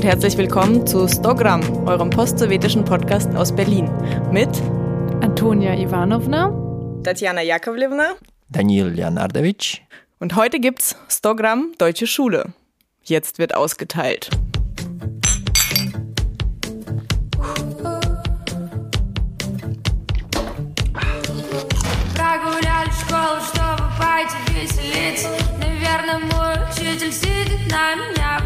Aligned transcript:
und 0.00 0.04
herzlich 0.04 0.36
willkommen 0.36 0.86
zu 0.86 1.06
Stogram, 1.08 1.60
eurem 1.86 2.10
postsowjetischen 2.10 2.84
Podcast 2.84 3.34
aus 3.34 3.54
Berlin 3.54 3.90
mit 4.32 4.48
Antonia 5.20 5.74
Ivanovna, 5.74 6.52
Tatjana 7.02 7.42
Jakovlevna, 7.42 8.14
Daniel 8.48 8.88
Leonardowitsch. 8.88 9.80
Und 10.18 10.36
heute 10.36 10.60
gibt's 10.60 10.96
Stogram 11.08 11.72
Deutsche 11.78 12.06
Schule. 12.06 12.52
Jetzt 13.02 13.38
wird 13.38 13.54
ausgeteilt. 13.54 14.30
Прогуляли 22.14 22.90
школу, 22.90 23.40
чтобы 23.52 23.82
пойти 23.98 24.36
веселиться 24.54 25.28
Наверное, 25.58 26.18
мой 26.18 26.54
учитель 26.70 27.12
сидит 27.12 27.70
на 27.70 27.94
меня 27.94 28.40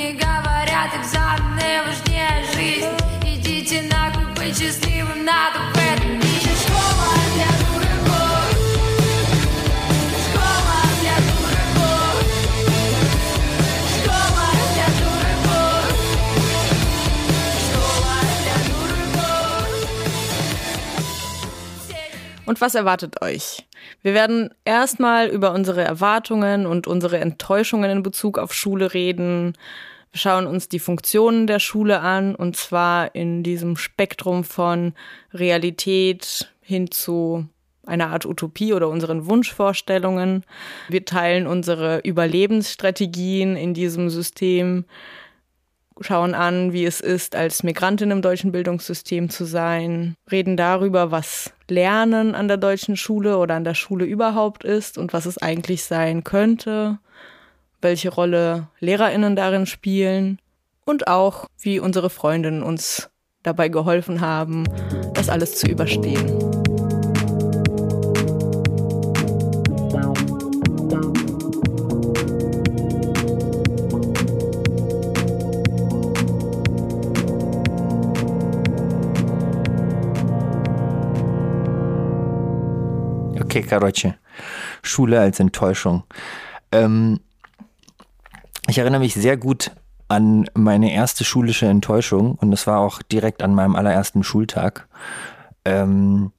мне 0.00 0.12
говорят, 0.12 0.94
экзамены 0.94 1.82
важнее 1.86 2.44
жизни 2.54 2.96
Идите 3.24 3.82
нахуй, 3.82 4.24
быть 4.34 4.58
счастливым 4.58 5.24
надо 5.24 5.58
в 5.72 5.76
этом 5.76 6.12
мире 6.12 6.52
Школа 6.62 7.12
для 7.34 7.50
дураков 7.60 8.48
Школа 10.24 10.78
для 11.00 11.16
дураков 11.26 12.16
Школа 13.92 14.48
для 14.74 14.88
дураков 14.98 15.84
Школа 17.64 18.16
для 18.42 18.56
дураков 18.68 19.26
Und 22.46 22.60
was 22.60 22.74
erwartet 22.74 23.22
euch? 23.22 23.66
Wir 24.02 24.14
werden 24.14 24.50
erstmal 24.64 25.28
über 25.28 25.52
unsere 25.52 25.82
Erwartungen 25.82 26.66
und 26.66 26.86
unsere 26.86 27.18
Enttäuschungen 27.18 27.90
in 27.90 28.02
Bezug 28.02 28.38
auf 28.38 28.54
Schule 28.54 28.94
reden. 28.94 29.54
Wir 30.11 30.19
schauen 30.19 30.45
uns 30.45 30.67
die 30.67 30.79
Funktionen 30.79 31.47
der 31.47 31.59
Schule 31.59 32.01
an 32.01 32.35
und 32.35 32.57
zwar 32.57 33.15
in 33.15 33.43
diesem 33.43 33.77
Spektrum 33.77 34.43
von 34.43 34.93
Realität 35.33 36.53
hin 36.59 36.91
zu 36.91 37.47
einer 37.85 38.09
Art 38.09 38.25
Utopie 38.25 38.73
oder 38.73 38.89
unseren 38.89 39.25
Wunschvorstellungen. 39.27 40.43
Wir 40.89 41.05
teilen 41.05 41.47
unsere 41.47 41.99
Überlebensstrategien 41.99 43.55
in 43.55 43.73
diesem 43.73 44.09
System, 44.09 44.83
schauen 46.01 46.35
an, 46.35 46.73
wie 46.73 46.85
es 46.85 46.99
ist, 46.99 47.35
als 47.35 47.63
Migrantin 47.63 48.11
im 48.11 48.21
deutschen 48.21 48.51
Bildungssystem 48.51 49.29
zu 49.29 49.45
sein, 49.45 50.15
reden 50.29 50.57
darüber, 50.57 51.11
was 51.11 51.53
Lernen 51.69 52.35
an 52.35 52.49
der 52.49 52.57
deutschen 52.57 52.97
Schule 52.97 53.37
oder 53.37 53.55
an 53.55 53.63
der 53.63 53.75
Schule 53.75 54.05
überhaupt 54.05 54.65
ist 54.65 54.97
und 54.97 55.13
was 55.13 55.25
es 55.25 55.37
eigentlich 55.37 55.83
sein 55.83 56.23
könnte, 56.23 56.99
welche 57.81 58.09
Rolle 58.09 58.67
Lehrerinnen 58.79 59.35
darin 59.35 59.65
spielen 59.65 60.39
und 60.85 61.07
auch, 61.07 61.47
wie 61.59 61.79
unsere 61.79 62.09
Freundinnen 62.09 62.63
uns 62.63 63.09
dabei 63.43 63.69
geholfen 63.69 64.21
haben, 64.21 64.65
das 65.13 65.29
alles 65.29 65.55
zu 65.55 65.67
überstehen. 65.67 66.37
Okay, 83.51 83.63
Karotsche. 83.63 84.15
Schule 84.81 85.19
als 85.19 85.41
Enttäuschung. 85.41 86.03
Ähm, 86.71 87.19
ich 88.71 88.77
erinnere 88.77 89.01
mich 89.01 89.15
sehr 89.15 89.35
gut 89.35 89.71
an 90.07 90.49
meine 90.53 90.93
erste 90.93 91.25
schulische 91.25 91.65
Enttäuschung 91.65 92.35
und 92.35 92.51
das 92.51 92.67
war 92.67 92.79
auch 92.79 93.01
direkt 93.01 93.43
an 93.43 93.53
meinem 93.53 93.75
allerersten 93.75 94.23
Schultag. 94.23 94.87
Ähm, 95.65 96.31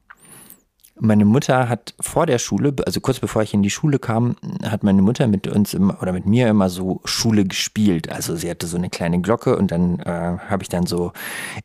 meine 0.98 1.26
Mutter 1.26 1.68
hat 1.68 1.94
vor 2.00 2.24
der 2.24 2.38
Schule, 2.38 2.74
also 2.86 3.00
kurz 3.00 3.20
bevor 3.20 3.42
ich 3.42 3.52
in 3.52 3.62
die 3.62 3.68
Schule 3.68 3.98
kam, 3.98 4.36
hat 4.64 4.82
meine 4.82 5.02
Mutter 5.02 5.26
mit 5.26 5.46
uns 5.46 5.74
immer 5.74 6.00
oder 6.00 6.12
mit 6.12 6.24
mir 6.24 6.48
immer 6.48 6.70
so 6.70 7.02
Schule 7.04 7.44
gespielt. 7.44 8.10
Also 8.10 8.34
sie 8.34 8.48
hatte 8.48 8.66
so 8.66 8.78
eine 8.78 8.88
kleine 8.88 9.20
Glocke 9.20 9.58
und 9.58 9.70
dann 9.70 9.98
äh, 9.98 10.38
habe 10.48 10.62
ich 10.62 10.70
dann 10.70 10.86
so 10.86 11.12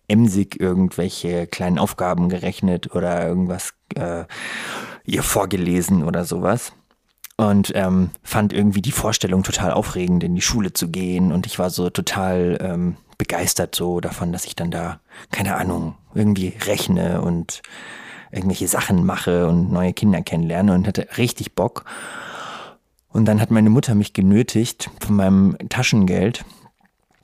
emsig 0.10 0.60
irgendwelche 0.60 1.48
kleinen 1.48 1.80
Aufgaben 1.80 2.28
gerechnet 2.28 2.94
oder 2.94 3.26
irgendwas 3.26 3.74
äh, 3.96 4.26
ihr 5.06 5.24
vorgelesen 5.24 6.04
oder 6.04 6.26
sowas. 6.26 6.74
Und 7.38 7.72
ähm, 7.76 8.10
fand 8.24 8.52
irgendwie 8.52 8.82
die 8.82 8.92
Vorstellung 8.92 9.44
total 9.44 9.72
aufregend, 9.72 10.24
in 10.24 10.34
die 10.34 10.42
Schule 10.42 10.74
zu 10.74 10.90
gehen. 10.90 11.32
Und 11.32 11.46
ich 11.46 11.60
war 11.60 11.70
so 11.70 11.90
total 11.90 12.58
ähm, 12.60 12.98
begeistert 13.18 13.76
so 13.76 14.00
davon, 14.00 14.32
dass 14.32 14.46
ich 14.46 14.56
dann 14.56 14.72
da, 14.72 15.00
keine 15.32 15.56
Ahnung, 15.56 15.96
irgendwie 16.14 16.54
rechne 16.66 17.22
und 17.22 17.62
irgendwelche 18.32 18.68
Sachen 18.68 19.06
mache 19.06 19.48
und 19.48 19.72
neue 19.72 19.94
Kinder 19.94 20.22
kennenlerne 20.22 20.74
und 20.74 20.88
hatte 20.88 21.08
richtig 21.18 21.54
Bock. 21.54 21.86
Und 23.10 23.26
dann 23.26 23.40
hat 23.42 23.52
meine 23.52 23.70
Mutter 23.70 23.96
mich 23.96 24.14
genötigt, 24.14 24.90
von 25.00 25.16
meinem 25.16 25.58
Taschengeld 25.70 26.44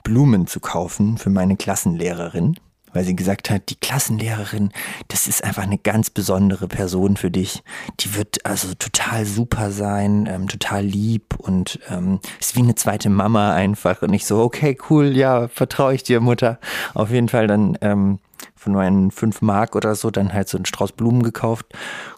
Blumen 0.03 0.47
zu 0.47 0.59
kaufen 0.59 1.17
für 1.17 1.29
meine 1.29 1.55
Klassenlehrerin, 1.55 2.57
weil 2.93 3.03
sie 3.03 3.15
gesagt 3.15 3.49
hat, 3.49 3.69
die 3.69 3.75
Klassenlehrerin, 3.75 4.71
das 5.07 5.27
ist 5.27 5.43
einfach 5.43 5.63
eine 5.63 5.77
ganz 5.77 6.09
besondere 6.09 6.67
Person 6.67 7.17
für 7.17 7.31
dich. 7.31 7.63
Die 7.99 8.15
wird 8.15 8.45
also 8.45 8.73
total 8.75 9.25
super 9.25 9.71
sein, 9.71 10.27
ähm, 10.31 10.47
total 10.47 10.83
lieb 10.83 11.35
und 11.37 11.79
ähm, 11.89 12.19
ist 12.39 12.55
wie 12.55 12.61
eine 12.61 12.75
zweite 12.75 13.09
Mama 13.09 13.53
einfach. 13.53 14.01
Und 14.01 14.13
ich 14.13 14.25
so, 14.25 14.41
okay, 14.41 14.77
cool, 14.89 15.15
ja, 15.17 15.47
vertraue 15.47 15.95
ich 15.95 16.03
dir, 16.03 16.19
Mutter. 16.19 16.59
Auf 16.93 17.11
jeden 17.11 17.29
Fall 17.29 17.47
dann 17.47 17.77
ähm, 17.81 18.19
von 18.55 18.73
meinen 18.73 19.11
fünf 19.11 19.41
Mark 19.41 19.75
oder 19.75 19.95
so 19.95 20.11
dann 20.11 20.33
halt 20.33 20.47
so 20.47 20.57
einen 20.57 20.65
Strauß 20.65 20.93
Blumen 20.93 21.23
gekauft, 21.23 21.65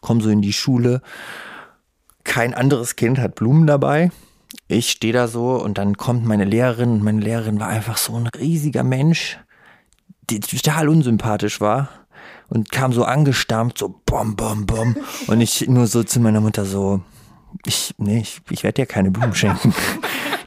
komm 0.01 0.21
so 0.21 0.29
in 0.29 0.41
die 0.41 0.53
Schule. 0.53 1.01
Kein 2.23 2.53
anderes 2.53 2.95
Kind 2.95 3.19
hat 3.19 3.35
Blumen 3.35 3.67
dabei. 3.67 4.11
Ich 4.67 4.89
stehe 4.89 5.13
da 5.13 5.27
so 5.27 5.61
und 5.61 5.77
dann 5.77 5.97
kommt 5.97 6.25
meine 6.25 6.45
Lehrerin 6.45 6.91
und 6.91 7.03
meine 7.03 7.21
Lehrerin 7.21 7.59
war 7.59 7.67
einfach 7.67 7.97
so 7.97 8.15
ein 8.15 8.27
riesiger 8.27 8.83
Mensch, 8.83 9.37
die 10.29 10.39
total 10.39 10.89
unsympathisch 10.89 11.61
war 11.61 11.89
und 12.49 12.71
kam 12.71 12.93
so 12.93 13.03
angestampft, 13.03 13.77
so 13.77 14.01
bom, 14.05 14.35
bom, 14.35 14.65
bom. 14.65 14.95
Und 15.27 15.41
ich 15.41 15.67
nur 15.67 15.87
so 15.87 16.03
zu 16.03 16.19
meiner 16.19 16.41
Mutter 16.41 16.65
so, 16.65 17.01
ich, 17.65 17.93
nee, 17.97 18.19
ich, 18.19 18.41
ich 18.49 18.63
werde 18.63 18.81
dir 18.81 18.85
keine 18.85 19.11
Blumen 19.11 19.35
schenken. 19.35 19.73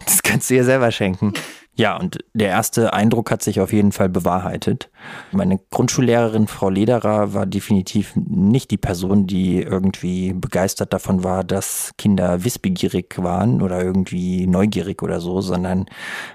Das 0.05 0.23
kannst 0.23 0.49
du 0.49 0.55
dir 0.55 0.65
selber 0.65 0.91
schenken. 0.91 1.35
Ja, 1.79 1.97
und 1.97 2.19
der 2.35 2.49
erste 2.49 2.93
Eindruck 2.93 3.31
hat 3.31 3.41
sich 3.41 3.61
auf 3.61 3.73
jeden 3.73 3.93
Fall 3.93 4.09
bewahrheitet. 4.09 4.91
Meine 5.31 5.61
Grundschullehrerin, 5.71 6.49
Frau 6.49 6.71
Lederer, 6.71 7.35
war 7.35 7.47
definitiv 7.47 8.17
nicht 8.17 8.73
die 8.73 8.77
Person, 8.77 9.29
die 9.29 9.63
irgendwie 9.63 10.33
begeistert 10.33 10.93
davon 10.93 11.23
war, 11.23 11.45
dass 11.45 11.93
Kinder 11.97 12.43
wissbegierig 12.43 13.15
waren 13.19 13.63
oder 13.63 13.81
irgendwie 13.81 14.49
neugierig 14.49 15.05
oder 15.05 15.21
so, 15.21 15.41
sondern 15.41 15.87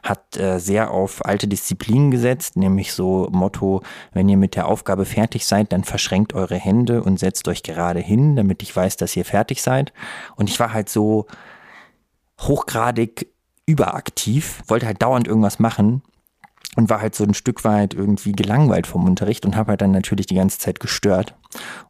hat 0.01 0.37
äh, 0.37 0.59
sehr 0.59 0.91
auf 0.91 1.25
alte 1.25 1.49
Disziplinen 1.49 2.09
gesetzt, 2.09 2.55
nämlich 2.55 2.93
so 2.93 3.27
Motto, 3.29 3.81
wenn 4.13 4.29
ihr 4.29 4.37
mit 4.37 4.55
der 4.55 4.69
Aufgabe 4.69 5.03
fertig 5.03 5.45
seid, 5.45 5.73
dann 5.73 5.83
verschränkt 5.83 6.33
eure 6.33 6.55
Hände 6.55 7.03
und 7.03 7.19
setzt 7.19 7.49
euch 7.49 7.63
gerade 7.63 7.99
hin, 7.99 8.37
damit 8.37 8.63
ich 8.63 8.73
weiß, 8.73 8.95
dass 8.95 9.13
ihr 9.17 9.25
fertig 9.25 9.61
seid. 9.61 9.91
Und 10.37 10.49
ich 10.49 10.57
war 10.61 10.71
halt 10.71 10.87
so 10.87 11.25
hochgradig 12.39 13.32
überaktiv, 13.65 14.61
wollte 14.67 14.85
halt 14.85 15.01
dauernd 15.01 15.27
irgendwas 15.27 15.59
machen 15.59 16.01
und 16.75 16.89
war 16.89 17.01
halt 17.01 17.15
so 17.15 17.23
ein 17.23 17.33
Stück 17.33 17.63
weit 17.63 17.93
irgendwie 17.93 18.31
gelangweilt 18.31 18.87
vom 18.87 19.05
Unterricht 19.05 19.45
und 19.45 19.55
habe 19.55 19.71
halt 19.71 19.81
dann 19.81 19.91
natürlich 19.91 20.25
die 20.25 20.35
ganze 20.35 20.59
Zeit 20.59 20.79
gestört. 20.79 21.35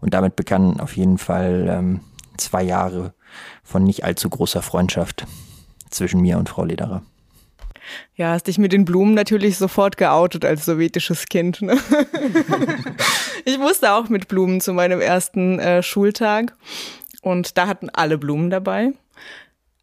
Und 0.02 0.14
damit 0.14 0.36
begannen 0.36 0.80
auf 0.80 0.96
jeden 0.96 1.18
Fall 1.18 1.68
ähm, 1.70 2.02
zwei 2.38 2.64
Jahre 2.64 3.14
von 3.64 3.84
nicht 3.84 4.04
allzu 4.04 4.30
großer 4.30 4.62
Freundschaft 4.62 5.26
zwischen 5.90 6.22
mir 6.22 6.38
und 6.38 6.50
Frau 6.50 6.66
Lederer. 6.66 7.04
Ja, 8.16 8.32
hast 8.32 8.48
dich 8.48 8.58
mit 8.58 8.72
den 8.72 8.86
Blumen 8.86 9.14
natürlich 9.14 9.58
sofort 9.58 9.98
geoutet 9.98 10.46
als 10.46 10.66
sowjetisches 10.66 11.26
Kind. 11.26 11.62
Ne? 11.62 11.78
ich 13.46 13.58
musste 13.58 13.94
auch 13.94 14.10
mit 14.10 14.28
Blumen 14.28 14.62
zu 14.62 14.74
meinem 14.74 15.02
ersten 15.02 15.60
äh, 15.60 15.84
Schultag 15.84 16.56
und 17.22 17.58
da 17.58 17.68
hatten 17.68 17.90
alle 17.90 18.18
Blumen 18.18 18.50
dabei. 18.50 18.94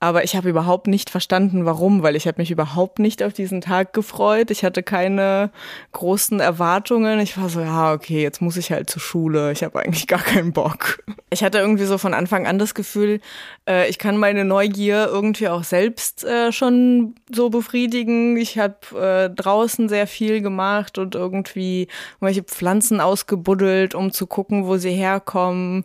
Aber 0.02 0.24
ich 0.24 0.34
habe 0.34 0.48
überhaupt 0.48 0.86
nicht 0.86 1.10
verstanden, 1.10 1.66
warum, 1.66 2.02
weil 2.02 2.16
ich 2.16 2.26
habe 2.26 2.40
mich 2.40 2.50
überhaupt 2.50 2.98
nicht 2.98 3.22
auf 3.22 3.34
diesen 3.34 3.60
Tag 3.60 3.92
gefreut. 3.92 4.50
Ich 4.50 4.64
hatte 4.64 4.82
keine 4.82 5.50
großen 5.92 6.40
Erwartungen. 6.40 7.20
Ich 7.20 7.36
war 7.36 7.50
so, 7.50 7.60
ja, 7.60 7.92
okay, 7.92 8.22
jetzt 8.22 8.40
muss 8.40 8.56
ich 8.56 8.72
halt 8.72 8.88
zur 8.88 9.02
Schule. 9.02 9.52
Ich 9.52 9.62
habe 9.62 9.78
eigentlich 9.78 10.06
gar 10.06 10.22
keinen 10.22 10.54
Bock. 10.54 11.04
Ich 11.28 11.44
hatte 11.44 11.58
irgendwie 11.58 11.84
so 11.84 11.98
von 11.98 12.14
Anfang 12.14 12.46
an 12.46 12.58
das 12.58 12.74
Gefühl, 12.74 13.20
äh, 13.68 13.90
ich 13.90 13.98
kann 13.98 14.16
meine 14.16 14.46
Neugier 14.46 15.06
irgendwie 15.06 15.48
auch 15.48 15.64
selbst 15.64 16.24
äh, 16.24 16.50
schon 16.50 17.14
so 17.30 17.50
befriedigen. 17.50 18.38
Ich 18.38 18.58
habe 18.58 18.98
äh, 18.98 19.28
draußen 19.28 19.90
sehr 19.90 20.06
viel 20.06 20.40
gemacht 20.40 20.96
und 20.96 21.14
irgendwie 21.14 21.88
welche 22.20 22.42
Pflanzen 22.42 23.02
ausgebuddelt, 23.02 23.94
um 23.94 24.12
zu 24.12 24.26
gucken, 24.26 24.66
wo 24.66 24.78
sie 24.78 24.92
herkommen. 24.92 25.84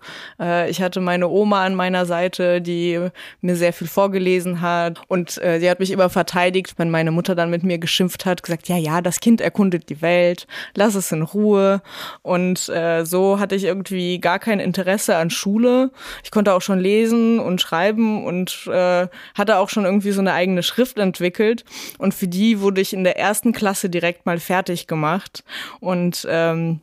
Ich 0.69 0.81
hatte 0.81 1.01
meine 1.01 1.27
Oma 1.27 1.63
an 1.63 1.75
meiner 1.75 2.05
Seite, 2.05 2.61
die 2.61 3.09
mir 3.41 3.55
sehr 3.55 3.73
viel 3.73 3.87
vor 3.87 4.04
vorgelesen 4.05 4.61
hat. 4.61 5.01
Und 5.07 5.41
äh, 5.41 5.59
sie 5.59 5.67
hat 5.67 5.79
mich 5.79 5.89
immer 5.89 6.09
verteidigt, 6.09 6.75
wenn 6.77 6.91
meine 6.91 7.09
Mutter 7.09 7.33
dann 7.33 7.49
mit 7.49 7.63
mir 7.63 7.79
geschimpft 7.79 8.25
hat, 8.25 8.43
gesagt, 8.43 8.67
ja, 8.67 8.77
ja, 8.77 9.01
das 9.01 9.19
Kind 9.19 9.41
erkundet 9.41 9.89
die 9.89 10.03
Welt, 10.03 10.45
lass 10.75 10.93
es 10.93 11.11
in 11.11 11.23
Ruhe. 11.23 11.81
Und 12.21 12.69
äh, 12.69 13.03
so 13.03 13.39
hatte 13.39 13.55
ich 13.55 13.63
irgendwie 13.63 14.19
gar 14.19 14.37
kein 14.37 14.59
Interesse 14.59 15.15
an 15.15 15.31
Schule. 15.31 15.89
Ich 16.23 16.29
konnte 16.29 16.53
auch 16.53 16.61
schon 16.61 16.79
lesen 16.79 17.39
und 17.39 17.61
schreiben 17.61 18.23
und 18.25 18.67
äh, 18.67 19.07
hatte 19.33 19.57
auch 19.57 19.69
schon 19.69 19.85
irgendwie 19.85 20.11
so 20.11 20.21
eine 20.21 20.33
eigene 20.33 20.61
Schrift 20.61 20.99
entwickelt. 20.99 21.65
Und 21.97 22.13
für 22.13 22.27
die 22.27 22.61
wurde 22.61 22.81
ich 22.81 22.93
in 22.93 23.03
der 23.03 23.17
ersten 23.17 23.53
Klasse 23.53 23.89
direkt 23.89 24.27
mal 24.27 24.39
fertig 24.39 24.85
gemacht. 24.85 25.43
Und 25.79 26.27
ähm, 26.29 26.81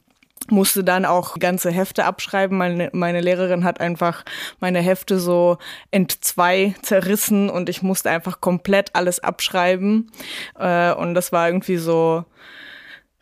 musste 0.51 0.85
dann 0.85 1.05
auch 1.05 1.39
ganze 1.39 1.71
Hefte 1.71 2.05
abschreiben. 2.05 2.57
Meine, 2.57 2.91
meine 2.93 3.21
Lehrerin 3.21 3.65
hat 3.65 3.81
einfach 3.81 4.25
meine 4.61 4.81
Hefte 4.81 5.19
so 5.19 5.59
entzwei 5.91 6.75
zerrissen 6.83 7.51
und 7.51 7.69
ich 7.69 7.83
musste 7.83 8.11
einfach 8.11 8.41
komplett 8.41 8.95
alles 8.95 9.21
abschreiben. 9.21 10.11
Äh, 10.59 10.93
und 10.93 11.15
das 11.15 11.33
war 11.33 11.49
irgendwie 11.49 11.77
so 11.77 12.25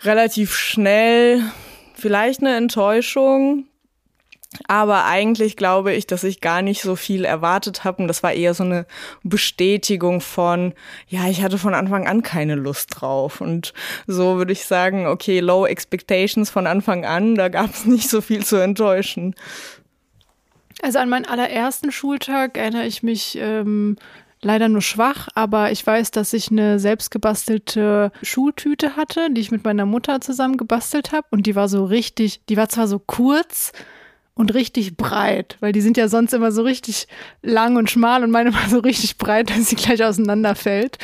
relativ 0.03 0.55
schnell 0.55 1.43
vielleicht 1.95 2.41
eine 2.41 2.57
Enttäuschung, 2.57 3.67
aber 4.67 5.05
eigentlich 5.05 5.57
glaube 5.57 5.93
ich, 5.93 6.07
dass 6.07 6.25
ich 6.25 6.41
gar 6.41 6.61
nicht 6.61 6.83
so 6.83 6.97
viel 6.97 7.25
erwartet 7.25 7.85
habe. 7.85 8.03
Und 8.03 8.09
das 8.09 8.23
war 8.23 8.33
eher 8.33 8.53
so 8.53 8.65
eine 8.65 8.85
Bestätigung 9.23 10.21
von, 10.21 10.75
ja, 11.07 11.29
ich 11.29 11.43
hatte 11.43 11.57
von 11.57 11.75
Anfang 11.75 12.09
an 12.09 12.23
keine 12.23 12.57
Lust 12.57 12.91
drauf. 12.93 13.41
Und 13.41 13.73
so 14.07 14.39
würde 14.39 14.53
ich 14.53 14.65
sagen, 14.65 15.07
okay, 15.07 15.39
low 15.41 15.67
expectations 15.67 16.51
von 16.51 16.67
Anfang 16.67 17.05
an, 17.05 17.37
da 17.37 17.49
gab 17.49 17.73
es 17.73 17.85
nicht 17.87 18.11
so 18.11 18.21
viel 18.21 18.45
zu 18.45 18.57
enttäuschen. 18.57 19.35
Also 20.83 20.99
an 20.99 21.11
meinen 21.11 21.27
allerersten 21.27 21.93
Schultag 21.93 22.57
erinnere 22.57 22.87
ich 22.87 23.03
mich 23.03 23.39
ähm, 23.41 23.97
leider 24.43 24.69
nur 24.69 24.81
schwach, 24.81 25.29
aber 25.35 25.71
ich 25.71 25.87
weiß, 25.87 26.11
dass 26.11 26.33
ich 26.33 26.51
eine 26.51 26.79
selbstgebastelte 26.79 28.11
Schultüte 28.23 28.97
hatte, 28.97 29.31
die 29.31 29.43
ich 29.43 29.51
mit 29.51 29.63
meiner 29.63 29.87
Mutter 29.87 30.21
zusammen 30.21 30.57
gebastelt 30.57 31.13
habe. 31.13 31.27
Und 31.31 31.47
die 31.47 31.55
war 31.55 31.69
so 31.69 31.85
richtig, 31.85 32.41
die 32.49 32.57
war 32.57 32.69
zwar 32.69 32.89
so 32.89 32.99
kurz, 32.99 33.73
und 34.35 34.55
richtig 34.55 34.97
breit, 34.97 35.57
weil 35.61 35.73
die 35.73 35.81
sind 35.81 35.97
ja 35.97 36.09
sonst 36.09 36.33
immer 36.33 36.53
so 36.53 36.63
richtig 36.63 37.09
lang 37.43 37.77
und 37.77 37.91
schmal 37.91 38.25
und 38.25 38.31
meine 38.31 38.55
war 38.55 38.69
so 38.69 38.79
richtig 38.79 39.19
breit, 39.19 39.51
dass 39.51 39.69
sie 39.69 39.77
gleich 39.77 40.03
auseinanderfällt. 40.03 40.99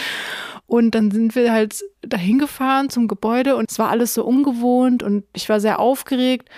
Und 0.66 0.96
dann 0.96 1.12
sind 1.12 1.36
wir 1.36 1.52
halt 1.52 1.84
dahin 2.02 2.38
gefahren 2.38 2.90
zum 2.90 3.06
Gebäude 3.06 3.54
und 3.54 3.70
es 3.70 3.78
war 3.78 3.88
alles 3.88 4.14
so 4.14 4.24
ungewohnt 4.24 5.02
und 5.02 5.24
ich 5.32 5.48
war 5.48 5.60
sehr 5.60 5.78
aufgeregt. 5.78 6.48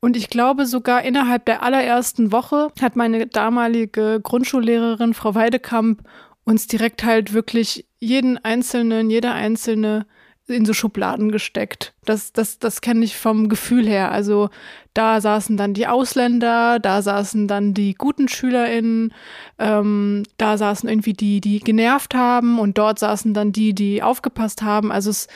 Und 0.00 0.16
ich 0.16 0.28
glaube, 0.30 0.66
sogar 0.66 1.02
innerhalb 1.02 1.44
der 1.44 1.62
allerersten 1.62 2.32
Woche 2.32 2.72
hat 2.80 2.96
meine 2.96 3.26
damalige 3.26 4.20
Grundschullehrerin, 4.22 5.14
Frau 5.14 5.34
Weidekamp, 5.34 6.02
uns 6.44 6.66
direkt 6.66 7.04
halt 7.04 7.32
wirklich 7.32 7.86
jeden 7.98 8.38
einzelnen, 8.38 9.10
jeder 9.10 9.34
einzelne 9.34 10.06
in 10.50 10.66
so 10.66 10.72
Schubladen 10.72 11.30
gesteckt. 11.30 11.94
Das, 12.04 12.32
das, 12.32 12.58
das 12.58 12.80
kenne 12.80 13.04
ich 13.04 13.16
vom 13.16 13.48
Gefühl 13.48 13.86
her. 13.86 14.10
Also 14.10 14.50
da 14.94 15.20
saßen 15.20 15.56
dann 15.56 15.74
die 15.74 15.86
Ausländer, 15.86 16.78
da 16.78 17.02
saßen 17.02 17.48
dann 17.48 17.74
die 17.74 17.94
guten 17.94 18.28
SchülerInnen, 18.28 19.14
ähm, 19.58 20.24
da 20.36 20.58
saßen 20.58 20.88
irgendwie 20.88 21.12
die, 21.12 21.40
die 21.40 21.60
genervt 21.60 22.14
haben 22.14 22.58
und 22.58 22.78
dort 22.78 22.98
saßen 22.98 23.34
dann 23.34 23.52
die, 23.52 23.74
die 23.74 24.02
aufgepasst 24.02 24.62
haben. 24.62 24.90
Also 24.92 25.10
es 25.10 25.28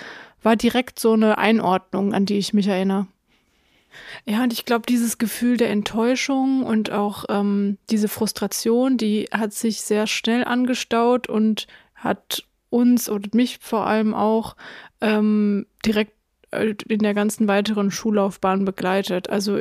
war 0.42 0.56
direkt 0.56 0.98
so 0.98 1.12
eine 1.12 1.38
Einordnung, 1.38 2.12
an 2.12 2.26
die 2.26 2.38
ich 2.38 2.52
mich 2.52 2.66
erinnere. 2.66 3.06
Ja, 4.24 4.42
und 4.42 4.52
ich 4.52 4.64
glaube, 4.64 4.86
dieses 4.88 5.18
Gefühl 5.18 5.56
der 5.56 5.70
Enttäuschung 5.70 6.64
und 6.64 6.90
auch 6.90 7.24
ähm, 7.28 7.78
diese 7.90 8.08
Frustration, 8.08 8.96
die 8.96 9.28
hat 9.32 9.52
sich 9.52 9.82
sehr 9.82 10.06
schnell 10.06 10.44
angestaut 10.44 11.28
und 11.28 11.66
hat 11.94 12.44
uns 12.70 13.08
und 13.08 13.34
mich 13.34 13.58
vor 13.60 13.86
allem 13.86 14.14
auch 14.14 14.56
ähm, 15.04 15.66
direkt 15.84 16.12
äh, 16.50 16.74
in 16.88 17.00
der 17.00 17.14
ganzen 17.14 17.46
weiteren 17.46 17.90
Schullaufbahn 17.90 18.64
begleitet. 18.64 19.28
Also 19.28 19.60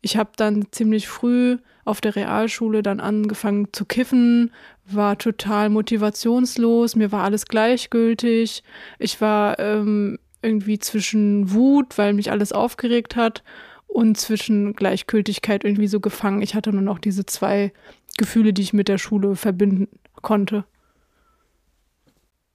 ich 0.00 0.16
habe 0.16 0.30
dann 0.36 0.66
ziemlich 0.70 1.08
früh 1.08 1.58
auf 1.84 2.00
der 2.00 2.16
Realschule 2.16 2.82
dann 2.82 3.00
angefangen 3.00 3.68
zu 3.72 3.84
kiffen, 3.84 4.52
war 4.86 5.18
total 5.18 5.68
motivationslos, 5.68 6.96
mir 6.96 7.12
war 7.12 7.24
alles 7.24 7.46
gleichgültig. 7.46 8.62
Ich 8.98 9.20
war 9.20 9.58
ähm, 9.58 10.18
irgendwie 10.42 10.78
zwischen 10.78 11.52
Wut, 11.52 11.98
weil 11.98 12.12
mich 12.12 12.30
alles 12.30 12.52
aufgeregt 12.52 13.16
hat, 13.16 13.42
und 13.88 14.18
zwischen 14.18 14.74
Gleichgültigkeit 14.74 15.64
irgendwie 15.64 15.86
so 15.86 16.00
gefangen. 16.00 16.42
Ich 16.42 16.54
hatte 16.54 16.70
nur 16.70 16.82
noch 16.82 16.98
diese 16.98 17.24
zwei 17.24 17.72
Gefühle, 18.18 18.52
die 18.52 18.62
ich 18.62 18.72
mit 18.72 18.88
der 18.88 18.98
Schule 18.98 19.36
verbinden 19.36 19.88
konnte. 20.22 20.64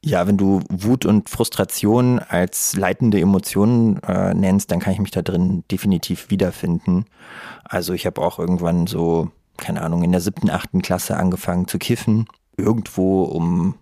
Ja, 0.03 0.25
wenn 0.25 0.37
du 0.37 0.61
Wut 0.69 1.05
und 1.05 1.29
Frustration 1.29 2.17
als 2.17 2.75
leitende 2.75 3.19
Emotionen 3.19 4.01
äh, 4.01 4.33
nennst, 4.33 4.71
dann 4.71 4.79
kann 4.79 4.93
ich 4.93 4.99
mich 4.99 5.11
da 5.11 5.21
drin 5.21 5.63
definitiv 5.69 6.31
wiederfinden. 6.31 7.05
Also 7.63 7.93
ich 7.93 8.07
habe 8.07 8.19
auch 8.21 8.39
irgendwann 8.39 8.87
so, 8.87 9.29
keine 9.57 9.81
Ahnung, 9.83 10.01
in 10.01 10.11
der 10.11 10.21
siebten, 10.21 10.49
achten 10.49 10.81
Klasse 10.81 11.17
angefangen 11.17 11.67
zu 11.67 11.77
kiffen. 11.77 12.25
Irgendwo, 12.57 13.23
um, 13.23 13.75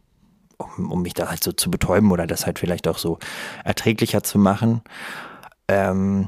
um, 0.57 0.91
um 0.91 1.01
mich 1.03 1.13
da 1.13 1.29
halt 1.29 1.41
so 1.41 1.53
zu 1.53 1.71
betäuben 1.71 2.11
oder 2.11 2.27
das 2.27 2.45
halt 2.45 2.59
vielleicht 2.59 2.89
auch 2.89 2.97
so 2.97 3.17
erträglicher 3.63 4.21
zu 4.21 4.39
machen. 4.39 4.81
Ähm, 5.69 6.27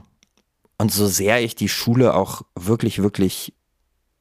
und 0.77 0.91
so 0.93 1.05
sehr 1.05 1.41
ich 1.43 1.55
die 1.55 1.69
Schule 1.69 2.13
auch 2.13 2.43
wirklich, 2.55 3.03
wirklich 3.03 3.53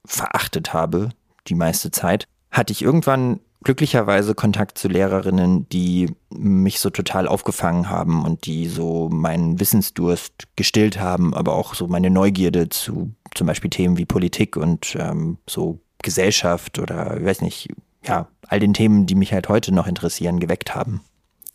verachtet 0.05 0.75
habe, 0.75 1.11
die 1.46 1.55
meiste 1.55 1.93
Zeit, 1.93 2.26
hatte 2.50 2.72
ich 2.72 2.82
irgendwann 2.82 3.38
glücklicherweise 3.62 4.35
Kontakt 4.35 4.79
zu 4.79 4.89
Lehrerinnen, 4.89 5.69
die 5.69 6.11
mich 6.31 6.81
so 6.81 6.91
total 6.91 7.29
aufgefangen 7.29 7.91
haben 7.91 8.25
und 8.25 8.47
die 8.47 8.69
so 8.69 9.09
meinen 9.11 9.61
Wissensdurst 9.61 10.49
gestillt 10.57 10.99
haben, 10.99 11.35
aber 11.35 11.55
auch 11.55 11.75
so 11.75 11.87
meine 11.87 12.11
Neugierde 12.11 12.69
zu 12.69 13.12
zum 13.35 13.47
Beispiel 13.47 13.71
Themen 13.71 13.99
wie 13.99 14.07
Politik 14.07 14.57
und 14.57 14.97
ähm, 14.99 15.39
so 15.49 15.79
Gesellschaft 16.03 16.79
oder 16.79 17.19
ich 17.19 17.25
weiß 17.25 17.43
nicht, 17.43 17.69
ja, 18.05 18.29
all 18.49 18.61
den 18.61 18.75
Themen, 18.75 19.07
die 19.07 19.15
mich 19.15 19.33
halt 19.33 19.49
heute 19.49 19.73
noch 19.73 19.87
interessieren, 19.87 20.41
geweckt 20.41 20.75
haben. 20.75 21.03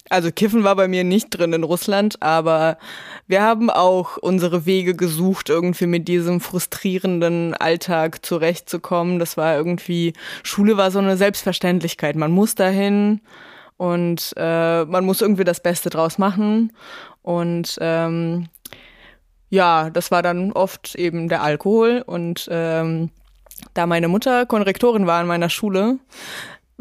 Also 0.09 0.31
Kiffen 0.31 0.63
war 0.63 0.75
bei 0.75 0.87
mir 0.87 1.03
nicht 1.03 1.29
drin 1.31 1.53
in 1.53 1.63
Russland, 1.63 2.21
aber 2.21 2.77
wir 3.27 3.41
haben 3.41 3.71
auch 3.71 4.17
unsere 4.17 4.67
Wege 4.67 4.95
gesucht, 4.95 5.49
irgendwie 5.49 5.87
mit 5.87 6.07
diesem 6.07 6.41
frustrierenden 6.41 7.55
Alltag 7.55 8.23
zurechtzukommen. 8.23 9.17
Das 9.17 9.35
war 9.35 9.55
irgendwie, 9.55 10.13
Schule 10.43 10.77
war 10.77 10.91
so 10.91 10.99
eine 10.99 11.17
Selbstverständlichkeit. 11.17 12.15
Man 12.15 12.31
muss 12.31 12.53
dahin 12.53 13.21
und 13.77 14.33
äh, 14.37 14.85
man 14.85 15.05
muss 15.05 15.21
irgendwie 15.21 15.43
das 15.43 15.59
Beste 15.59 15.89
draus 15.89 16.19
machen. 16.19 16.71
Und 17.23 17.77
ähm, 17.81 18.47
ja, 19.49 19.89
das 19.89 20.11
war 20.11 20.21
dann 20.21 20.51
oft 20.51 20.93
eben 20.95 21.29
der 21.29 21.41
Alkohol. 21.41 22.03
Und 22.05 22.47
ähm, 22.51 23.09
da 23.73 23.85
meine 23.87 24.07
Mutter 24.07 24.45
Konrektorin 24.45 25.07
war 25.07 25.21
in 25.21 25.27
meiner 25.27 25.49
Schule, 25.49 25.97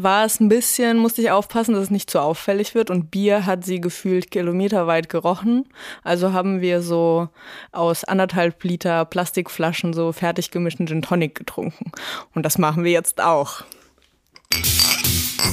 war 0.01 0.23
es 0.23 0.39
ein 0.39 0.47
bisschen, 0.47 0.97
musste 0.97 1.21
ich 1.21 1.29
aufpassen, 1.29 1.73
dass 1.73 1.83
es 1.83 1.91
nicht 1.91 2.09
zu 2.09 2.21
auffällig 2.21 2.73
wird. 2.73 2.89
Und 2.89 3.11
Bier 3.11 3.45
hat 3.45 3.65
sie 3.65 3.81
gefühlt 3.81 4.31
kilometerweit 4.31 5.09
gerochen. 5.09 5.65
Also 6.03 6.31
haben 6.31 6.61
wir 6.61 6.81
so 6.81 7.27
aus 7.73 8.05
anderthalb 8.05 8.63
Liter 8.63 9.03
Plastikflaschen 9.03 9.93
so 9.93 10.13
fertig 10.13 10.51
gemischten 10.51 10.87
Gin 10.87 11.01
Tonic 11.01 11.35
getrunken. 11.35 11.91
Und 12.33 12.43
das 12.43 12.57
machen 12.57 12.85
wir 12.85 12.91
jetzt 12.91 13.19
auch. 13.19 13.63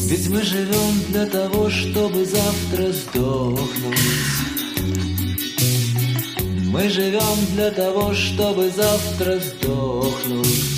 Ведь 0.08 0.28
мы 0.28 0.40
живем 0.42 1.02
для 1.08 1.26
того, 1.26 1.68
чтобы 1.68 2.24
завтра 2.24 2.92
сдохнуть. 2.92 3.98
Мы 6.70 6.88
живем 6.88 7.54
для 7.54 7.72
того, 7.72 8.14
чтобы 8.14 8.70
завтра 8.70 9.40
сдохнуть. 9.40 10.76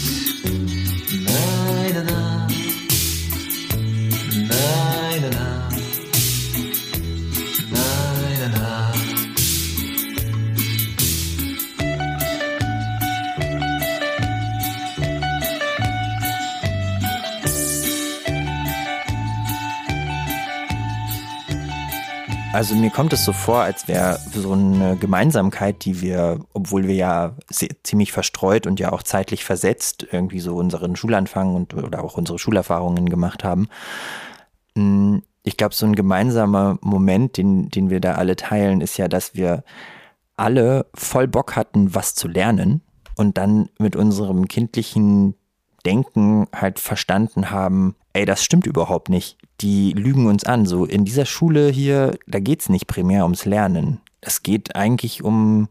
Also 22.53 22.75
mir 22.75 22.91
kommt 22.91 23.11
es 23.13 23.25
so 23.25 23.33
vor, 23.33 23.61
als 23.61 23.87
wäre 23.87 24.19
so 24.31 24.53
eine 24.53 24.95
Gemeinsamkeit, 24.95 25.83
die 25.85 26.01
wir, 26.01 26.39
obwohl 26.53 26.87
wir 26.87 26.93
ja 26.93 27.35
ziemlich 27.81 28.11
verstreut 28.11 28.67
und 28.67 28.79
ja 28.79 28.91
auch 28.91 29.01
zeitlich 29.01 29.43
versetzt 29.43 30.05
irgendwie 30.11 30.39
so 30.39 30.55
unseren 30.55 30.95
Schulanfang 30.95 31.55
und 31.55 31.73
oder 31.73 32.03
auch 32.03 32.15
unsere 32.15 32.37
Schulerfahrungen 32.37 33.09
gemacht 33.09 33.43
haben. 33.43 33.69
Hm, 34.77 35.23
ich 35.43 35.57
glaube, 35.57 35.75
so 35.75 35.85
ein 35.85 35.95
gemeinsamer 35.95 36.77
Moment, 36.81 37.37
den, 37.37 37.69
den 37.69 37.89
wir 37.89 37.99
da 37.99 38.15
alle 38.15 38.35
teilen, 38.35 38.81
ist 38.81 38.97
ja, 38.97 39.07
dass 39.07 39.35
wir 39.35 39.63
alle 40.37 40.85
voll 40.93 41.27
Bock 41.27 41.55
hatten, 41.55 41.93
was 41.93 42.15
zu 42.15 42.27
lernen 42.27 42.81
und 43.15 43.37
dann 43.37 43.69
mit 43.77 43.95
unserem 43.95 44.47
kindlichen 44.47 45.35
Denken 45.85 46.47
halt 46.55 46.79
verstanden 46.79 47.51
haben, 47.51 47.95
ey, 48.13 48.25
das 48.25 48.43
stimmt 48.43 48.65
überhaupt 48.65 49.09
nicht. 49.09 49.37
Die 49.61 49.91
lügen 49.91 50.27
uns 50.27 50.45
an. 50.45 50.65
So 50.65 50.85
in 50.85 51.03
dieser 51.03 51.25
Schule 51.25 51.69
hier, 51.69 52.17
da 52.25 52.39
geht's 52.39 52.69
nicht 52.69 52.87
primär 52.87 53.23
ums 53.23 53.45
Lernen. 53.45 53.99
Es 54.21 54.43
geht 54.43 54.75
eigentlich 54.75 55.23
um 55.23 55.67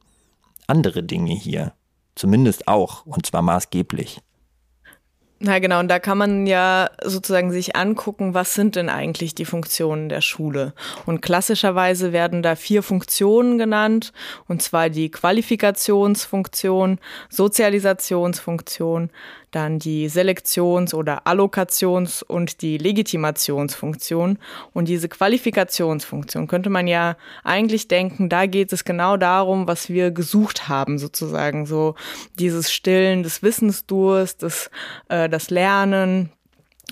andere 0.67 1.03
Dinge 1.03 1.33
hier. 1.33 1.73
Zumindest 2.15 2.69
auch, 2.69 3.07
und 3.07 3.25
zwar 3.25 3.41
maßgeblich. 3.41 4.21
Na 5.45 5.59
genau, 5.59 5.81
und 5.81 5.89
da 5.89 5.99
kann 5.99 6.19
man 6.19 6.47
ja 6.47 6.89
sozusagen 7.03 7.51
sich 7.51 7.75
angucken, 7.75 8.33
was 8.33 8.55
sind 8.55 8.77
denn 8.77 8.89
eigentlich 8.89 9.35
die 9.35 9.45
Funktionen 9.45 10.09
der 10.09 10.21
Schule. 10.21 10.73
Und 11.05 11.21
klassischerweise 11.21 12.13
werden 12.13 12.45
da 12.45 12.55
vier 12.55 12.85
Funktionen 12.85 13.59
genannt, 13.59 14.13
und 14.47 14.63
zwar 14.63 14.89
die 14.89 15.11
Qualifikationsfunktion, 15.11 17.01
Sozialisationsfunktion, 17.29 19.11
dann 19.53 19.79
die 19.79 20.09
Selektions- 20.09 20.95
oder 20.95 21.27
Allokations- 21.27 22.25
und 22.25 22.63
die 22.63 22.79
Legitimationsfunktion. 22.79 24.39
Und 24.73 24.89
diese 24.89 25.09
Qualifikationsfunktion 25.09 26.49
könnte 26.49 26.71
man 26.71 26.87
ja 26.87 27.17
eigentlich 27.45 27.87
denken, 27.87 28.29
da 28.29 28.47
geht 28.47 28.73
es 28.73 28.85
genau 28.85 29.17
darum, 29.17 29.69
was 29.69 29.89
wir 29.89 30.11
gesucht 30.11 30.69
haben, 30.69 30.99
sozusagen. 30.99 31.67
So 31.67 31.95
dieses 32.39 32.73
Stillen 32.73 33.23
des 33.23 33.43
Wissensdurst, 33.43 34.43
das, 34.43 34.71
äh, 35.09 35.29
das 35.29 35.51
Lernen, 35.51 36.31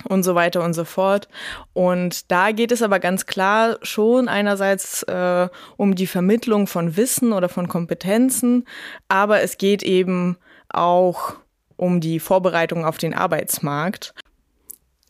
und 0.05 0.23
so 0.23 0.35
weiter 0.35 0.63
und 0.63 0.73
so 0.73 0.83
fort. 0.83 1.27
Und 1.73 2.31
da 2.31 2.51
geht 2.51 2.71
es 2.71 2.81
aber 2.81 2.99
ganz 2.99 3.25
klar 3.25 3.77
schon 3.81 4.27
einerseits 4.27 5.03
äh, 5.03 5.49
um 5.77 5.95
die 5.95 6.07
Vermittlung 6.07 6.67
von 6.67 6.97
Wissen 6.97 7.33
oder 7.33 7.49
von 7.49 7.67
Kompetenzen, 7.67 8.65
aber 9.09 9.41
es 9.41 9.57
geht 9.57 9.83
eben 9.83 10.37
auch 10.69 11.35
um 11.81 11.99
die 11.99 12.19
Vorbereitung 12.19 12.85
auf 12.85 12.99
den 12.99 13.15
Arbeitsmarkt. 13.15 14.13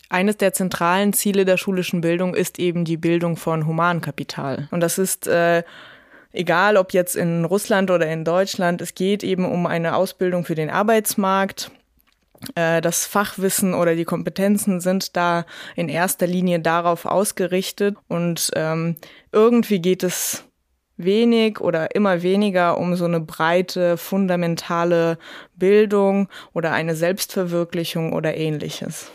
Eines 0.08 0.38
der 0.38 0.54
zentralen 0.54 1.12
Ziele 1.12 1.44
der 1.44 1.58
schulischen 1.58 2.00
Bildung 2.00 2.34
ist 2.34 2.58
eben 2.58 2.86
die 2.86 2.96
Bildung 2.96 3.36
von 3.36 3.66
Humankapital. 3.66 4.68
Und 4.70 4.80
das 4.80 4.96
ist 4.96 5.26
äh, 5.26 5.64
egal, 6.32 6.78
ob 6.78 6.94
jetzt 6.94 7.14
in 7.14 7.44
Russland 7.44 7.90
oder 7.90 8.10
in 8.10 8.24
Deutschland, 8.24 8.80
es 8.80 8.94
geht 8.94 9.22
eben 9.22 9.44
um 9.44 9.66
eine 9.66 9.94
Ausbildung 9.94 10.46
für 10.46 10.54
den 10.54 10.70
Arbeitsmarkt. 10.70 11.70
Äh, 12.54 12.80
das 12.80 13.04
Fachwissen 13.04 13.74
oder 13.74 13.94
die 13.94 14.06
Kompetenzen 14.06 14.80
sind 14.80 15.14
da 15.14 15.44
in 15.76 15.90
erster 15.90 16.26
Linie 16.26 16.60
darauf 16.60 17.04
ausgerichtet 17.04 17.96
und 18.08 18.50
ähm, 18.54 18.96
irgendwie 19.30 19.80
geht 19.80 20.02
es 20.02 20.44
wenig 21.04 21.60
oder 21.60 21.94
immer 21.94 22.22
weniger 22.22 22.78
um 22.78 22.94
so 22.96 23.04
eine 23.04 23.20
breite, 23.20 23.96
fundamentale 23.96 25.18
Bildung 25.56 26.28
oder 26.52 26.72
eine 26.72 26.94
Selbstverwirklichung 26.94 28.12
oder 28.12 28.36
ähnliches. 28.36 29.10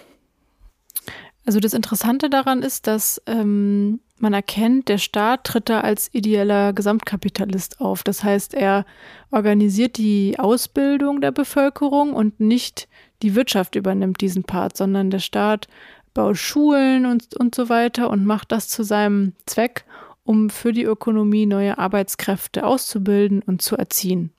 Also 1.46 1.62
das 1.62 1.74
Interessante 1.74 2.30
daran 2.30 2.62
ist, 2.62 2.88
dass 2.88 3.22
ähm, 3.26 4.02
man 4.20 4.34
erkennt, 4.34 4.90
der 4.90 4.98
Staat 4.98 5.46
tritt 5.46 5.70
da 5.70 5.80
als 5.80 6.10
ideeller 6.14 6.74
Gesamtkapitalist 6.74 7.80
auf. 7.80 8.04
Das 8.04 8.22
heißt, 8.24 8.54
er 8.54 8.86
organisiert 9.32 9.98
die 9.98 10.36
Ausbildung 10.38 11.22
der 11.22 11.32
Bevölkerung 11.32 12.14
und 12.14 12.42
nicht 12.42 12.90
die 13.22 13.34
Wirtschaft 13.34 13.76
übernimmt 13.76 14.20
diesen 14.20 14.44
Part, 14.44 14.76
sondern 14.76 15.10
der 15.10 15.20
Staat 15.20 15.68
baut 16.14 16.38
Schulen 16.38 17.06
und, 17.06 17.36
und 17.36 17.56
so 17.56 17.70
weiter 17.70 18.10
und 18.10 18.26
macht 18.26 18.52
das 18.52 18.68
zu 18.68 18.84
seinem 18.84 19.34
Zweck 19.46 19.86
um 20.28 20.50
für 20.50 20.74
die 20.74 20.84
Ökonomie 20.84 21.46
neue 21.46 21.78
Arbeitskräfte 21.78 22.66
auszubilden 22.66 23.42
und 23.42 23.62
zu 23.62 23.78
erziehen. 23.78 24.32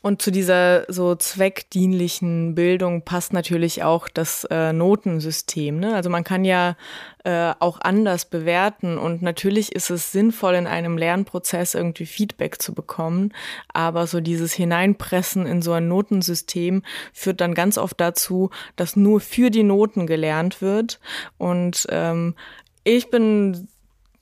Und 0.00 0.20
zu 0.20 0.32
dieser 0.32 0.84
so 0.92 1.14
zweckdienlichen 1.14 2.56
Bildung 2.56 3.02
passt 3.02 3.32
natürlich 3.32 3.84
auch 3.84 4.08
das 4.08 4.44
äh, 4.50 4.72
Notensystem. 4.72 5.78
Ne? 5.78 5.94
Also 5.94 6.10
man 6.10 6.24
kann 6.24 6.44
ja 6.44 6.76
äh, 7.22 7.52
auch 7.60 7.80
anders 7.80 8.24
bewerten 8.24 8.98
und 8.98 9.22
natürlich 9.22 9.72
ist 9.72 9.90
es 9.90 10.10
sinnvoll, 10.10 10.54
in 10.54 10.66
einem 10.66 10.98
Lernprozess 10.98 11.74
irgendwie 11.74 12.06
Feedback 12.06 12.60
zu 12.60 12.74
bekommen. 12.74 13.32
Aber 13.72 14.08
so 14.08 14.20
dieses 14.20 14.52
Hineinpressen 14.54 15.46
in 15.46 15.62
so 15.62 15.70
ein 15.70 15.86
Notensystem 15.86 16.82
führt 17.12 17.40
dann 17.40 17.54
ganz 17.54 17.78
oft 17.78 18.00
dazu, 18.00 18.50
dass 18.74 18.96
nur 18.96 19.20
für 19.20 19.50
die 19.50 19.62
Noten 19.62 20.08
gelernt 20.08 20.60
wird. 20.60 20.98
Und 21.38 21.86
ähm, 21.90 22.34
ich 22.82 23.08
bin 23.10 23.68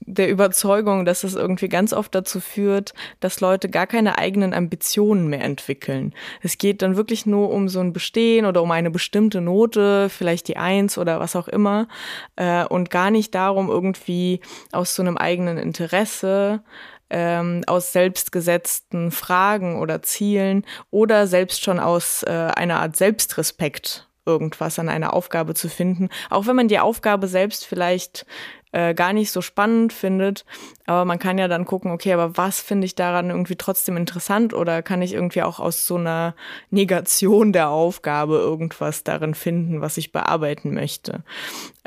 der 0.01 0.29
Überzeugung, 0.29 1.05
dass 1.05 1.23
es 1.23 1.35
irgendwie 1.35 1.69
ganz 1.69 1.93
oft 1.93 2.13
dazu 2.13 2.39
führt, 2.39 2.93
dass 3.19 3.39
Leute 3.39 3.69
gar 3.69 3.87
keine 3.87 4.17
eigenen 4.17 4.53
Ambitionen 4.53 5.27
mehr 5.27 5.43
entwickeln. 5.43 6.13
Es 6.41 6.57
geht 6.57 6.81
dann 6.81 6.95
wirklich 6.95 7.25
nur 7.25 7.51
um 7.51 7.69
so 7.69 7.79
ein 7.79 7.93
Bestehen 7.93 8.45
oder 8.45 8.61
um 8.63 8.71
eine 8.71 8.91
bestimmte 8.91 9.41
Note, 9.41 10.09
vielleicht 10.09 10.47
die 10.47 10.57
Eins 10.57 10.97
oder 10.97 11.19
was 11.19 11.35
auch 11.35 11.47
immer, 11.47 11.87
äh, 12.35 12.65
und 12.65 12.89
gar 12.89 13.11
nicht 13.11 13.35
darum, 13.35 13.69
irgendwie 13.69 14.41
aus 14.71 14.95
so 14.95 15.03
einem 15.03 15.17
eigenen 15.17 15.57
Interesse 15.57 16.63
ähm, 17.11 17.63
aus 17.67 17.91
selbstgesetzten 17.91 19.11
Fragen 19.11 19.79
oder 19.79 20.01
Zielen 20.01 20.65
oder 20.89 21.27
selbst 21.27 21.63
schon 21.63 21.79
aus 21.79 22.23
äh, 22.23 22.29
einer 22.29 22.79
Art 22.79 22.95
Selbstrespekt 22.95 24.07
irgendwas 24.25 24.79
an 24.79 24.87
einer 24.87 25.13
Aufgabe 25.13 25.53
zu 25.53 25.67
finden, 25.67 26.09
auch 26.29 26.47
wenn 26.47 26.55
man 26.55 26.67
die 26.67 26.79
Aufgabe 26.79 27.27
selbst 27.27 27.65
vielleicht 27.65 28.25
äh, 28.71 28.93
gar 28.93 29.13
nicht 29.13 29.31
so 29.31 29.41
spannend 29.41 29.93
findet. 29.93 30.45
Aber 30.85 31.05
man 31.05 31.19
kann 31.19 31.37
ja 31.37 31.47
dann 31.47 31.65
gucken, 31.65 31.91
okay, 31.91 32.13
aber 32.13 32.37
was 32.37 32.59
finde 32.61 32.85
ich 32.85 32.95
daran 32.95 33.29
irgendwie 33.29 33.55
trotzdem 33.55 33.97
interessant 33.97 34.53
oder 34.53 34.81
kann 34.81 35.01
ich 35.01 35.13
irgendwie 35.13 35.43
auch 35.43 35.59
aus 35.59 35.85
so 35.85 35.95
einer 35.95 36.35
Negation 36.69 37.53
der 37.53 37.69
Aufgabe 37.69 38.35
irgendwas 38.35 39.03
darin 39.03 39.33
finden, 39.33 39.81
was 39.81 39.97
ich 39.97 40.11
bearbeiten 40.11 40.73
möchte. 40.73 41.23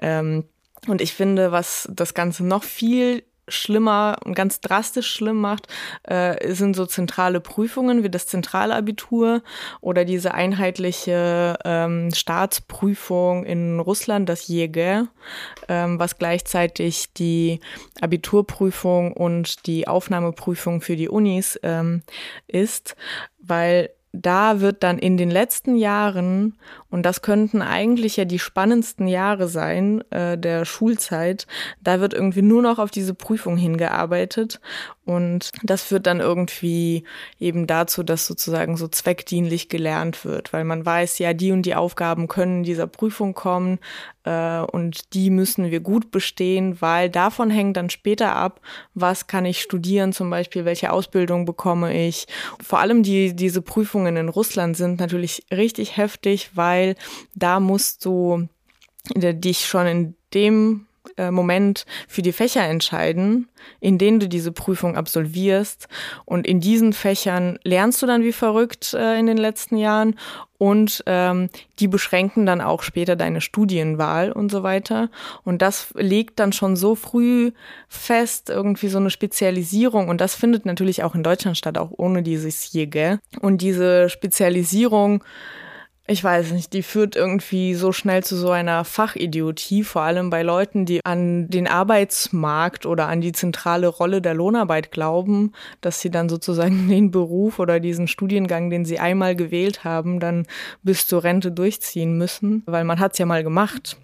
Ähm, 0.00 0.45
und 0.87 1.00
ich 1.00 1.14
finde, 1.14 1.53
was 1.53 1.88
das 1.93 2.14
Ganze 2.14 2.45
noch 2.45 2.62
viel 2.62 3.25
schlimmer 3.48 4.16
und 4.24 4.34
ganz 4.34 4.60
drastisch 4.60 5.10
schlimm 5.10 5.40
macht, 5.40 5.68
äh, 6.04 6.52
sind 6.54 6.74
so 6.74 6.86
zentrale 6.86 7.40
Prüfungen 7.40 8.02
wie 8.02 8.10
das 8.10 8.26
Zentralabitur 8.26 9.42
oder 9.80 10.04
diese 10.04 10.34
einheitliche 10.34 11.58
ähm, 11.64 12.10
Staatsprüfung 12.14 13.44
in 13.44 13.80
Russland, 13.80 14.28
das 14.28 14.48
JEGER, 14.48 15.08
ähm, 15.68 15.98
was 15.98 16.18
gleichzeitig 16.18 17.12
die 17.12 17.60
Abiturprüfung 18.00 19.12
und 19.12 19.66
die 19.66 19.88
Aufnahmeprüfung 19.88 20.80
für 20.80 20.96
die 20.96 21.08
Unis 21.08 21.58
ähm, 21.62 22.02
ist, 22.46 22.96
weil 23.38 23.90
da 24.14 24.60
wird 24.60 24.82
dann 24.82 24.98
in 24.98 25.16
den 25.16 25.30
letzten 25.30 25.76
Jahren, 25.76 26.56
und 26.94 27.02
das 27.02 27.22
könnten 27.22 27.60
eigentlich 27.60 28.18
ja 28.18 28.24
die 28.24 28.38
spannendsten 28.38 29.08
Jahre 29.08 29.48
sein 29.48 30.08
äh, 30.12 30.38
der 30.38 30.64
Schulzeit, 30.64 31.48
da 31.82 31.98
wird 31.98 32.14
irgendwie 32.14 32.40
nur 32.40 32.62
noch 32.62 32.78
auf 32.78 32.92
diese 32.92 33.14
Prüfung 33.14 33.56
hingearbeitet. 33.56 34.60
Und 35.04 35.50
das 35.62 35.82
führt 35.82 36.06
dann 36.06 36.20
irgendwie 36.20 37.04
eben 37.38 37.66
dazu, 37.66 38.02
dass 38.04 38.26
sozusagen 38.26 38.76
so 38.76 38.88
zweckdienlich 38.88 39.68
gelernt 39.68 40.24
wird, 40.24 40.52
weil 40.52 40.64
man 40.64 40.86
weiß, 40.86 41.18
ja, 41.18 41.34
die 41.34 41.52
und 41.52 41.66
die 41.66 41.74
Aufgaben 41.74 42.28
können 42.28 42.62
dieser 42.62 42.86
Prüfung 42.86 43.34
kommen 43.34 43.80
äh, 44.24 44.60
und 44.60 45.12
die 45.12 45.28
müssen 45.28 45.70
wir 45.70 45.80
gut 45.80 46.10
bestehen, 46.10 46.80
weil 46.80 47.10
davon 47.10 47.50
hängt 47.50 47.76
dann 47.76 47.90
später 47.90 48.34
ab, 48.34 48.60
was 48.94 49.26
kann 49.26 49.44
ich 49.44 49.60
studieren 49.60 50.14
zum 50.14 50.30
Beispiel, 50.30 50.64
welche 50.64 50.90
Ausbildung 50.90 51.44
bekomme 51.44 52.06
ich. 52.06 52.26
Vor 52.62 52.78
allem 52.78 53.02
die, 53.02 53.36
diese 53.36 53.60
Prüfungen 53.60 54.16
in 54.16 54.30
Russland 54.30 54.76
sind 54.76 55.00
natürlich 55.00 55.44
richtig 55.52 55.98
heftig, 55.98 56.50
weil 56.54 56.84
da 57.35 57.61
musst 57.61 58.05
du 58.05 58.49
dich 59.14 59.67
schon 59.67 59.87
in 59.87 60.14
dem 60.33 60.87
äh, 61.17 61.31
Moment 61.31 61.85
für 62.09 62.23
die 62.23 62.33
Fächer 62.33 62.62
entscheiden, 62.64 63.49
in 63.79 63.99
denen 63.99 64.21
du 64.21 64.29
diese 64.29 64.53
Prüfung 64.53 64.97
absolvierst. 64.97 65.87
Und 66.25 66.47
in 66.47 66.61
diesen 66.61 66.93
Fächern 66.93 67.59
lernst 67.62 68.03
du 68.03 68.07
dann 68.07 68.23
wie 68.23 68.33
verrückt 68.33 68.95
äh, 68.95 69.19
in 69.19 69.26
den 69.26 69.37
letzten 69.37 69.76
Jahren 69.76 70.19
und 70.57 71.03
ähm, 71.07 71.50
die 71.79 71.88
beschränken 71.88 72.47
dann 72.47 72.62
auch 72.62 72.83
später 72.83 73.17
deine 73.17 73.43
Studienwahl 73.43 74.33
und 74.33 74.50
so 74.50 74.62
weiter. 74.62 75.11
Und 75.45 75.61
das 75.61 75.93
legt 75.95 76.41
dann 76.41 76.53
schon 76.53 76.75
so 76.75 76.95
früh 76.95 77.53
fest, 77.88 78.49
irgendwie 78.49 78.88
so 78.88 78.99
eine 78.99 79.11
Spezialisierung. 79.11 80.09
Und 80.09 80.23
das 80.23 80.35
findet 80.35 80.64
natürlich 80.64 81.03
auch 81.03 81.14
in 81.14 81.23
Deutschland 81.23 81.59
statt, 81.59 81.76
auch 81.76 81.91
ohne 81.97 82.23
dieses 82.23 82.73
Jäger. 82.73 83.19
Und 83.41 83.61
diese 83.61 84.09
Spezialisierung 84.09 85.23
ich 86.06 86.23
weiß 86.23 86.52
nicht, 86.52 86.75
die 86.75 86.82
führt 86.82 87.16
irgendwie 87.16 87.75
so 87.75 87.90
schnell 87.90 88.23
zu 88.23 88.37
so 88.37 88.50
einer 88.50 88.84
Fachidiotie, 88.84 89.84
vor 89.84 90.02
allem 90.02 90.28
bei 90.28 90.42
Leuten, 90.42 90.84
die 90.84 91.00
an 91.02 91.49
den 91.49 91.66
Arbeitsmarkt 91.66 92.84
oder 92.84 93.08
an 93.08 93.23
die 93.23 93.32
zentrale 93.32 93.88
Rolle 93.88 94.20
der 94.20 94.34
Lohnarbeit 94.34 94.90
glauben, 94.90 95.52
dass 95.80 96.00
sie 96.00 96.11
dann 96.11 96.28
sozusagen 96.28 96.88
den 96.90 97.11
Beruf 97.11 97.58
oder 97.58 97.80
diesen 97.80 98.06
Studiengang, 98.06 98.68
den 98.68 98.84
sie 98.84 98.99
einmal 98.99 99.34
gewählt 99.34 99.84
haben, 99.84 100.20
dann 100.20 100.46
bis 100.82 101.06
zur 101.06 101.25
Rente 101.25 101.50
durchziehen 101.50 102.18
müssen, 102.18 102.62
weil 102.66 102.84
man 102.84 103.00
hat's 103.00 103.18
ja 103.18 103.25
mal 103.25 103.42
gemacht. 103.42 103.96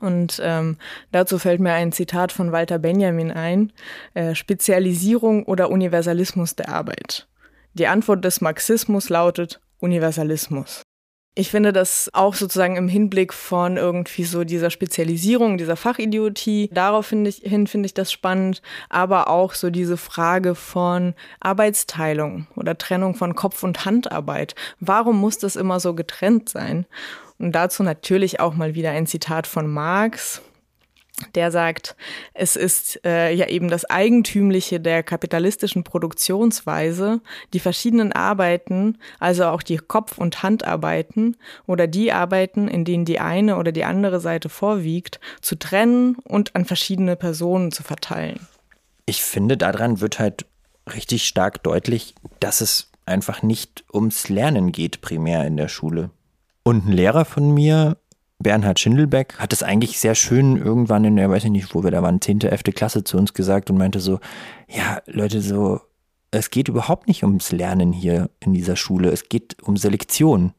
Und 0.00 0.40
ähm, 0.42 0.76
dazu 1.12 1.38
fällt 1.38 1.60
mir 1.60 1.72
ein 1.72 1.92
Zitat 1.92 2.32
von 2.32 2.52
Walter 2.52 2.78
Benjamin 2.78 3.30
ein, 3.30 3.72
äh, 4.12 4.34
Spezialisierung 4.34 5.44
oder 5.44 5.70
Universalismus 5.70 6.56
der 6.56 6.68
Arbeit. 6.68 7.26
Die 7.72 7.86
Antwort 7.86 8.22
des 8.22 8.42
Marxismus 8.42 9.08
lautet 9.08 9.60
Universalismus. 9.80 10.82
Ich 11.34 11.50
finde 11.50 11.72
das 11.72 12.10
auch 12.12 12.34
sozusagen 12.34 12.76
im 12.76 12.88
Hinblick 12.88 13.32
von 13.32 13.78
irgendwie 13.78 14.24
so 14.24 14.44
dieser 14.44 14.68
Spezialisierung, 14.68 15.56
dieser 15.56 15.76
Fachidiotie. 15.76 16.68
Darauf 16.72 17.06
finde 17.06 17.30
ich, 17.30 17.36
hin 17.36 17.66
finde 17.66 17.86
ich 17.86 17.94
das 17.94 18.12
spannend. 18.12 18.60
Aber 18.90 19.28
auch 19.28 19.54
so 19.54 19.70
diese 19.70 19.96
Frage 19.96 20.54
von 20.54 21.14
Arbeitsteilung 21.40 22.48
oder 22.54 22.76
Trennung 22.76 23.14
von 23.14 23.34
Kopf- 23.34 23.62
und 23.62 23.86
Handarbeit. 23.86 24.54
Warum 24.78 25.18
muss 25.18 25.38
das 25.38 25.56
immer 25.56 25.80
so 25.80 25.94
getrennt 25.94 26.50
sein? 26.50 26.84
Und 27.38 27.52
dazu 27.52 27.82
natürlich 27.82 28.38
auch 28.38 28.54
mal 28.54 28.74
wieder 28.74 28.90
ein 28.90 29.06
Zitat 29.06 29.46
von 29.46 29.66
Marx, 29.66 30.42
der 31.34 31.50
sagt, 31.50 31.96
es 32.34 32.56
ist 32.56 33.04
äh, 33.04 33.32
ja 33.32 33.48
eben 33.48 33.68
das 33.68 33.84
Eigentümliche 33.84 34.80
der 34.80 35.02
kapitalistischen 35.02 35.84
Produktionsweise, 35.84 37.20
die 37.52 37.60
verschiedenen 37.60 38.12
Arbeiten, 38.12 38.98
also 39.18 39.46
auch 39.46 39.62
die 39.62 39.78
Kopf- 39.78 40.18
und 40.18 40.42
Handarbeiten 40.42 41.36
oder 41.66 41.86
die 41.86 42.12
Arbeiten, 42.12 42.68
in 42.68 42.84
denen 42.84 43.04
die 43.04 43.20
eine 43.20 43.56
oder 43.56 43.72
die 43.72 43.84
andere 43.84 44.20
Seite 44.20 44.48
vorwiegt, 44.48 45.20
zu 45.40 45.56
trennen 45.56 46.16
und 46.24 46.54
an 46.54 46.64
verschiedene 46.64 47.16
Personen 47.16 47.72
zu 47.72 47.82
verteilen. 47.82 48.46
Ich 49.06 49.22
finde, 49.22 49.56
daran 49.56 50.00
wird 50.00 50.18
halt 50.18 50.46
richtig 50.92 51.26
stark 51.26 51.62
deutlich, 51.62 52.14
dass 52.40 52.60
es 52.60 52.90
einfach 53.06 53.42
nicht 53.42 53.84
ums 53.92 54.28
Lernen 54.28 54.72
geht 54.72 55.00
primär 55.00 55.46
in 55.46 55.56
der 55.56 55.68
Schule. 55.68 56.10
Und 56.62 56.86
ein 56.86 56.92
Lehrer 56.92 57.24
von 57.24 57.52
mir 57.52 57.96
Bernhard 58.42 58.80
Schindelbeck 58.80 59.38
hat 59.38 59.52
es 59.52 59.62
eigentlich 59.62 59.98
sehr 59.98 60.14
schön 60.14 60.56
irgendwann 60.56 61.04
in 61.04 61.16
der, 61.16 61.30
weiß 61.30 61.44
ich 61.44 61.50
nicht, 61.50 61.74
wo 61.74 61.84
wir 61.84 61.90
da 61.90 62.02
waren, 62.02 62.20
10., 62.20 62.42
11. 62.42 62.62
Klasse 62.74 63.04
zu 63.04 63.16
uns 63.16 63.34
gesagt 63.34 63.70
und 63.70 63.78
meinte 63.78 64.00
so, 64.00 64.20
ja, 64.68 65.00
Leute, 65.06 65.40
so, 65.40 65.80
es 66.30 66.50
geht 66.50 66.68
überhaupt 66.68 67.08
nicht 67.08 67.22
ums 67.24 67.52
Lernen 67.52 67.92
hier 67.92 68.30
in 68.40 68.52
dieser 68.52 68.76
Schule, 68.76 69.10
es 69.10 69.28
geht 69.28 69.56
um 69.62 69.76
Selektion. 69.76 70.52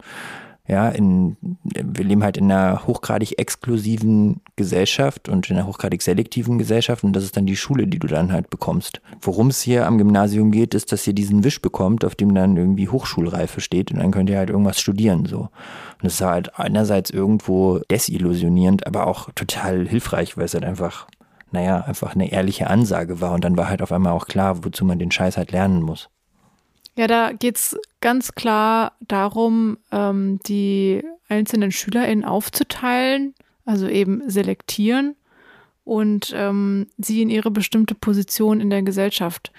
Ja, 0.65 0.87
in, 0.89 1.35
wir 1.63 2.05
leben 2.05 2.23
halt 2.23 2.37
in 2.37 2.49
einer 2.49 2.87
hochgradig 2.87 3.37
exklusiven 3.37 4.39
Gesellschaft 4.55 5.29
und 5.29 5.49
in 5.49 5.57
einer 5.57 5.67
hochgradig 5.67 6.01
selektiven 6.01 6.57
Gesellschaft 6.57 7.03
und 7.03 7.13
das 7.13 7.23
ist 7.23 7.35
dann 7.35 7.45
die 7.45 7.55
Schule, 7.55 7.87
die 7.87 7.99
du 7.99 8.07
dann 8.07 8.31
halt 8.31 8.49
bekommst. 8.49 9.01
Worum 9.21 9.47
es 9.47 9.61
hier 9.61 9.87
am 9.87 9.97
Gymnasium 9.97 10.51
geht, 10.51 10.73
ist, 10.73 10.91
dass 10.91 11.07
ihr 11.07 11.13
diesen 11.13 11.43
Wisch 11.43 11.61
bekommt, 11.61 12.05
auf 12.05 12.15
dem 12.15 12.35
dann 12.35 12.55
irgendwie 12.57 12.89
Hochschulreife 12.89 13.61
steht 13.61 13.91
und 13.91 13.99
dann 13.99 14.11
könnt 14.11 14.29
ihr 14.29 14.37
halt 14.37 14.49
irgendwas 14.49 14.79
studieren, 14.79 15.25
so. 15.25 15.39
Und 15.39 16.03
das 16.03 16.15
ist 16.15 16.21
halt 16.21 16.59
einerseits 16.59 17.09
irgendwo 17.09 17.79
desillusionierend, 17.89 18.85
aber 18.85 19.07
auch 19.07 19.29
total 19.31 19.87
hilfreich, 19.87 20.37
weil 20.37 20.45
es 20.45 20.53
halt 20.53 20.65
einfach, 20.65 21.07
naja, 21.51 21.81
einfach 21.81 22.13
eine 22.13 22.31
ehrliche 22.31 22.69
Ansage 22.69 23.21
war 23.21 23.33
und 23.33 23.43
dann 23.43 23.57
war 23.57 23.69
halt 23.69 23.81
auf 23.81 23.91
einmal 23.91 24.13
auch 24.13 24.27
klar, 24.27 24.63
wozu 24.63 24.85
man 24.85 24.99
den 24.99 25.11
Scheiß 25.11 25.37
halt 25.37 25.51
lernen 25.51 25.81
muss. 25.81 26.09
Ja, 26.95 27.07
da 27.07 27.31
geht's 27.31 27.75
ganz 28.01 28.33
klar 28.35 28.93
darum, 29.01 29.77
ähm, 29.91 30.39
die 30.45 31.03
einzelnen 31.27 31.71
SchülerInnen 31.71 32.23
aufzuteilen, 32.23 33.33
also 33.65 33.87
eben 33.87 34.29
selektieren 34.29 35.15
und 35.83 36.33
ähm, 36.35 36.87
sie 36.97 37.21
in 37.21 37.29
ihre 37.29 37.51
bestimmte 37.51 37.95
Position 37.95 38.61
in 38.61 38.69
der 38.69 38.83
Gesellschaft 38.83 39.51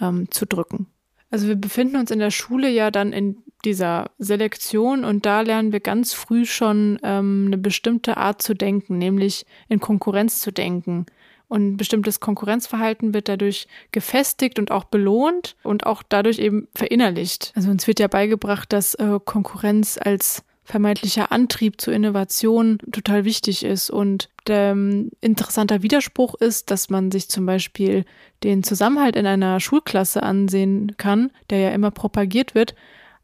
ähm, 0.00 0.30
zu 0.30 0.46
drücken. 0.46 0.86
Also 1.30 1.48
wir 1.48 1.56
befinden 1.56 1.96
uns 1.96 2.10
in 2.10 2.18
der 2.18 2.30
Schule 2.30 2.68
ja 2.68 2.90
dann 2.90 3.12
in 3.12 3.38
dieser 3.64 4.10
Selektion 4.18 5.04
und 5.04 5.24
da 5.24 5.40
lernen 5.40 5.72
wir 5.72 5.80
ganz 5.80 6.12
früh 6.12 6.44
schon 6.44 6.98
ähm, 7.02 7.44
eine 7.46 7.58
bestimmte 7.58 8.16
Art 8.16 8.42
zu 8.42 8.54
denken, 8.54 8.98
nämlich 8.98 9.46
in 9.68 9.80
Konkurrenz 9.80 10.40
zu 10.40 10.52
denken. 10.52 11.06
Und 11.48 11.76
bestimmtes 11.76 12.20
Konkurrenzverhalten 12.20 13.12
wird 13.12 13.28
dadurch 13.28 13.66
gefestigt 13.92 14.58
und 14.58 14.70
auch 14.70 14.84
belohnt 14.84 15.54
und 15.62 15.84
auch 15.84 16.02
dadurch 16.02 16.38
eben 16.38 16.66
verinnerlicht. 16.74 17.52
Also 17.54 17.70
uns 17.70 17.86
wird 17.86 18.00
ja 18.00 18.08
beigebracht, 18.08 18.72
dass 18.72 18.94
äh, 18.94 19.20
Konkurrenz 19.22 19.98
als 20.02 20.44
vermeintlicher 20.64 21.32
Antrieb 21.32 21.80
zur 21.80 21.92
Innovation 21.92 22.78
total 22.92 23.24
wichtig 23.24 23.64
ist. 23.64 23.90
Und 23.90 24.28
ähm, 24.48 25.10
interessanter 25.20 25.82
Widerspruch 25.82 26.34
ist, 26.34 26.70
dass 26.70 26.88
man 26.90 27.10
sich 27.10 27.28
zum 27.28 27.46
Beispiel 27.46 28.04
den 28.44 28.62
Zusammenhalt 28.62 29.16
in 29.16 29.26
einer 29.26 29.60
Schulklasse 29.60 30.22
ansehen 30.22 30.96
kann, 30.96 31.30
der 31.50 31.58
ja 31.58 31.70
immer 31.70 31.90
propagiert 31.90 32.54
wird, 32.54 32.74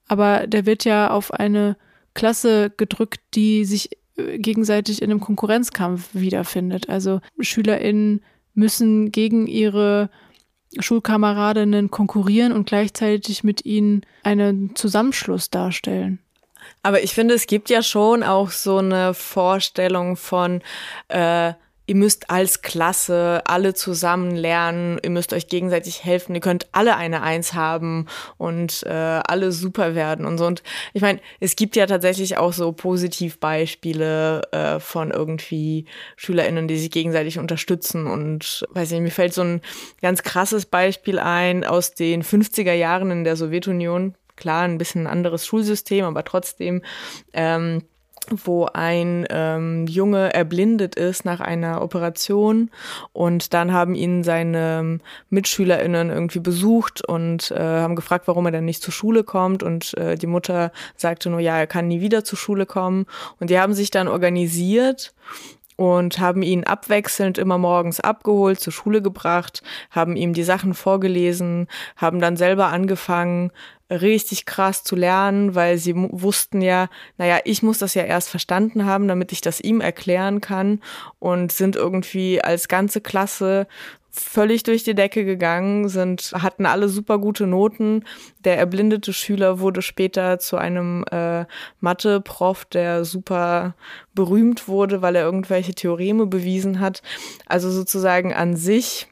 aber 0.09 0.46
der 0.46 0.66
wird 0.66 0.85
ja 0.85 1.11
auf 1.11 1.33
eine 1.33 1.77
Klasse 2.14 2.70
gedrückt, 2.77 3.20
die 3.35 3.64
sich 3.64 3.90
gegenseitig 4.16 5.03
in 5.03 5.11
einem 5.11 5.20
Konkurrenzkampf 5.20 6.11
wiederfindet. 6.12 6.88
Also 6.88 7.20
SchülerInnen 7.38 8.22
müssen 8.55 9.12
gegen 9.12 9.46
ihre 9.46 10.11
Schulkameradinnen 10.79 11.90
konkurrieren 11.90 12.53
und 12.53 12.66
gleichzeitig 12.66 13.44
mit 13.44 13.64
ihnen 13.64 14.03
einen 14.24 14.74
Zusammenschluss 14.74 15.51
darstellen. 15.51 16.18
Aber 16.83 17.03
ich 17.03 17.14
finde, 17.14 17.35
es 17.35 17.47
gibt 17.47 17.71
ja 17.71 17.83
schon 17.83 18.23
auch 18.23 18.51
so 18.51 18.79
eine 18.79 19.14
Vorstellung 19.14 20.17
von, 20.17 20.62
äh, 21.09 21.53
ihr 21.88 21.95
müsst 21.95 22.31
als 22.31 22.61
Klasse 22.61 23.41
alle 23.47 23.73
zusammen 23.73 24.37
lernen, 24.37 25.01
ihr 25.03 25.09
müsst 25.11 25.33
euch 25.33 25.49
gegenseitig 25.49 26.05
helfen, 26.05 26.35
ihr 26.35 26.43
könnt 26.43 26.67
alle 26.73 26.97
eine 26.97 27.23
Eins 27.23 27.55
haben 27.55 28.07
und 28.37 28.83
äh, 28.85 28.91
alle 28.91 29.53
super 29.53 29.95
werden 29.95 30.27
und 30.27 30.37
so. 30.37 30.47
Und 30.47 30.62
ich 30.93 31.01
meine, 31.01 31.19
es 31.41 31.57
gibt 31.57 31.77
ja 31.77 31.87
tatsächlich 31.87 32.37
auch 32.37 32.53
so 32.53 32.73
Positivbeispiele 32.73 34.43
äh, 34.53 34.81
von 34.81 35.11
irgendwie 35.11 35.87
SchülerInnen, 36.17 36.69
die 36.69 36.79
sich 36.79 36.91
gegenseitig 36.91 37.38
unterstützen. 37.38 38.07
Und 38.07 38.67
weiß 38.71 38.91
nicht, 38.91 39.01
mir 39.01 39.11
fällt 39.11 39.33
so 39.33 39.43
ein 39.43 39.62
ganz 40.03 40.23
krasses 40.23 40.67
Beispiel 40.67 41.19
ein 41.19 41.64
aus 41.64 41.95
den 41.95 42.23
50er 42.23 42.75
Jahren 42.75 43.11
in 43.11 43.25
der 43.25 43.37
Sowjetunion. 43.37 44.14
Klar, 44.38 44.62
ein 44.62 44.79
bisschen 44.79 45.07
anderes 45.07 45.44
Schulsystem, 45.44 46.05
aber 46.05 46.24
trotzdem. 46.24 46.83
Ähm, 47.33 47.83
wo 48.31 48.66
ein 48.66 49.27
ähm, 49.31 49.87
Junge 49.87 50.35
erblindet 50.35 50.94
ist 50.96 51.24
nach 51.24 51.40
einer 51.40 51.83
Operation 51.83 52.70
und 53.14 53.55
dann 53.55 53.72
haben 53.72 53.94
ihn 53.94 54.22
seine 54.22 54.98
MitschülerInnen 55.31 56.11
irgendwie 56.11 56.40
besucht 56.40 57.03
und 57.03 57.51
äh, 57.51 57.59
haben 57.59 57.96
gefragt, 57.96 58.29
warum 58.29 58.44
er 58.46 58.53
denn 58.53 58.66
nicht 58.66 58.83
zur 58.83 58.92
Schule 58.92 59.24
kommt 59.24 59.62
und 59.62 59.96
äh, 59.96 60.16
die 60.16 60.27
Mutter 60.27 60.72
sagte 60.94 61.31
nur, 61.31 61.40
ja, 61.40 61.57
er 61.57 61.66
kann 61.66 61.88
nie 61.88 62.03
wieder 62.03 62.22
zur 62.22 62.38
Schule 62.38 62.66
kommen 62.66 63.07
und 63.40 63.48
die 63.51 63.59
haben 63.59 63.72
sich 63.72 63.90
dann 63.90 64.09
organisiert 64.09 65.14
und 65.79 66.18
haben 66.18 66.42
ihn 66.42 66.64
abwechselnd 66.64 67.38
immer 67.38 67.57
morgens 67.57 68.01
abgeholt, 68.01 68.59
zur 68.59 68.72
Schule 68.72 69.01
gebracht, 69.01 69.62
haben 69.92 70.16
ihm 70.16 70.33
die 70.33 70.42
Sachen 70.42 70.74
vorgelesen, 70.74 71.68
haben 71.96 72.18
dann 72.18 72.37
selber 72.37 72.66
angefangen, 72.66 73.53
richtig 73.90 74.44
krass 74.46 74.85
zu 74.85 74.96
lernen, 74.96 75.55
weil 75.55 75.79
sie 75.79 75.94
wussten 75.96 76.61
ja, 76.61 76.88
naja, 77.16 77.38
ich 77.44 77.62
muss 77.62 77.79
das 77.79 77.94
ja 77.94 78.03
erst 78.03 78.29
verstanden 78.29 78.85
haben, 78.85 79.09
damit 79.09 79.33
ich 79.33 79.40
das 79.40 79.61
ihm 79.61 79.81
erklären 79.81 80.40
kann 80.40 80.81
und 81.18 81.53
sind 81.53 81.77
irgendwie 81.77 82.42
als 82.42 82.68
ganze 82.68 83.01
Klasse 83.01 83.66
völlig 84.11 84.62
durch 84.62 84.85
die 84.85 84.94
Decke 84.94 85.24
gegangen, 85.24 85.88
sind, 85.88 86.33
hatten 86.35 86.66
alle 86.66 86.88
super 86.88 87.18
gute 87.18 87.46
Noten. 87.46 88.05
Der 88.44 88.59
erblindete 88.59 89.12
Schüler 89.12 89.61
wurde 89.61 89.83
später 89.83 90.38
zu 90.38 90.57
einem 90.57 91.05
äh, 91.11 91.44
Mathe-Prof, 91.81 92.64
der 92.66 93.05
super 93.05 93.74
berühmt 94.14 94.68
wurde, 94.68 95.03
weil 95.03 95.16
er 95.16 95.24
irgendwelche 95.24 95.74
Theoreme 95.74 96.27
bewiesen 96.27 96.81
hat. 96.81 97.03
Also 97.46 97.70
sozusagen 97.70 98.35
an 98.35 98.57
sich 98.57 99.09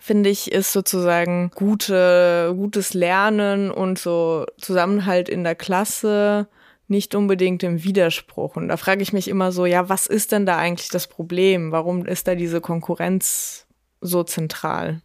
finde 0.00 0.30
ich, 0.30 0.52
ist 0.52 0.72
sozusagen 0.72 1.50
gute, 1.54 2.54
gutes 2.56 2.94
Lernen 2.94 3.70
und 3.70 3.98
so 3.98 4.46
Zusammenhalt 4.58 5.28
in 5.28 5.44
der 5.44 5.54
Klasse 5.54 6.48
nicht 6.88 7.14
unbedingt 7.14 7.62
im 7.62 7.82
Widerspruch. 7.82 8.56
Und 8.56 8.68
da 8.68 8.76
frage 8.76 9.02
ich 9.02 9.12
mich 9.12 9.28
immer 9.28 9.50
so, 9.50 9.66
ja, 9.66 9.88
was 9.88 10.06
ist 10.06 10.30
denn 10.30 10.46
da 10.46 10.58
eigentlich 10.58 10.90
das 10.90 11.08
Problem? 11.08 11.72
Warum 11.72 12.06
ist 12.06 12.28
da 12.28 12.34
diese 12.34 12.60
Konkurrenz 12.60 13.66
so 14.00 14.22
zentral? 14.22 15.00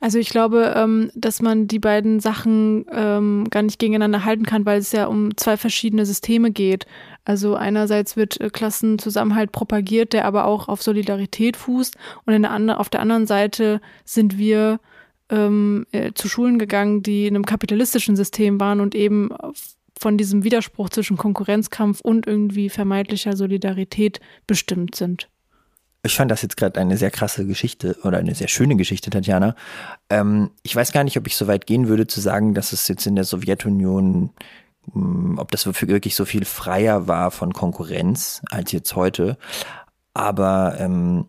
Also 0.00 0.18
ich 0.18 0.28
glaube, 0.28 0.74
ähm, 0.76 1.10
dass 1.14 1.40
man 1.40 1.68
die 1.68 1.78
beiden 1.78 2.20
Sachen 2.20 2.84
ähm, 2.92 3.46
gar 3.50 3.62
nicht 3.62 3.78
gegeneinander 3.78 4.24
halten 4.24 4.44
kann, 4.44 4.66
weil 4.66 4.78
es 4.78 4.92
ja 4.92 5.06
um 5.06 5.36
zwei 5.36 5.56
verschiedene 5.56 6.04
Systeme 6.04 6.50
geht. 6.50 6.86
Also 7.26 7.56
einerseits 7.56 8.16
wird 8.16 8.40
äh, 8.40 8.50
Klassenzusammenhalt 8.50 9.50
propagiert, 9.50 10.12
der 10.12 10.24
aber 10.24 10.46
auch 10.46 10.68
auf 10.68 10.80
Solidarität 10.80 11.56
fußt 11.56 11.96
und 12.24 12.40
der 12.40 12.80
auf 12.80 12.88
der 12.88 13.00
anderen 13.00 13.26
Seite 13.26 13.80
sind 14.04 14.38
wir 14.38 14.78
ähm, 15.28 15.86
äh, 15.90 16.12
zu 16.14 16.28
Schulen 16.28 16.58
gegangen, 16.58 17.02
die 17.02 17.26
in 17.26 17.34
einem 17.34 17.44
kapitalistischen 17.44 18.14
System 18.14 18.60
waren 18.60 18.80
und 18.80 18.94
eben 18.94 19.30
von 19.98 20.16
diesem 20.16 20.44
Widerspruch 20.44 20.88
zwischen 20.88 21.16
Konkurrenzkampf 21.16 22.00
und 22.00 22.28
irgendwie 22.28 22.68
vermeintlicher 22.68 23.36
Solidarität 23.36 24.20
bestimmt 24.46 24.94
sind. 24.94 25.28
Ich 26.04 26.14
fand 26.14 26.30
das 26.30 26.42
jetzt 26.42 26.56
gerade 26.56 26.78
eine 26.78 26.96
sehr 26.96 27.10
krasse 27.10 27.44
Geschichte 27.44 27.96
oder 28.04 28.18
eine 28.18 28.36
sehr 28.36 28.46
schöne 28.46 28.76
Geschichte, 28.76 29.10
Tatjana. 29.10 29.56
Ähm, 30.10 30.50
ich 30.62 30.76
weiß 30.76 30.92
gar 30.92 31.02
nicht, 31.02 31.16
ob 31.16 31.26
ich 31.26 31.34
so 31.34 31.48
weit 31.48 31.66
gehen 31.66 31.88
würde 31.88 32.06
zu 32.06 32.20
sagen, 32.20 32.54
dass 32.54 32.72
es 32.72 32.86
jetzt 32.86 33.06
in 33.06 33.16
der 33.16 33.24
Sowjetunion, 33.24 34.30
ob 34.94 35.50
das 35.50 35.66
wirklich 35.66 36.14
so 36.14 36.24
viel 36.24 36.44
freier 36.44 37.08
war 37.08 37.30
von 37.30 37.52
Konkurrenz 37.52 38.42
als 38.50 38.72
jetzt 38.72 38.94
heute. 38.96 39.36
Aber 40.14 40.76
ähm, 40.78 41.26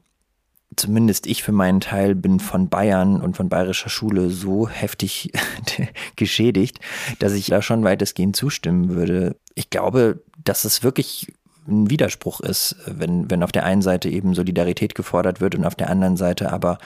zumindest 0.76 1.28
ich 1.28 1.44
für 1.44 1.52
meinen 1.52 1.82
Teil 1.82 2.16
bin 2.16 2.40
von 2.40 2.70
Bayern 2.70 3.22
und 3.22 3.36
von 3.36 3.50
bayerischer 3.50 3.90
Schule 3.90 4.30
so 4.30 4.70
heftig 4.70 5.32
geschädigt, 6.16 6.80
dass 7.20 7.34
ich 7.34 7.48
da 7.48 7.62
schon 7.62 7.84
weitestgehend 7.84 8.36
zustimmen 8.36 8.90
würde. 8.90 9.36
Ich 9.56 9.70
glaube, 9.70 10.22
dass 10.44 10.64
es 10.64 10.84
wirklich 10.84 11.34
ein 11.68 11.90
Widerspruch 11.90 12.40
ist, 12.40 12.78
wenn, 12.86 13.30
wenn 13.30 13.44
auf 13.44 13.52
der 13.52 13.66
einen 13.66 13.82
Seite 13.82 14.10
eben 14.10 14.34
Solidarität 14.34 14.96
gefordert 14.96 15.42
wird 15.42 15.56
und 15.56 15.66
auf 15.66 15.76
der 15.76 15.90
anderen 15.90 16.16
Seite 16.16 16.54
aber 16.54 16.78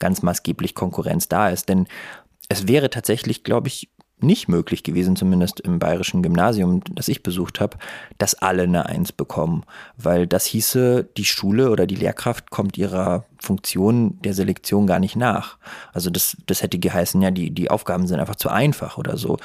ganz 0.00 0.22
maßgeblich 0.22 0.74
Konkurrenz 0.74 1.28
da 1.28 1.50
ist. 1.50 1.68
Denn 1.68 1.86
es 2.48 2.66
wäre 2.66 2.90
tatsächlich, 2.90 3.44
glaube 3.44 3.68
ich, 3.68 3.88
nicht 4.24 4.48
möglich 4.48 4.82
gewesen, 4.82 5.16
zumindest 5.16 5.60
im 5.60 5.78
bayerischen 5.78 6.22
Gymnasium, 6.22 6.82
das 6.94 7.08
ich 7.08 7.22
besucht 7.22 7.60
habe, 7.60 7.76
dass 8.18 8.34
alle 8.34 8.62
eine 8.64 8.86
Eins 8.86 9.12
bekommen. 9.12 9.64
Weil 9.96 10.26
das 10.26 10.46
hieße, 10.46 11.08
die 11.16 11.24
Schule 11.24 11.70
oder 11.70 11.86
die 11.86 11.94
Lehrkraft 11.94 12.50
kommt 12.50 12.78
ihrer 12.78 13.24
Funktion 13.44 14.18
der 14.22 14.34
Selektion 14.34 14.86
gar 14.86 14.98
nicht 14.98 15.16
nach. 15.16 15.58
Also 15.92 16.10
das, 16.10 16.36
das 16.46 16.62
hätte 16.62 16.78
geheißen, 16.78 17.22
ja, 17.22 17.30
die, 17.30 17.50
die 17.50 17.70
Aufgaben 17.70 18.06
sind 18.06 18.18
einfach 18.18 18.36
zu 18.36 18.48
einfach 18.48 18.98
oder 18.98 19.16
so. 19.16 19.36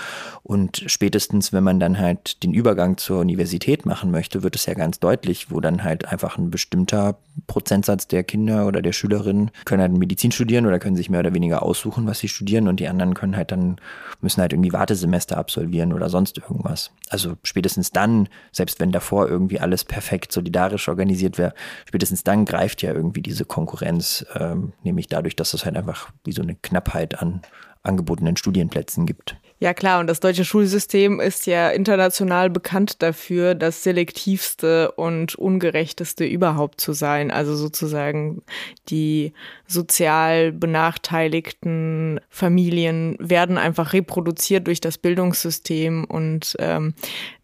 Und 0.43 0.83
spätestens, 0.87 1.53
wenn 1.53 1.63
man 1.63 1.79
dann 1.79 1.99
halt 1.99 2.43
den 2.43 2.53
Übergang 2.53 2.97
zur 2.97 3.19
Universität 3.19 3.85
machen 3.85 4.11
möchte, 4.11 4.41
wird 4.41 4.55
es 4.55 4.65
ja 4.65 4.73
ganz 4.73 4.99
deutlich, 4.99 5.51
wo 5.51 5.59
dann 5.59 5.83
halt 5.83 6.07
einfach 6.07 6.37
ein 6.37 6.49
bestimmter 6.49 7.17
Prozentsatz 7.47 8.07
der 8.07 8.23
Kinder 8.23 8.67
oder 8.67 8.81
der 8.81 8.93
Schülerinnen 8.93 9.51
können 9.65 9.81
halt 9.81 9.91
Medizin 9.93 10.31
studieren 10.31 10.65
oder 10.65 10.79
können 10.79 10.95
sich 10.95 11.09
mehr 11.09 11.19
oder 11.19 11.33
weniger 11.33 11.63
aussuchen, 11.63 12.05
was 12.07 12.19
sie 12.19 12.27
studieren 12.27 12.67
und 12.67 12.79
die 12.79 12.87
anderen 12.87 13.13
können 13.13 13.35
halt 13.35 13.51
dann, 13.51 13.77
müssen 14.21 14.41
halt 14.41 14.53
irgendwie 14.53 14.73
Wartesemester 14.73 15.37
absolvieren 15.37 15.93
oder 15.93 16.09
sonst 16.09 16.37
irgendwas. 16.37 16.91
Also 17.09 17.35
spätestens 17.43 17.91
dann, 17.91 18.29
selbst 18.51 18.79
wenn 18.79 18.91
davor 18.91 19.27
irgendwie 19.27 19.59
alles 19.59 19.83
perfekt 19.83 20.31
solidarisch 20.31 20.87
organisiert 20.87 21.37
wäre, 21.37 21.53
spätestens 21.87 22.23
dann 22.23 22.45
greift 22.45 22.81
ja 22.81 22.93
irgendwie 22.93 23.21
diese 23.21 23.45
Konkurrenz 23.45 23.88
Konkurrenz, 23.89 24.25
ähm, 24.35 24.73
nämlich 24.83 25.07
dadurch, 25.07 25.35
dass 25.35 25.53
es 25.53 25.65
halt 25.65 25.75
einfach 25.75 26.09
wie 26.23 26.31
so 26.31 26.41
eine 26.41 26.55
Knappheit 26.55 27.21
an 27.21 27.41
angebotenen 27.81 28.35
Studienplätzen 28.35 29.05
gibt. 29.05 29.37
Ja 29.59 29.73
klar, 29.73 29.99
und 29.99 30.07
das 30.07 30.19
deutsche 30.19 30.45
Schulsystem 30.45 31.19
ist 31.19 31.47
ja 31.47 31.69
international 31.69 32.49
bekannt 32.49 33.01
dafür, 33.01 33.55
das 33.55 33.83
selektivste 33.83 34.91
und 34.91 35.35
ungerechteste 35.35 36.25
überhaupt 36.25 36.81
zu 36.81 36.93
sein. 36.93 37.31
Also 37.31 37.55
sozusagen 37.55 38.41
die 38.89 39.33
sozial 39.69 40.51
benachteiligten 40.51 42.19
Familien 42.27 43.15
werden 43.19 43.59
einfach 43.59 43.93
reproduziert 43.93 44.65
durch 44.65 44.81
das 44.81 44.97
Bildungssystem 44.97 46.05
und 46.05 46.55
ähm, 46.57 46.95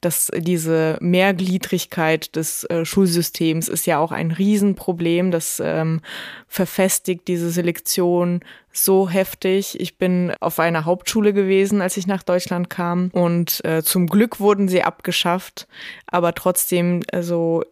dass 0.01 0.31
diese 0.35 0.97
Mehrgliedrigkeit 1.01 2.35
des 2.35 2.63
äh, 2.65 2.83
Schulsystems 2.83 3.67
ist 3.67 3.85
ja 3.85 3.99
auch 3.99 4.11
ein 4.11 4.31
Riesenproblem. 4.31 5.29
Das 5.29 5.61
ähm, 5.63 6.01
verfestigt 6.47 7.27
diese 7.27 7.51
Selektion 7.51 8.41
so 8.71 9.07
heftig. 9.07 9.79
Ich 9.79 9.97
bin 9.97 10.33
auf 10.39 10.59
einer 10.59 10.85
Hauptschule 10.85 11.31
gewesen, 11.31 11.81
als 11.81 11.95
ich 11.95 12.07
nach 12.07 12.23
Deutschland 12.23 12.71
kam. 12.71 13.09
Und 13.13 13.63
äh, 13.63 13.83
zum 13.83 14.07
Glück 14.07 14.39
wurden 14.39 14.67
sie 14.67 14.81
abgeschafft. 14.81 15.67
Aber 16.07 16.33
trotzdem, 16.33 17.01
also 17.11 17.63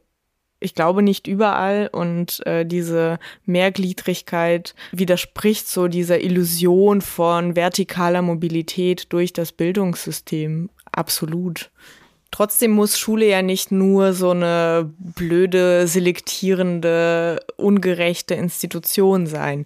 ich 0.64 0.76
glaube 0.76 1.02
nicht 1.02 1.28
überall 1.28 1.90
und 1.92 2.46
äh, 2.46 2.66
diese 2.66 3.20
Mehrgliedrigkeit 3.46 4.76
widerspricht 4.92 5.68
so 5.68 5.88
dieser 5.88 6.22
Illusion 6.22 7.02
von 7.02 7.56
vertikaler 7.56 8.22
Mobilität 8.22 9.12
durch 9.12 9.34
das 9.34 9.52
Bildungssystem 9.52 10.70
absolut. 10.92 11.70
Trotzdem 12.34 12.72
muss 12.72 12.98
Schule 12.98 13.28
ja 13.28 13.44
nicht 13.44 13.72
nur 13.72 14.14
so 14.14 14.32
eine 14.32 14.92
blöde, 14.98 15.86
selektierende, 15.86 17.40
ungerechte 17.58 18.34
Institution 18.34 19.28
sein. 19.28 19.66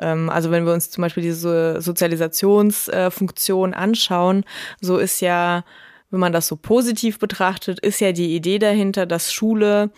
Ähm, 0.00 0.28
also 0.28 0.50
wenn 0.50 0.66
wir 0.66 0.72
uns 0.72 0.90
zum 0.90 1.02
Beispiel 1.02 1.22
diese 1.22 1.80
Sozialisationsfunktion 1.80 3.72
anschauen, 3.72 4.44
so 4.80 4.98
ist 4.98 5.20
ja 5.20 5.62
wenn 6.10 6.20
man 6.20 6.32
das 6.32 6.46
so 6.46 6.56
positiv 6.56 7.18
betrachtet, 7.18 7.80
ist 7.80 8.00
ja 8.00 8.12
die 8.12 8.34
Idee 8.34 8.58
dahinter, 8.58 9.04
dass 9.04 9.32
Schule 9.32 9.90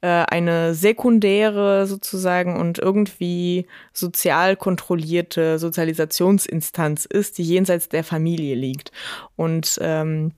äh, 0.00 0.06
eine 0.08 0.74
sekundäre 0.74 1.86
sozusagen 1.86 2.58
und 2.58 2.78
irgendwie 2.78 3.66
sozial 3.92 4.56
kontrollierte 4.56 5.58
Sozialisationsinstanz 5.58 7.04
ist, 7.04 7.38
die 7.38 7.44
jenseits 7.44 7.88
der 7.88 8.04
Familie 8.04 8.54
liegt. 8.54 8.92
Und 9.36 9.78
ähm, 9.82 10.32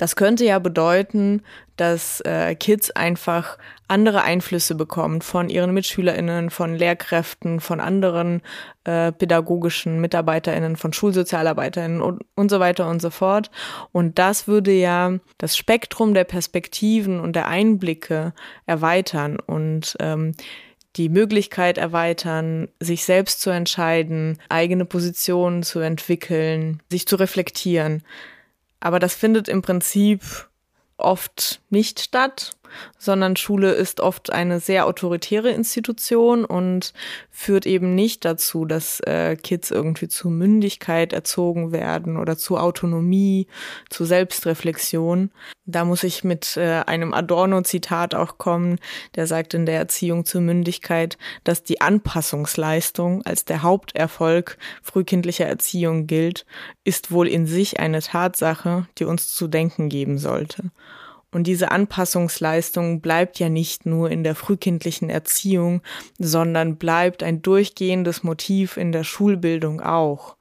das 0.00 0.16
könnte 0.16 0.46
ja 0.46 0.58
bedeuten, 0.58 1.42
dass 1.76 2.22
äh, 2.22 2.54
Kids 2.54 2.90
einfach 2.90 3.58
andere 3.86 4.22
Einflüsse 4.22 4.74
bekommen 4.74 5.20
von 5.20 5.50
ihren 5.50 5.74
MitschülerInnen, 5.74 6.48
von 6.48 6.74
Lehrkräften, 6.74 7.60
von 7.60 7.80
anderen 7.80 8.40
äh, 8.84 9.12
pädagogischen 9.12 10.00
MitarbeiterInnen, 10.00 10.76
von 10.76 10.94
SchulsozialarbeiterInnen 10.94 12.00
und, 12.00 12.22
und 12.34 12.50
so 12.50 12.60
weiter 12.60 12.88
und 12.88 13.02
so 13.02 13.10
fort. 13.10 13.50
Und 13.92 14.18
das 14.18 14.48
würde 14.48 14.72
ja 14.72 15.18
das 15.36 15.54
Spektrum 15.54 16.14
der 16.14 16.24
Perspektiven 16.24 17.20
und 17.20 17.36
der 17.36 17.48
Einblicke 17.48 18.32
erweitern 18.64 19.38
und 19.38 19.98
ähm, 20.00 20.32
die 20.96 21.10
Möglichkeit 21.10 21.76
erweitern, 21.76 22.68
sich 22.80 23.04
selbst 23.04 23.42
zu 23.42 23.50
entscheiden, 23.50 24.38
eigene 24.48 24.86
Positionen 24.86 25.62
zu 25.62 25.80
entwickeln, 25.80 26.82
sich 26.88 27.06
zu 27.06 27.16
reflektieren. 27.16 28.02
Aber 28.80 28.98
das 28.98 29.14
findet 29.14 29.48
im 29.48 29.62
Prinzip 29.62 30.48
oft 30.96 31.60
nicht 31.70 32.00
statt 32.00 32.56
sondern 32.98 33.36
Schule 33.36 33.72
ist 33.72 34.00
oft 34.00 34.30
eine 34.32 34.60
sehr 34.60 34.86
autoritäre 34.86 35.50
Institution 35.50 36.44
und 36.44 36.92
führt 37.30 37.66
eben 37.66 37.94
nicht 37.94 38.24
dazu, 38.24 38.64
dass 38.64 39.00
äh, 39.00 39.36
Kids 39.36 39.70
irgendwie 39.70 40.08
zu 40.08 40.28
Mündigkeit 40.28 41.12
erzogen 41.12 41.72
werden 41.72 42.16
oder 42.16 42.36
zu 42.36 42.58
Autonomie, 42.58 43.46
zu 43.88 44.04
Selbstreflexion. 44.04 45.30
Da 45.66 45.84
muss 45.84 46.02
ich 46.02 46.24
mit 46.24 46.56
äh, 46.56 46.82
einem 46.86 47.14
Adorno-Zitat 47.14 48.14
auch 48.14 48.38
kommen, 48.38 48.78
der 49.14 49.26
sagt 49.26 49.54
in 49.54 49.66
der 49.66 49.76
Erziehung 49.76 50.24
zur 50.24 50.40
Mündigkeit, 50.40 51.16
dass 51.44 51.62
die 51.62 51.80
Anpassungsleistung 51.80 53.24
als 53.24 53.44
der 53.44 53.62
Haupterfolg 53.62 54.58
frühkindlicher 54.82 55.46
Erziehung 55.46 56.06
gilt, 56.06 56.44
ist 56.84 57.12
wohl 57.12 57.28
in 57.28 57.46
sich 57.46 57.78
eine 57.78 58.00
Tatsache, 58.00 58.86
die 58.98 59.04
uns 59.04 59.34
zu 59.34 59.48
denken 59.48 59.88
geben 59.88 60.18
sollte. 60.18 60.70
Und 61.32 61.46
diese 61.46 61.70
Anpassungsleistung 61.70 63.00
bleibt 63.00 63.38
ja 63.38 63.48
nicht 63.48 63.86
nur 63.86 64.10
in 64.10 64.24
der 64.24 64.34
frühkindlichen 64.34 65.10
Erziehung, 65.10 65.82
sondern 66.18 66.76
bleibt 66.76 67.22
ein 67.22 67.40
durchgehendes 67.40 68.24
Motiv 68.24 68.76
in 68.76 68.90
der 68.90 69.04
Schulbildung 69.04 69.80
auch. 69.80 70.36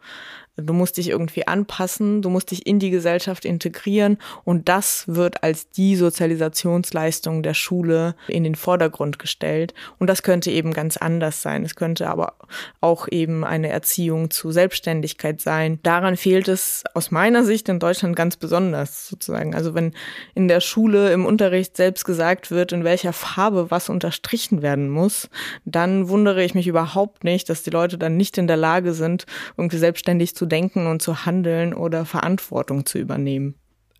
Du 0.61 0.73
musst 0.73 0.97
dich 0.97 1.09
irgendwie 1.09 1.47
anpassen, 1.47 2.21
du 2.21 2.29
musst 2.29 2.51
dich 2.51 2.65
in 2.65 2.79
die 2.79 2.89
Gesellschaft 2.89 3.45
integrieren 3.45 4.17
und 4.43 4.69
das 4.69 5.05
wird 5.07 5.43
als 5.43 5.69
die 5.69 5.95
Sozialisationsleistung 5.95 7.43
der 7.43 7.53
Schule 7.53 8.15
in 8.27 8.43
den 8.43 8.55
Vordergrund 8.55 9.19
gestellt. 9.19 9.73
Und 9.97 10.07
das 10.07 10.23
könnte 10.23 10.51
eben 10.51 10.73
ganz 10.73 10.97
anders 10.97 11.41
sein. 11.41 11.63
Es 11.63 11.75
könnte 11.75 12.09
aber 12.09 12.33
auch 12.81 13.07
eben 13.09 13.43
eine 13.43 13.69
Erziehung 13.69 14.29
zu 14.31 14.51
Selbstständigkeit 14.51 15.41
sein. 15.41 15.79
Daran 15.83 16.17
fehlt 16.17 16.47
es 16.47 16.83
aus 16.93 17.11
meiner 17.11 17.43
Sicht 17.43 17.69
in 17.69 17.79
Deutschland 17.79 18.15
ganz 18.15 18.37
besonders 18.37 19.07
sozusagen. 19.07 19.55
Also 19.55 19.73
wenn 19.73 19.93
in 20.35 20.47
der 20.47 20.61
Schule 20.61 21.11
im 21.11 21.25
Unterricht 21.25 21.77
selbst 21.77 22.05
gesagt 22.05 22.51
wird, 22.51 22.71
in 22.71 22.83
welcher 22.83 23.13
Farbe 23.13 23.71
was 23.71 23.89
unterstrichen 23.89 24.61
werden 24.61 24.89
muss, 24.89 25.29
dann 25.65 26.09
wundere 26.09 26.43
ich 26.43 26.55
mich 26.55 26.67
überhaupt 26.67 27.23
nicht, 27.23 27.49
dass 27.49 27.63
die 27.63 27.69
Leute 27.69 27.97
dann 27.97 28.17
nicht 28.17 28.37
in 28.37 28.47
der 28.47 28.57
Lage 28.57 28.93
sind, 28.93 29.25
irgendwie 29.57 29.77
selbstständig 29.77 30.35
zu 30.35 30.45
denken 30.49 30.87
und 30.87 31.01
zu 31.01 31.25
handeln 31.25 31.73
oder 31.73 32.05
Verantwortung 32.05 32.85
zu 32.85 32.97
übernehmen. 32.97 33.55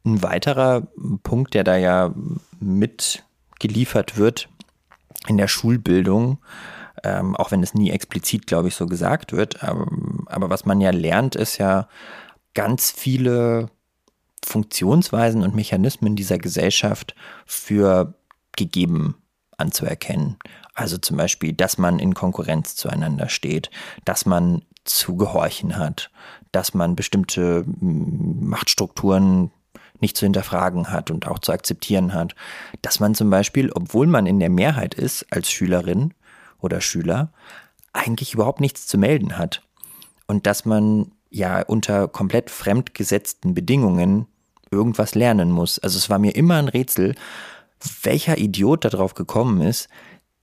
Ein 0.06 0.22
weiterer 0.24 0.88
Punkt, 1.24 1.54
der 1.54 1.64
da 1.64 1.78
ja 1.78 2.14
mitgeliefert 2.60 4.18
wird 4.18 4.50
in 5.28 5.38
der 5.38 5.48
Schulbildung, 5.48 6.40
ähm, 7.04 7.36
auch 7.36 7.52
wenn 7.52 7.64
es 7.64 7.74
nie 7.74 7.92
explizit, 7.92 8.48
glaube 8.48 8.70
ich, 8.70 8.76
so 8.76 8.88
gesagt 8.88 9.34
wird, 9.34 9.64
aber, 9.64 9.88
aber 10.26 10.50
was 10.50 10.66
man 10.66 10.82
ja 10.82 10.92
lernt, 10.92 11.36
ist 11.36 11.58
ja 11.58 11.88
ganz 12.54 12.92
viele 12.92 13.70
Funktionsweisen 14.44 15.44
und 15.44 15.56
Mechanismen 15.56 16.16
dieser 16.16 16.38
Gesellschaft 16.38 17.16
für 17.46 18.16
gegeben 18.56 19.16
anzuerkennen. 19.58 20.38
Also 20.74 20.98
zum 20.98 21.18
Beispiel, 21.18 21.54
dass 21.54 21.78
man 21.78 22.00
in 22.00 22.14
Konkurrenz 22.14 22.76
zueinander 22.76 23.30
steht, 23.30 23.70
dass 24.06 24.26
man 24.26 24.64
zu 24.86 25.18
gehorchen 25.18 25.78
hat, 25.78 26.10
dass 26.52 26.74
man 26.74 26.96
bestimmte 26.96 27.64
mm, 27.66 28.48
Machtstrukturen 28.48 29.52
nicht 30.02 30.18
zu 30.18 30.26
hinterfragen 30.26 30.92
hat 30.92 31.12
und 31.12 31.28
auch 31.28 31.40
zu 31.40 31.52
akzeptieren 31.52 32.14
hat. 32.14 32.36
Dass 32.82 33.00
man 33.00 33.16
zum 33.16 33.30
Beispiel, 33.30 33.72
obwohl 33.72 34.08
man 34.08 34.26
in 34.26 34.40
der 34.40 34.50
Mehrheit 34.50 34.94
ist 34.94 35.26
als 35.32 35.52
Schülerin 35.52 36.14
oder 36.60 36.82
Schüler, 36.82 37.32
eigentlich 37.94 38.34
überhaupt 38.34 38.62
nichts 38.62 38.88
zu 38.88 38.98
melden 38.98 39.38
hat. 39.38 39.62
Und 40.28 40.46
dass 40.46 40.66
man 40.66 41.12
ja 41.30 41.62
unter 41.62 42.08
komplett 42.08 42.50
fremdgesetzten 42.50 43.54
Bedingungen 43.54 44.28
irgendwas 44.72 45.16
lernen 45.16 45.52
muss. 45.52 45.80
Also 45.80 45.98
es 45.98 46.10
war 46.10 46.20
mir 46.20 46.36
immer 46.36 46.56
ein 46.56 46.68
Rätsel, 46.68 47.16
welcher 48.04 48.38
Idiot 48.38 48.86
darauf 48.86 49.14
gekommen 49.14 49.62
ist, 49.62 49.90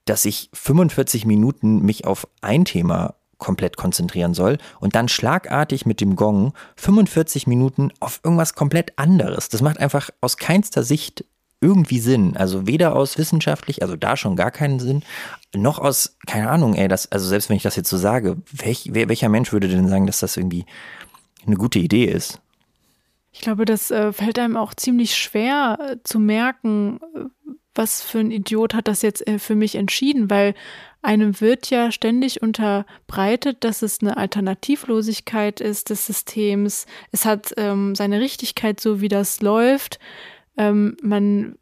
dass 0.04 0.24
ich 0.24 0.50
45 0.52 1.26
Minuten 1.26 1.82
mich 1.82 2.04
auf 2.06 2.28
ein 2.40 2.64
Thema 2.64 3.14
komplett 3.38 3.76
konzentrieren 3.76 4.34
soll 4.34 4.58
und 4.80 4.94
dann 4.94 5.08
schlagartig 5.08 5.86
mit 5.86 6.00
dem 6.00 6.16
Gong 6.16 6.52
45 6.76 7.46
Minuten 7.46 7.92
auf 8.00 8.20
irgendwas 8.24 8.54
komplett 8.54 8.98
anderes. 8.98 9.48
Das 9.48 9.62
macht 9.62 9.78
einfach 9.78 10.10
aus 10.20 10.36
keinster 10.36 10.82
Sicht 10.82 11.24
irgendwie 11.60 12.00
Sinn. 12.00 12.36
Also 12.36 12.66
weder 12.66 12.94
aus 12.94 13.18
wissenschaftlich, 13.18 13.82
also 13.82 13.96
da 13.96 14.16
schon 14.16 14.36
gar 14.36 14.50
keinen 14.50 14.78
Sinn, 14.78 15.02
noch 15.54 15.78
aus, 15.78 16.16
keine 16.26 16.50
Ahnung, 16.50 16.74
ey, 16.74 16.88
das, 16.88 17.10
also 17.10 17.26
selbst 17.26 17.48
wenn 17.48 17.56
ich 17.56 17.62
das 17.62 17.76
jetzt 17.76 17.88
so 17.88 17.96
sage, 17.96 18.36
welch, 18.52 18.88
welcher 18.92 19.28
Mensch 19.28 19.52
würde 19.52 19.68
denn 19.68 19.88
sagen, 19.88 20.06
dass 20.06 20.20
das 20.20 20.36
irgendwie 20.36 20.66
eine 21.46 21.56
gute 21.56 21.78
Idee 21.78 22.04
ist? 22.04 22.40
Ich 23.32 23.40
glaube, 23.40 23.64
das 23.64 23.90
äh, 23.90 24.12
fällt 24.12 24.38
einem 24.38 24.56
auch 24.56 24.74
ziemlich 24.74 25.14
schwer 25.14 25.78
äh, 25.80 25.96
zu 26.04 26.18
merken, 26.18 27.00
äh, 27.14 27.24
was 27.74 28.00
für 28.00 28.18
ein 28.18 28.30
Idiot 28.30 28.74
hat 28.74 28.88
das 28.88 29.02
jetzt 29.02 29.26
äh, 29.26 29.38
für 29.38 29.54
mich 29.54 29.74
entschieden, 29.74 30.30
weil 30.30 30.54
einem 31.06 31.40
wird 31.40 31.70
ja 31.70 31.92
ständig 31.92 32.42
unterbreitet, 32.42 33.58
dass 33.64 33.82
es 33.82 34.00
eine 34.02 34.16
Alternativlosigkeit 34.16 35.60
ist 35.60 35.90
des 35.90 36.04
Systems. 36.04 36.86
Es 37.12 37.24
hat 37.24 37.54
ähm, 37.56 37.94
seine 37.94 38.20
Richtigkeit, 38.20 38.80
so 38.80 39.00
wie 39.00 39.08
das 39.08 39.40
läuft. 39.40 40.00
Ähm, 40.56 40.96
man 41.00 41.56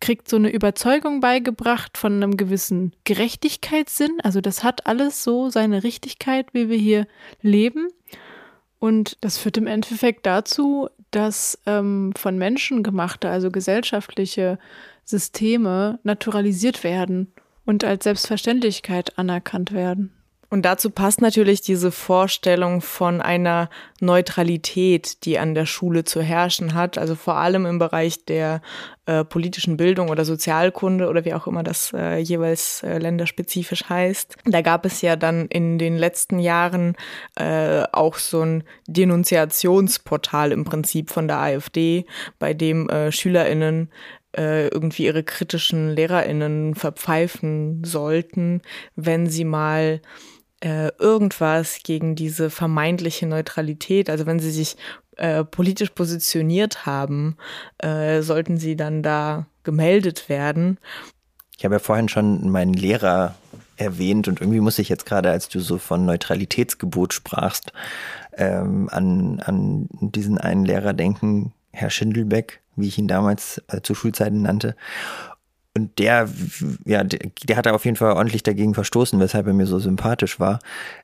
kriegt 0.00 0.28
so 0.28 0.36
eine 0.36 0.50
Überzeugung 0.50 1.20
beigebracht 1.20 1.98
von 1.98 2.14
einem 2.14 2.36
gewissen 2.36 2.92
Gerechtigkeitssinn. 3.04 4.20
Also 4.22 4.40
das 4.40 4.64
hat 4.64 4.86
alles 4.86 5.22
so 5.22 5.50
seine 5.50 5.84
Richtigkeit, 5.84 6.46
wie 6.54 6.70
wir 6.70 6.78
hier 6.78 7.06
leben. 7.42 7.88
Und 8.78 9.18
das 9.20 9.36
führt 9.36 9.58
im 9.58 9.66
Endeffekt 9.66 10.24
dazu, 10.24 10.88
dass 11.10 11.58
ähm, 11.66 12.12
von 12.16 12.38
Menschen 12.38 12.82
gemachte, 12.82 13.28
also 13.28 13.50
gesellschaftliche 13.50 14.58
Systeme 15.04 15.98
naturalisiert 16.04 16.84
werden 16.84 17.32
und 17.68 17.84
als 17.84 18.04
Selbstverständlichkeit 18.04 19.18
anerkannt 19.18 19.72
werden. 19.72 20.10
Und 20.50 20.62
dazu 20.62 20.88
passt 20.88 21.20
natürlich 21.20 21.60
diese 21.60 21.92
Vorstellung 21.92 22.80
von 22.80 23.20
einer 23.20 23.68
Neutralität, 24.00 25.26
die 25.26 25.38
an 25.38 25.54
der 25.54 25.66
Schule 25.66 26.04
zu 26.04 26.22
herrschen 26.22 26.72
hat, 26.72 26.96
also 26.96 27.14
vor 27.14 27.36
allem 27.36 27.66
im 27.66 27.78
Bereich 27.78 28.24
der 28.24 28.62
äh, 29.04 29.24
politischen 29.24 29.76
Bildung 29.76 30.08
oder 30.08 30.24
Sozialkunde 30.24 31.10
oder 31.10 31.26
wie 31.26 31.34
auch 31.34 31.46
immer 31.46 31.62
das 31.62 31.92
äh, 31.94 32.16
jeweils 32.16 32.82
äh, 32.82 32.96
länderspezifisch 32.96 33.90
heißt. 33.90 34.36
Da 34.46 34.62
gab 34.62 34.86
es 34.86 35.02
ja 35.02 35.16
dann 35.16 35.48
in 35.48 35.76
den 35.76 35.98
letzten 35.98 36.38
Jahren 36.38 36.96
äh, 37.34 37.82
auch 37.92 38.16
so 38.16 38.40
ein 38.40 38.64
Denunziationsportal 38.86 40.52
im 40.52 40.64
Prinzip 40.64 41.10
von 41.10 41.28
der 41.28 41.40
AfD, 41.40 42.06
bei 42.38 42.54
dem 42.54 42.88
äh, 42.88 43.12
Schülerinnen 43.12 43.90
äh, 44.38 44.68
irgendwie 44.68 45.06
ihre 45.06 45.24
kritischen 45.24 45.90
LehrerInnen 45.90 46.76
verpfeifen 46.76 47.82
sollten, 47.84 48.62
wenn 48.94 49.26
sie 49.26 49.44
mal 49.44 50.00
äh, 50.60 50.90
irgendwas 50.98 51.80
gegen 51.82 52.14
diese 52.14 52.48
vermeintliche 52.48 53.26
Neutralität, 53.26 54.08
also 54.08 54.26
wenn 54.26 54.38
sie 54.38 54.52
sich 54.52 54.76
äh, 55.16 55.44
politisch 55.44 55.90
positioniert 55.90 56.86
haben, 56.86 57.36
äh, 57.78 58.22
sollten 58.22 58.56
sie 58.56 58.76
dann 58.76 59.02
da 59.02 59.46
gemeldet 59.64 60.28
werden. 60.28 60.78
Ich 61.56 61.64
habe 61.64 61.74
ja 61.74 61.80
vorhin 61.80 62.08
schon 62.08 62.48
meinen 62.50 62.74
Lehrer 62.74 63.34
erwähnt 63.76 64.28
und 64.28 64.40
irgendwie 64.40 64.60
muss 64.60 64.78
ich 64.78 64.88
jetzt 64.88 65.06
gerade, 65.06 65.30
als 65.30 65.48
du 65.48 65.58
so 65.58 65.78
von 65.78 66.04
Neutralitätsgebot 66.04 67.12
sprachst, 67.12 67.72
ähm, 68.36 68.88
an, 68.92 69.40
an 69.40 69.88
diesen 70.00 70.38
einen 70.38 70.64
Lehrer 70.64 70.92
denken, 70.92 71.52
Herr 71.72 71.90
Schindelbeck, 71.90 72.60
wie 72.78 72.88
ich 72.88 72.98
ihn 72.98 73.08
damals 73.08 73.62
äh, 73.68 73.80
zu 73.82 73.94
Schulzeiten 73.94 74.42
nannte. 74.42 74.76
Und 75.76 75.98
der, 75.98 76.28
ja, 76.86 77.04
der 77.04 77.56
hat 77.56 77.68
auf 77.68 77.84
jeden 77.84 77.96
Fall 77.96 78.12
ordentlich 78.12 78.42
dagegen 78.42 78.74
verstoßen, 78.74 79.20
weshalb 79.20 79.46
er 79.46 79.52
mir 79.52 79.66
so 79.66 79.78
sympathisch 79.78 80.40
war. 80.40 80.58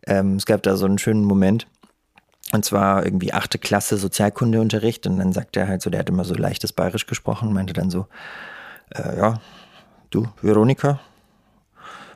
Ähm, 0.07 0.37
es 0.37 0.47
gab 0.47 0.63
da 0.63 0.77
so 0.77 0.87
einen 0.87 0.99
schönen 0.99 1.25
Moment. 1.25 1.69
Und 2.53 2.65
zwar 2.65 3.05
irgendwie 3.05 3.33
achte 3.33 3.59
Klasse 3.59 3.97
Sozialkundeunterricht. 3.97 5.07
Und 5.07 5.19
dann 5.19 5.33
sagt 5.33 5.57
er 5.57 5.69
halt 5.69 5.83
so, 5.83 5.91
der 5.91 6.01
hat 6.01 6.09
immer 6.09 6.25
so 6.25 6.35
leichtes 6.35 6.73
Bayerisch 6.73 7.07
gesprochen, 7.07 7.53
meinte 7.53 7.73
dann 7.73 7.91
so, 7.91 8.07
äh, 8.91 9.17
ja, 9.17 9.41
du, 10.11 10.29
Veronika, 10.43 11.01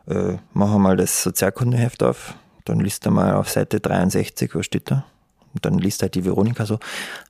äh, 0.09 0.37
mach 0.53 0.77
mal 0.79 0.97
das 0.97 1.23
Sozialkundeheft 1.23 2.03
auf. 2.03 2.35
Dann 2.65 2.81
liest 2.81 3.07
er 3.07 3.13
mal 3.13 3.35
auf 3.35 3.49
Seite 3.49 3.81
63, 3.81 4.55
was 4.55 4.67
steht 4.67 4.91
da? 4.91 5.05
Und 5.59 5.65
dann 5.65 5.79
liest 5.79 6.03
halt 6.03 6.15
die 6.15 6.25
Veronika 6.25 6.67
so, 6.67 6.79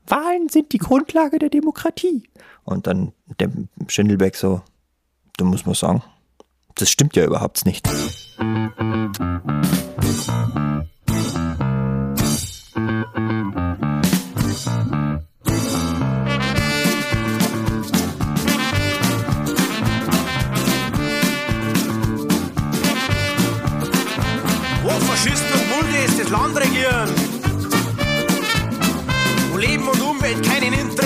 Wahlen 0.07 0.51
sind 0.51 0.73
die 0.73 0.79
Grundlage 0.79 1.39
der 1.39 1.49
Demokratie. 1.49 2.25
Und 2.63 2.87
dann 2.87 3.13
der 3.41 3.51
Schindelbeck 3.87 4.37
so, 4.37 4.61
da 5.39 5.47
muss 5.47 5.65
man 5.65 5.75
sagen, 5.75 6.03
das 6.75 6.91
stimmt 6.91 7.17
ja 7.17 7.25
überhaupt 7.25 7.65
nicht. 7.65 7.89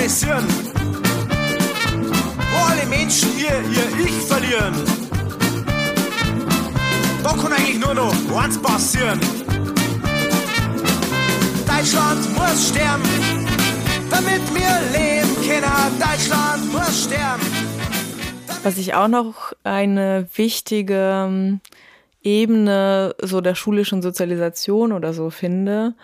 Interessieren. 0.02 0.44
Wo 2.50 2.72
alle 2.72 2.86
Menschen 2.86 3.28
ihr, 3.38 3.60
ihr 3.70 4.04
Ich 4.04 4.26
verlieren. 4.26 4.74
Da 7.22 7.30
kann 7.30 7.52
eigentlich 7.52 7.78
nur 7.78 7.94
noch 7.94 8.12
eins 8.36 8.60
passieren. 8.60 9.20
Deutschland 11.68 12.36
muss 12.36 12.68
sterben, 12.70 13.02
damit 14.10 14.42
wir 14.52 14.72
leben 14.92 15.36
können. 15.46 16.00
Deutschland 16.00 16.72
muss 16.72 17.04
sterben. 17.04 17.42
Was 18.64 18.78
ich 18.78 18.94
auch 18.94 19.08
noch 19.08 19.52
eine 19.62 20.28
wichtige 20.34 21.26
ähm, 21.28 21.60
Ebene 22.22 23.14
so 23.22 23.40
der 23.40 23.54
schulischen 23.54 24.02
Sozialisation 24.02 24.90
oder 24.90 25.12
so 25.12 25.30
finde, 25.30 25.94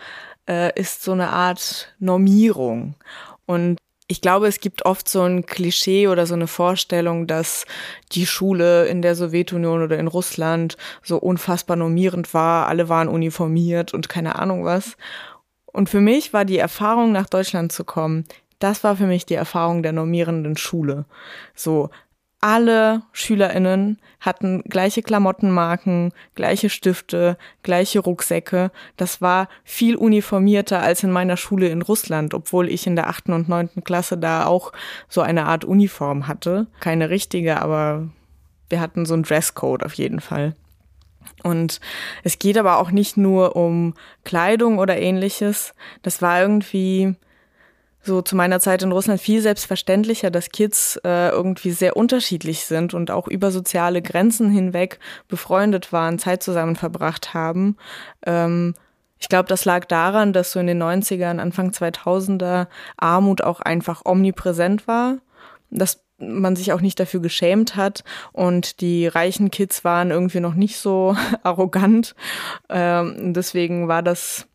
äh, 0.49 0.73
ist 0.81 1.03
so 1.03 1.13
eine 1.13 1.31
Art 1.31 1.95
Normierung. 1.99 2.95
Und 3.47 3.79
ich 4.11 4.23
glaube, 4.23 4.49
es 4.49 4.61
gibt 4.61 4.87
oft 4.87 5.07
so 5.07 5.23
ein 5.23 5.45
Klischee 5.45 6.09
oder 6.09 6.27
so 6.27 6.35
eine 6.35 6.47
Vorstellung, 6.47 7.27
dass 7.27 7.67
die 8.13 8.27
Schule 8.27 8.87
in 8.87 9.03
der 9.03 9.15
Sowjetunion 9.15 9.83
oder 9.83 9.99
in 9.99 10.07
Russland 10.07 10.79
so 11.03 11.19
unfassbar 11.19 11.77
normierend 11.77 12.33
war, 12.33 12.67
alle 12.69 12.89
waren 12.89 13.09
uniformiert 13.09 13.93
und 13.93 14.09
keine 14.09 14.37
Ahnung 14.37 14.65
was. 14.65 14.97
Und 15.67 15.91
für 15.91 16.01
mich 16.01 16.33
war 16.33 16.47
die 16.47 16.57
Erfahrung, 16.57 17.13
nach 17.13 17.29
Deutschland 17.29 17.71
zu 17.71 17.85
kommen, 17.85 18.25
das 18.59 18.83
war 18.83 18.97
für 18.97 19.07
mich 19.07 19.27
die 19.27 19.35
Erfahrung 19.35 19.83
der 19.83 19.93
normierenden 19.93 20.57
Schule. 20.57 21.05
So, 21.55 21.91
alle 22.41 23.03
SchülerInnen 23.13 23.99
hatten 24.21 24.63
gleiche 24.63 25.03
Klamottenmarken, 25.03 26.13
gleiche 26.35 26.71
Stifte, 26.71 27.37
gleiche 27.63 27.99
Rucksäcke. 27.99 28.71
Das 28.97 29.21
war 29.21 29.49
viel 29.65 29.97
uniformierter 29.97 30.81
als 30.81 31.03
in 31.03 31.11
meiner 31.11 31.37
Schule 31.37 31.69
in 31.69 31.83
Russland, 31.83 32.35
obwohl 32.35 32.69
ich 32.69 32.87
in 32.87 32.97
der 32.97 33.09
achten 33.09 33.33
und 33.33 33.49
neunten 33.49 33.83
Klasse 33.83 34.17
da 34.17 34.47
auch 34.47 34.73
so 35.09 35.21
eine 35.21 35.47
Art 35.47 35.65
Uniform 35.65 36.29
hatte. 36.29 36.69
Keine 36.81 37.11
richtige, 37.11 37.61
aber 37.61 38.09
wir 38.69 38.81
hatten 38.81 39.07
so 39.07 39.15
einen 39.15 39.25
Dresscode 39.25 39.85
auf 39.85 39.95
jeden 39.95 40.21
Fall. 40.21 40.55
Und 41.43 41.81
es 42.23 42.39
geht 42.39 42.57
aber 42.57 42.79
auch 42.79 42.91
nicht 42.91 43.17
nur 43.17 43.57
um 43.57 43.95
Kleidung 44.25 44.79
oder 44.79 44.99
ähnliches. 44.99 45.75
Das 46.03 46.23
war 46.23 46.41
irgendwie 46.41 47.17
so 48.09 48.23
zu 48.23 48.35
meiner 48.35 48.59
Zeit 48.59 48.83
in 48.83 48.91
Russland 48.91 49.21
viel 49.21 49.41
selbstverständlicher, 49.41 50.31
dass 50.31 50.49
Kids 50.49 50.99
äh, 51.05 51.29
irgendwie 51.29 51.71
sehr 51.71 51.97
unterschiedlich 51.97 52.65
sind 52.65 52.95
und 52.95 53.13
auch 53.13 53.29
über 53.29 53.53
soziale 53.53 54.03
Grenzen 54.03 54.51
hinweg 54.51 54.99
befreundet 55.29 55.93
waren, 55.93 56.19
Zeit 56.19 56.43
zusammen 56.43 56.75
verbracht 56.75 57.35
haben. 57.35 57.77
Ähm, 58.27 58.75
ich 59.21 59.29
glaube, 59.29 59.49
das 59.49 59.65
lag 59.65 59.85
daran, 59.85 60.33
dass 60.33 60.53
so 60.53 60.61
in 60.61 60.67
den 60.67 60.83
90ern, 60.83 61.39
Anfang 61.39 61.71
2000er 61.71 62.67
Armut 62.97 63.43
auch 63.45 63.61
einfach 63.61 64.03
omnipräsent 64.05 64.89
war, 64.89 65.19
dass 65.71 66.01
man 66.19 66.57
sich 66.57 66.73
auch 66.73 66.81
nicht 66.81 66.99
dafür 66.99 67.21
geschämt 67.21 67.77
hat 67.77 68.05
und 68.33 68.81
die 68.81 69.07
reichen 69.07 69.51
Kids 69.51 69.85
waren 69.85 70.11
irgendwie 70.11 70.41
noch 70.41 70.55
nicht 70.55 70.79
so 70.79 71.15
arrogant. 71.43 72.15
Ähm, 72.71 73.35
deswegen 73.35 73.87
war 73.87 74.03
das 74.03 74.47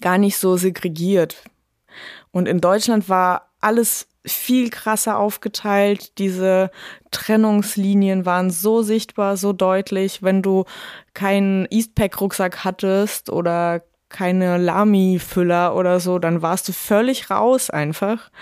gar 0.00 0.18
nicht 0.18 0.36
so 0.36 0.56
segregiert. 0.56 1.36
Und 2.34 2.48
in 2.48 2.60
Deutschland 2.60 3.08
war 3.08 3.52
alles 3.60 4.08
viel 4.26 4.68
krasser 4.68 5.18
aufgeteilt. 5.18 6.18
Diese 6.18 6.72
Trennungslinien 7.12 8.26
waren 8.26 8.50
so 8.50 8.82
sichtbar, 8.82 9.36
so 9.36 9.52
deutlich. 9.52 10.20
Wenn 10.20 10.42
du 10.42 10.64
keinen 11.14 11.68
Eastpack-Rucksack 11.70 12.64
hattest 12.64 13.30
oder 13.30 13.82
keine 14.08 14.58
Lami-Füller 14.58 15.76
oder 15.76 16.00
so, 16.00 16.18
dann 16.18 16.42
warst 16.42 16.68
du 16.68 16.72
völlig 16.72 17.30
raus 17.30 17.70
einfach. 17.70 18.32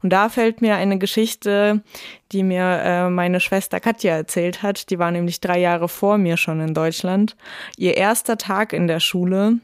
Und 0.00 0.12
da 0.12 0.28
fällt 0.28 0.60
mir 0.60 0.76
eine 0.76 0.98
Geschichte, 0.98 1.82
die 2.30 2.44
mir 2.44 2.62
äh, 2.62 3.10
meine 3.10 3.40
Schwester 3.40 3.80
Katja 3.80 4.14
erzählt 4.14 4.62
hat. 4.62 4.90
Die 4.90 5.00
war 5.00 5.10
nämlich 5.10 5.40
drei 5.40 5.58
Jahre 5.58 5.88
vor 5.88 6.18
mir 6.18 6.36
schon 6.36 6.60
in 6.60 6.72
Deutschland. 6.72 7.36
Ihr 7.76 7.96
erster 7.96 8.38
Tag 8.38 8.72
in 8.72 8.86
der 8.86 9.00
Schule. 9.00 9.58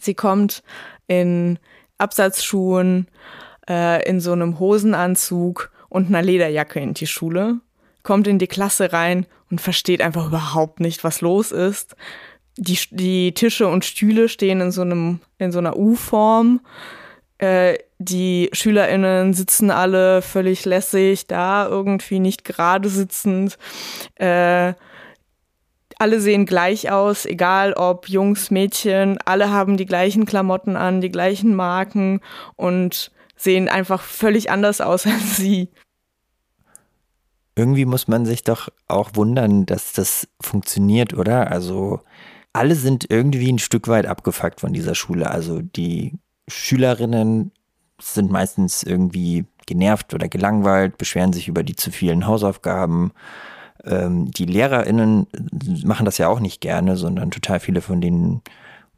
Sie 0.00 0.14
kommt 0.14 0.62
in 1.08 1.58
Absatzschuhen, 1.98 3.08
äh, 3.68 4.08
in 4.08 4.20
so 4.20 4.32
einem 4.32 4.58
Hosenanzug 4.58 5.70
und 5.88 6.08
einer 6.08 6.22
Lederjacke 6.22 6.80
in 6.80 6.94
die 6.94 7.06
Schule, 7.06 7.60
kommt 8.02 8.26
in 8.26 8.38
die 8.38 8.46
Klasse 8.46 8.92
rein 8.92 9.26
und 9.50 9.60
versteht 9.60 10.02
einfach 10.02 10.26
überhaupt 10.26 10.80
nicht, 10.80 11.04
was 11.04 11.20
los 11.20 11.52
ist. 11.52 11.96
Die, 12.56 12.78
die 12.90 13.32
Tische 13.32 13.66
und 13.66 13.84
Stühle 13.84 14.28
stehen 14.28 14.60
in 14.60 14.70
so 14.70 14.82
einem, 14.82 15.20
in 15.38 15.52
so 15.52 15.58
einer 15.58 15.76
U-Form. 15.76 16.60
Äh, 17.38 17.78
die 17.98 18.50
SchülerInnen 18.52 19.34
sitzen 19.34 19.70
alle 19.70 20.22
völlig 20.22 20.64
lässig 20.64 21.26
da, 21.26 21.66
irgendwie 21.66 22.20
nicht 22.20 22.44
gerade 22.44 22.88
sitzend. 22.88 23.58
Äh, 24.16 24.74
alle 26.04 26.20
sehen 26.20 26.44
gleich 26.44 26.90
aus, 26.90 27.24
egal 27.24 27.72
ob 27.72 28.10
Jungs, 28.10 28.50
Mädchen, 28.50 29.16
alle 29.24 29.50
haben 29.50 29.78
die 29.78 29.86
gleichen 29.86 30.26
Klamotten 30.26 30.76
an, 30.76 31.00
die 31.00 31.10
gleichen 31.10 31.54
Marken 31.54 32.20
und 32.56 33.10
sehen 33.36 33.70
einfach 33.70 34.02
völlig 34.02 34.50
anders 34.50 34.82
aus 34.82 35.06
als 35.06 35.38
sie. 35.38 35.70
Irgendwie 37.56 37.86
muss 37.86 38.06
man 38.06 38.26
sich 38.26 38.44
doch 38.44 38.68
auch 38.86 39.12
wundern, 39.14 39.64
dass 39.64 39.94
das 39.94 40.28
funktioniert, 40.42 41.14
oder? 41.14 41.50
Also 41.50 42.00
alle 42.52 42.74
sind 42.74 43.06
irgendwie 43.08 43.50
ein 43.50 43.58
Stück 43.58 43.88
weit 43.88 44.04
abgefuckt 44.04 44.60
von 44.60 44.74
dieser 44.74 44.94
Schule. 44.94 45.30
Also 45.30 45.62
die 45.62 46.18
Schülerinnen 46.48 47.50
sind 47.98 48.30
meistens 48.30 48.82
irgendwie 48.82 49.46
genervt 49.64 50.12
oder 50.12 50.28
gelangweilt, 50.28 50.98
beschweren 50.98 51.32
sich 51.32 51.48
über 51.48 51.62
die 51.62 51.76
zu 51.76 51.90
vielen 51.90 52.26
Hausaufgaben. 52.26 53.12
Ähm, 53.86 54.30
die 54.30 54.46
LehrerInnen 54.46 55.26
machen 55.84 56.04
das 56.04 56.18
ja 56.18 56.28
auch 56.28 56.40
nicht 56.40 56.60
gerne, 56.60 56.96
sondern 56.96 57.30
total 57.30 57.60
viele 57.60 57.80
von 57.80 58.00
denen 58.00 58.42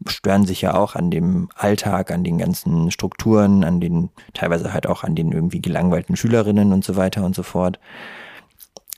stören 0.06 0.44
sich 0.44 0.60
ja 0.60 0.74
auch 0.74 0.94
an 0.94 1.10
dem 1.10 1.48
Alltag, 1.54 2.10
an 2.10 2.22
den 2.22 2.38
ganzen 2.38 2.90
Strukturen, 2.90 3.64
an 3.64 3.80
den, 3.80 4.10
teilweise 4.34 4.72
halt 4.72 4.86
auch 4.86 5.04
an 5.04 5.14
den 5.14 5.32
irgendwie 5.32 5.60
gelangweilten 5.60 6.16
Schülerinnen 6.16 6.72
und 6.72 6.84
so 6.84 6.96
weiter 6.96 7.24
und 7.24 7.34
so 7.34 7.42
fort. 7.42 7.78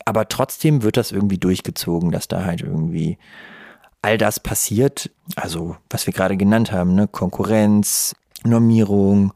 Aber 0.05 0.29
trotzdem 0.29 0.83
wird 0.83 0.97
das 0.97 1.13
irgendwie 1.13 1.39
durchgezogen, 1.39 2.11
dass 2.11 2.29
da 2.29 2.45
halt 2.45 2.63
irgendwie 2.63 3.19
all 4.03 4.19
das 4.19 4.41
passiert, 4.41 5.11
also 5.37 5.77
was 5.91 6.07
wir 6.07 6.15
gerade 6.15 6.37
genannt 6.37 6.73
haben, 6.73 6.95
ne? 6.95 7.09
Konkurrenz, 7.09 8.15
Normierung, 8.45 9.33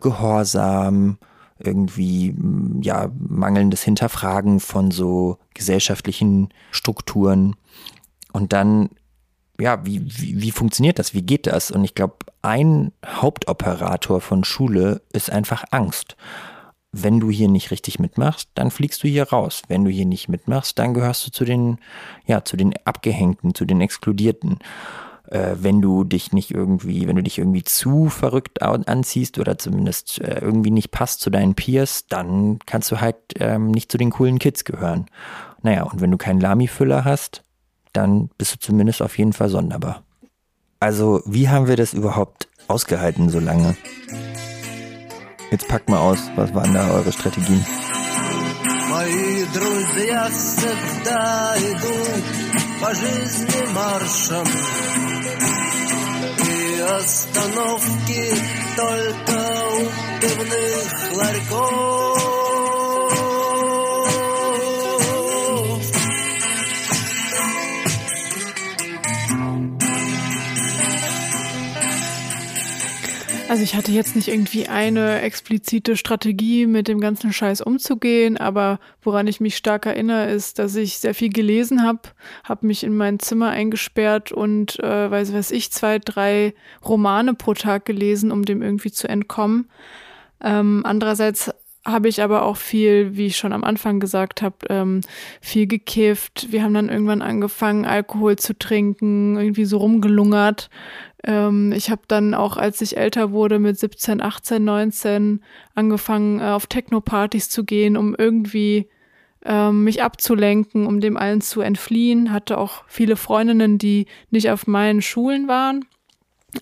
Gehorsam, 0.00 1.18
irgendwie 1.58 2.34
ja 2.82 3.10
mangelndes 3.16 3.82
Hinterfragen 3.82 4.60
von 4.60 4.90
so 4.90 5.38
gesellschaftlichen 5.54 6.48
Strukturen 6.70 7.56
und 8.32 8.52
dann 8.52 8.90
ja, 9.60 9.84
wie, 9.86 10.02
wie, 10.04 10.42
wie 10.42 10.50
funktioniert 10.50 10.98
das? 10.98 11.14
Wie 11.14 11.22
geht 11.22 11.46
das? 11.46 11.70
Und 11.70 11.84
ich 11.84 11.94
glaube, 11.94 12.16
ein 12.42 12.92
Hauptoperator 13.06 14.20
von 14.20 14.44
Schule 14.44 15.02
ist 15.12 15.30
einfach 15.30 15.64
Angst. 15.70 16.16
Wenn 16.90 17.20
du 17.20 17.30
hier 17.30 17.48
nicht 17.48 17.70
richtig 17.70 17.98
mitmachst, 17.98 18.50
dann 18.54 18.70
fliegst 18.70 19.02
du 19.02 19.08
hier 19.08 19.28
raus. 19.28 19.62
Wenn 19.68 19.84
du 19.84 19.90
hier 19.90 20.06
nicht 20.06 20.28
mitmachst, 20.28 20.78
dann 20.78 20.94
gehörst 20.94 21.26
du 21.26 21.30
zu 21.30 21.44
den, 21.44 21.78
ja, 22.26 22.44
zu 22.44 22.56
den 22.56 22.74
Abgehängten, 22.84 23.54
zu 23.54 23.64
den 23.64 23.80
Exkludierten. 23.80 24.58
Äh, 25.29 25.57
wenn 25.59 25.81
du 25.81 26.03
dich 26.03 26.33
nicht 26.33 26.51
irgendwie, 26.51 27.07
wenn 27.07 27.15
du 27.15 27.21
dich 27.21 27.37
irgendwie 27.37 27.63
zu 27.63 28.09
verrückt 28.09 28.63
anziehst 28.63 29.37
oder 29.37 29.59
zumindest 29.59 30.19
äh, 30.21 30.39
irgendwie 30.41 30.71
nicht 30.71 30.89
passt 30.89 31.21
zu 31.21 31.29
deinen 31.29 31.53
Peers, 31.53 32.07
dann 32.07 32.57
kannst 32.65 32.91
du 32.91 32.99
halt 32.99 33.15
ähm, 33.39 33.69
nicht 33.69 33.91
zu 33.91 33.99
den 33.99 34.09
coolen 34.09 34.39
Kids 34.39 34.65
gehören. 34.65 35.05
Naja, 35.61 35.83
und 35.83 36.01
wenn 36.01 36.09
du 36.09 36.17
keinen 36.17 36.41
Lami-Füller 36.41 37.05
hast, 37.05 37.43
dann 37.93 38.29
bist 38.37 38.55
du 38.55 38.59
zumindest 38.59 39.01
auf 39.01 39.17
jeden 39.17 39.33
Fall 39.33 39.49
sonderbar. 39.49 40.03
Also, 40.79 41.21
wie 41.25 41.49
haben 41.49 41.67
wir 41.67 41.75
das 41.75 41.93
überhaupt 41.93 42.47
ausgehalten 42.67 43.29
so 43.29 43.39
lange? 43.39 43.75
Jetzt 45.51 45.67
packt 45.67 45.89
mal 45.89 45.99
aus, 45.99 46.19
was 46.35 46.53
waren 46.53 46.73
da 46.73 46.89
eure 46.91 47.11
Strategien? 47.11 47.63
Мои 48.89 49.45
друзья 49.53 50.29
всегда 50.29 51.55
идут 51.57 52.62
по 52.84 52.94
жизни 52.94 53.66
маршем. 53.72 54.46
И 56.46 56.80
остановки 56.80 58.34
только 58.76 59.38
у 59.72 60.20
пивных 60.20 61.12
ларьков 61.16 62.03
Also 73.54 73.62
ich 73.62 73.76
hatte 73.76 73.92
jetzt 73.92 74.16
nicht 74.16 74.26
irgendwie 74.26 74.66
eine 74.66 75.20
explizite 75.20 75.96
Strategie, 75.96 76.66
mit 76.66 76.88
dem 76.88 76.98
ganzen 76.98 77.32
Scheiß 77.32 77.60
umzugehen, 77.60 78.36
aber 78.36 78.80
woran 79.00 79.28
ich 79.28 79.40
mich 79.40 79.56
stark 79.56 79.86
erinnere, 79.86 80.28
ist, 80.28 80.58
dass 80.58 80.74
ich 80.74 80.98
sehr 80.98 81.14
viel 81.14 81.28
gelesen 81.28 81.84
habe, 81.84 82.00
habe 82.42 82.66
mich 82.66 82.82
in 82.82 82.96
mein 82.96 83.20
Zimmer 83.20 83.50
eingesperrt 83.50 84.32
und, 84.32 84.80
äh, 84.80 85.08
weiß 85.08 85.32
was 85.34 85.52
ich, 85.52 85.70
zwei, 85.70 86.00
drei 86.00 86.52
Romane 86.84 87.34
pro 87.34 87.54
Tag 87.54 87.84
gelesen, 87.84 88.32
um 88.32 88.44
dem 88.44 88.60
irgendwie 88.60 88.90
zu 88.90 89.08
entkommen. 89.08 89.70
Ähm, 90.40 90.82
andererseits 90.84 91.52
habe 91.86 92.08
ich 92.08 92.22
aber 92.22 92.42
auch 92.42 92.56
viel, 92.56 93.16
wie 93.16 93.26
ich 93.26 93.36
schon 93.36 93.52
am 93.52 93.62
Anfang 93.62 94.00
gesagt 94.00 94.42
habe, 94.42 94.56
ähm, 94.68 95.02
viel 95.40 95.68
gekifft. 95.68 96.48
Wir 96.50 96.64
haben 96.64 96.74
dann 96.74 96.88
irgendwann 96.88 97.22
angefangen, 97.22 97.84
Alkohol 97.84 98.34
zu 98.36 98.58
trinken, 98.58 99.36
irgendwie 99.36 99.66
so 99.66 99.76
rumgelungert. 99.76 100.70
Ähm, 101.26 101.72
ich 101.72 101.90
habe 101.90 102.02
dann 102.06 102.34
auch, 102.34 102.56
als 102.56 102.80
ich 102.80 102.96
älter 102.96 103.32
wurde, 103.32 103.58
mit 103.58 103.78
17, 103.78 104.20
18, 104.20 104.62
19 104.62 105.40
angefangen, 105.74 106.40
äh, 106.40 106.44
auf 106.44 106.66
Techno-Partys 106.66 107.48
zu 107.48 107.64
gehen, 107.64 107.96
um 107.96 108.14
irgendwie 108.14 108.88
ähm, 109.44 109.84
mich 109.84 110.02
abzulenken, 110.02 110.86
um 110.86 111.00
dem 111.00 111.16
allen 111.16 111.40
zu 111.40 111.60
entfliehen. 111.62 112.32
Hatte 112.32 112.58
auch 112.58 112.84
viele 112.86 113.16
Freundinnen, 113.16 113.78
die 113.78 114.06
nicht 114.30 114.50
auf 114.50 114.66
meinen 114.66 115.02
Schulen 115.02 115.48
waren, 115.48 115.86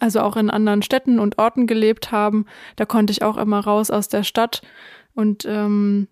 also 0.01 0.20
auch 0.20 0.37
in 0.37 0.51
anderen 0.51 0.83
Städten 0.83 1.18
und 1.18 1.38
Orten 1.38 1.66
gelebt 1.66 2.12
haben. 2.12 2.46
Da 2.77 2.85
konnte 2.85 3.11
ich 3.11 3.22
auch 3.22 3.37
immer 3.37 3.61
raus 3.61 3.90
aus 3.90 4.09
der 4.09 4.22
Stadt 4.22 4.62
und 5.14 5.44
ähm, 5.44 6.09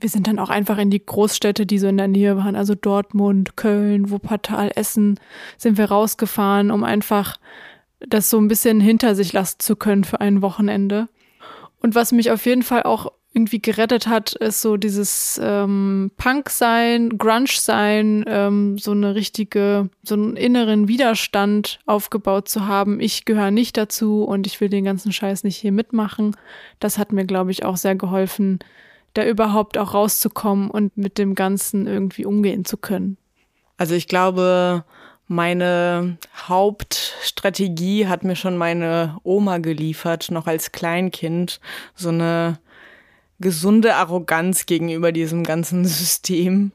wir 0.00 0.08
sind 0.08 0.26
dann 0.26 0.38
auch 0.38 0.50
einfach 0.50 0.78
in 0.78 0.90
die 0.90 1.04
Großstädte, 1.04 1.66
die 1.66 1.78
so 1.78 1.86
in 1.86 1.96
der 1.96 2.08
Nähe 2.08 2.36
waren, 2.36 2.56
also 2.56 2.74
Dortmund, 2.74 3.56
Köln, 3.56 4.10
Wuppertal, 4.10 4.72
Essen, 4.74 5.18
sind 5.56 5.78
wir 5.78 5.86
rausgefahren, 5.86 6.70
um 6.70 6.84
einfach 6.84 7.38
das 8.00 8.30
so 8.30 8.38
ein 8.38 8.48
bisschen 8.48 8.80
hinter 8.80 9.14
sich 9.14 9.32
lassen 9.32 9.60
zu 9.60 9.76
können 9.76 10.04
für 10.04 10.20
ein 10.20 10.42
Wochenende. 10.42 11.08
Und 11.80 11.94
was 11.94 12.12
mich 12.12 12.30
auf 12.30 12.46
jeden 12.46 12.62
Fall 12.62 12.82
auch 12.82 13.12
irgendwie 13.34 13.62
gerettet 13.62 14.06
hat, 14.06 14.34
ist 14.34 14.60
so 14.60 14.76
dieses 14.76 15.40
ähm, 15.42 16.10
Punk-Sein, 16.18 17.16
Grunge-Sein, 17.16 18.24
ähm, 18.26 18.78
so 18.78 18.90
eine 18.90 19.14
richtige, 19.14 19.88
so 20.02 20.14
einen 20.14 20.36
inneren 20.36 20.86
Widerstand 20.86 21.78
aufgebaut 21.86 22.48
zu 22.48 22.66
haben. 22.66 23.00
Ich 23.00 23.24
gehöre 23.24 23.50
nicht 23.50 23.76
dazu 23.76 24.24
und 24.24 24.46
ich 24.46 24.60
will 24.60 24.68
den 24.68 24.84
ganzen 24.84 25.12
Scheiß 25.12 25.44
nicht 25.44 25.56
hier 25.56 25.72
mitmachen. 25.72 26.36
Das 26.78 26.98
hat 26.98 27.12
mir, 27.12 27.24
glaube 27.24 27.52
ich, 27.52 27.64
auch 27.64 27.78
sehr 27.78 27.94
geholfen, 27.94 28.58
da 29.14 29.24
überhaupt 29.24 29.78
auch 29.78 29.94
rauszukommen 29.94 30.70
und 30.70 30.96
mit 30.96 31.18
dem 31.18 31.34
Ganzen 31.34 31.86
irgendwie 31.86 32.24
umgehen 32.24 32.64
zu 32.64 32.76
können? 32.76 33.16
Also 33.76 33.94
ich 33.94 34.08
glaube, 34.08 34.84
meine 35.28 36.18
Hauptstrategie 36.36 38.06
hat 38.06 38.24
mir 38.24 38.36
schon 38.36 38.56
meine 38.56 39.18
Oma 39.22 39.58
geliefert, 39.58 40.30
noch 40.30 40.46
als 40.46 40.72
Kleinkind. 40.72 41.60
So 41.94 42.10
eine 42.10 42.58
gesunde 43.40 43.96
Arroganz 43.96 44.66
gegenüber 44.66 45.12
diesem 45.12 45.44
ganzen 45.44 45.84
System. 45.86 46.72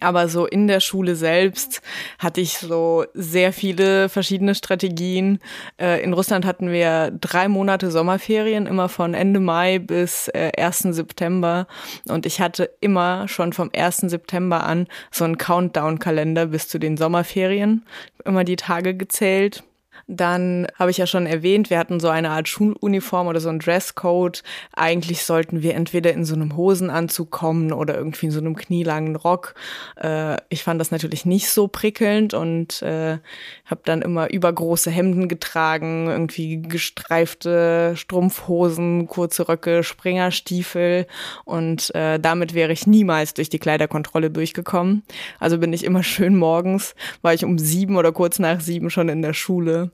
Aber 0.00 0.28
so 0.28 0.46
in 0.46 0.66
der 0.66 0.80
Schule 0.80 1.16
selbst 1.16 1.82
hatte 2.18 2.40
ich 2.40 2.58
so 2.58 3.04
sehr 3.14 3.52
viele 3.52 4.08
verschiedene 4.08 4.54
Strategien. 4.54 5.38
Äh, 5.80 6.02
in 6.02 6.12
Russland 6.12 6.44
hatten 6.44 6.70
wir 6.70 7.10
drei 7.10 7.48
Monate 7.48 7.90
Sommerferien, 7.90 8.66
immer 8.66 8.88
von 8.88 9.14
Ende 9.14 9.40
Mai 9.40 9.78
bis 9.78 10.28
1. 10.28 10.84
Äh, 10.84 10.92
September. 10.92 11.66
Und 12.08 12.26
ich 12.26 12.40
hatte 12.40 12.70
immer 12.80 13.28
schon 13.28 13.52
vom 13.52 13.70
1. 13.74 13.98
September 13.98 14.64
an 14.64 14.86
so 15.10 15.24
einen 15.24 15.38
Countdown-Kalender 15.38 16.46
bis 16.46 16.68
zu 16.68 16.78
den 16.78 16.96
Sommerferien. 16.96 17.84
Immer 18.24 18.44
die 18.44 18.56
Tage 18.56 18.94
gezählt. 18.94 19.62
Dann 20.10 20.66
habe 20.76 20.90
ich 20.90 20.96
ja 20.96 21.06
schon 21.06 21.26
erwähnt, 21.26 21.68
wir 21.68 21.78
hatten 21.78 22.00
so 22.00 22.08
eine 22.08 22.30
Art 22.30 22.48
Schuluniform 22.48 23.26
oder 23.26 23.40
so 23.40 23.50
ein 23.50 23.58
Dresscode. 23.58 24.42
Eigentlich 24.72 25.22
sollten 25.22 25.62
wir 25.62 25.74
entweder 25.74 26.14
in 26.14 26.24
so 26.24 26.34
einem 26.34 26.56
Hosenanzug 26.56 27.30
kommen 27.30 27.74
oder 27.74 27.94
irgendwie 27.94 28.24
in 28.26 28.32
so 28.32 28.40
einem 28.40 28.56
knielangen 28.56 29.16
Rock. 29.16 29.54
Äh, 29.96 30.38
ich 30.48 30.64
fand 30.64 30.80
das 30.80 30.90
natürlich 30.90 31.26
nicht 31.26 31.50
so 31.50 31.68
prickelnd 31.68 32.32
und 32.32 32.80
äh, 32.80 33.18
habe 33.66 33.82
dann 33.84 34.00
immer 34.00 34.30
übergroße 34.30 34.90
Hemden 34.90 35.28
getragen, 35.28 36.08
irgendwie 36.08 36.62
gestreifte 36.62 37.92
Strumpfhosen, 37.94 39.08
kurze 39.08 39.46
Röcke, 39.46 39.82
Springerstiefel 39.82 41.06
und 41.44 41.94
äh, 41.94 42.18
damit 42.18 42.54
wäre 42.54 42.72
ich 42.72 42.86
niemals 42.86 43.34
durch 43.34 43.50
die 43.50 43.58
Kleiderkontrolle 43.58 44.30
durchgekommen. 44.30 45.02
Also 45.38 45.58
bin 45.58 45.74
ich 45.74 45.84
immer 45.84 46.02
schön 46.02 46.34
morgens, 46.34 46.94
war 47.20 47.34
ich 47.34 47.44
um 47.44 47.58
sieben 47.58 47.96
oder 47.96 48.12
kurz 48.12 48.38
nach 48.38 48.60
sieben 48.60 48.88
schon 48.88 49.10
in 49.10 49.20
der 49.20 49.34
Schule 49.34 49.90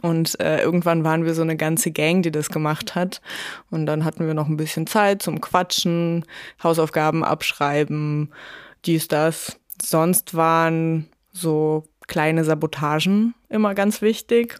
und 0.00 0.40
äh, 0.40 0.62
irgendwann 0.62 1.04
waren 1.04 1.24
wir 1.24 1.34
so 1.34 1.42
eine 1.42 1.56
ganze 1.56 1.90
Gang, 1.90 2.22
die 2.22 2.30
das 2.30 2.48
gemacht 2.48 2.94
hat. 2.94 3.20
Und 3.70 3.84
dann 3.86 4.04
hatten 4.04 4.26
wir 4.26 4.34
noch 4.34 4.48
ein 4.48 4.56
bisschen 4.56 4.86
Zeit 4.86 5.22
zum 5.22 5.40
Quatschen, 5.40 6.24
Hausaufgaben 6.62 7.22
abschreiben, 7.24 8.32
dies, 8.86 9.08
das. 9.08 9.58
Sonst 9.80 10.34
waren 10.34 11.08
so 11.32 11.84
kleine 12.06 12.44
Sabotagen 12.44 13.34
immer 13.48 13.74
ganz 13.74 14.00
wichtig. 14.00 14.58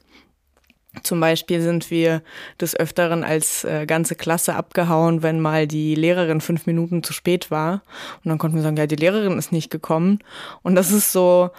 Zum 1.02 1.20
Beispiel 1.20 1.62
sind 1.62 1.90
wir 1.90 2.22
des 2.60 2.78
Öfteren 2.78 3.24
als 3.24 3.64
äh, 3.64 3.86
ganze 3.86 4.14
Klasse 4.14 4.54
abgehauen, 4.54 5.22
wenn 5.22 5.40
mal 5.40 5.66
die 5.66 5.94
Lehrerin 5.94 6.42
fünf 6.42 6.66
Minuten 6.66 7.02
zu 7.02 7.14
spät 7.14 7.50
war. 7.50 7.82
Und 8.22 8.28
dann 8.28 8.36
konnten 8.36 8.56
wir 8.56 8.62
sagen, 8.62 8.76
ja, 8.76 8.86
die 8.86 8.96
Lehrerin 8.96 9.38
ist 9.38 9.52
nicht 9.52 9.70
gekommen. 9.70 10.18
Und 10.62 10.74
das 10.74 10.92
ist 10.92 11.10
so, 11.10 11.50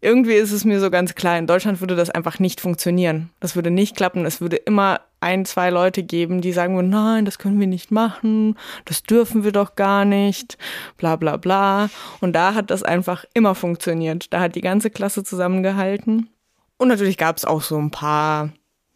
irgendwie 0.00 0.34
ist 0.34 0.52
es 0.52 0.64
mir 0.64 0.80
so 0.80 0.90
ganz 0.90 1.14
klar, 1.14 1.38
in 1.38 1.46
Deutschland 1.46 1.80
würde 1.80 1.96
das 1.96 2.10
einfach 2.10 2.38
nicht 2.38 2.60
funktionieren. 2.60 3.30
Das 3.40 3.56
würde 3.56 3.70
nicht 3.70 3.96
klappen. 3.96 4.24
Es 4.26 4.40
würde 4.40 4.56
immer 4.56 5.00
ein, 5.20 5.44
zwei 5.44 5.70
Leute 5.70 6.02
geben, 6.02 6.40
die 6.40 6.52
sagen 6.52 6.88
nein, 6.88 7.24
das 7.24 7.38
können 7.38 7.58
wir 7.58 7.66
nicht 7.66 7.90
machen, 7.90 8.56
das 8.84 9.02
dürfen 9.02 9.42
wir 9.42 9.50
doch 9.50 9.74
gar 9.74 10.04
nicht, 10.04 10.56
bla 10.96 11.16
bla 11.16 11.36
bla. 11.36 11.90
Und 12.20 12.34
da 12.34 12.54
hat 12.54 12.70
das 12.70 12.82
einfach 12.82 13.24
immer 13.34 13.54
funktioniert. 13.54 14.32
Da 14.32 14.40
hat 14.40 14.54
die 14.54 14.60
ganze 14.60 14.90
Klasse 14.90 15.24
zusammengehalten. 15.24 16.28
Und 16.76 16.88
natürlich 16.88 17.16
gab 17.16 17.36
es 17.36 17.44
auch 17.44 17.62
so 17.62 17.76
ein 17.76 17.90
paar 17.90 18.50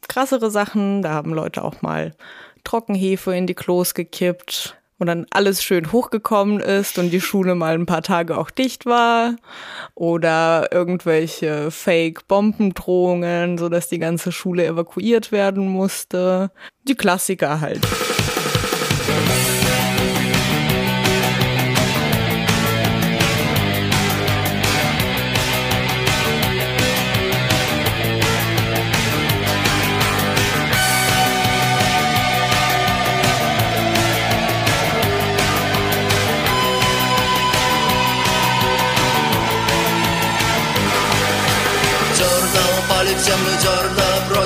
krassere 0.09 0.51
Sachen. 0.51 1.03
Da 1.03 1.11
haben 1.11 1.35
Leute 1.35 1.65
auch 1.65 1.83
mal 1.83 2.15
Trockenhefe 2.63 3.35
in 3.35 3.49
die 3.49 3.55
Klos 3.55 3.95
gekippt 3.95 4.77
und 5.03 5.09
dann 5.09 5.27
alles 5.31 5.65
schön 5.65 5.91
hochgekommen 5.91 6.61
ist 6.61 6.97
und 6.97 7.11
die 7.11 7.21
Schule 7.21 7.57
mal 7.57 7.75
ein 7.75 7.87
paar 7.87 8.03
Tage 8.03 8.39
auch 8.39 8.51
dicht 8.51 8.87
war. 8.87 9.35
Oder 9.97 10.69
irgendwelche 10.71 11.73
Fake-Bombendrohungen, 11.73 13.59
sodass 13.59 13.89
die 13.89 13.99
ganze 13.99 14.31
Schule 14.31 14.65
evakuiert 14.65 15.33
werden 15.33 15.67
musste. 15.67 16.53
Die 16.87 16.95
Klassiker 16.95 17.61
halt. 17.61 17.81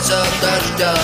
Зерна 0.07 0.25
просят 0.27 0.41
дождя. 0.41 0.95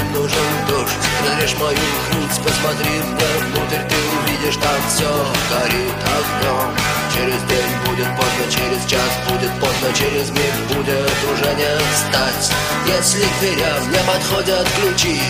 Им 0.00 0.12
нужен 0.12 0.66
дождь, 0.68 0.92
разрежь 1.26 1.54
мою 1.58 1.76
грудь 1.76 2.40
Посмотри 2.44 2.90
мне 2.90 3.26
внутрь, 3.44 3.84
ты 3.88 3.96
увидишь 4.18 4.56
Там 4.56 4.80
все 4.88 5.10
горит 5.50 5.98
огнем 6.16 6.70
Через 7.12 7.42
день 7.42 7.72
будет 7.86 8.08
поздно, 8.16 8.44
через 8.48 8.84
час 8.86 9.10
будет 9.28 9.52
поздно 9.60 9.92
Через 9.92 10.30
миг 10.30 10.54
будет 10.68 11.16
уже 11.32 11.54
не 11.54 11.76
встать. 11.92 12.52
Если 12.86 13.24
к 13.24 13.38
дверям 13.40 13.90
не 13.90 13.98
подходят 14.06 14.68
ключи 14.76 15.20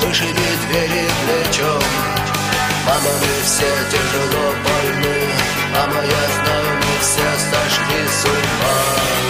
Вышиби 0.00 0.48
двери 0.68 1.08
плечом. 1.24 1.82
Мама, 2.86 3.10
мы 3.20 3.44
все 3.44 3.70
тяжело 3.90 4.52
больны 4.64 5.28
Мама, 5.72 6.00
я 6.02 6.42
знаю, 6.42 6.76
мы 6.76 7.00
все 7.00 7.28
сошли 7.50 8.08
с 8.08 8.24
ума 8.24 9.27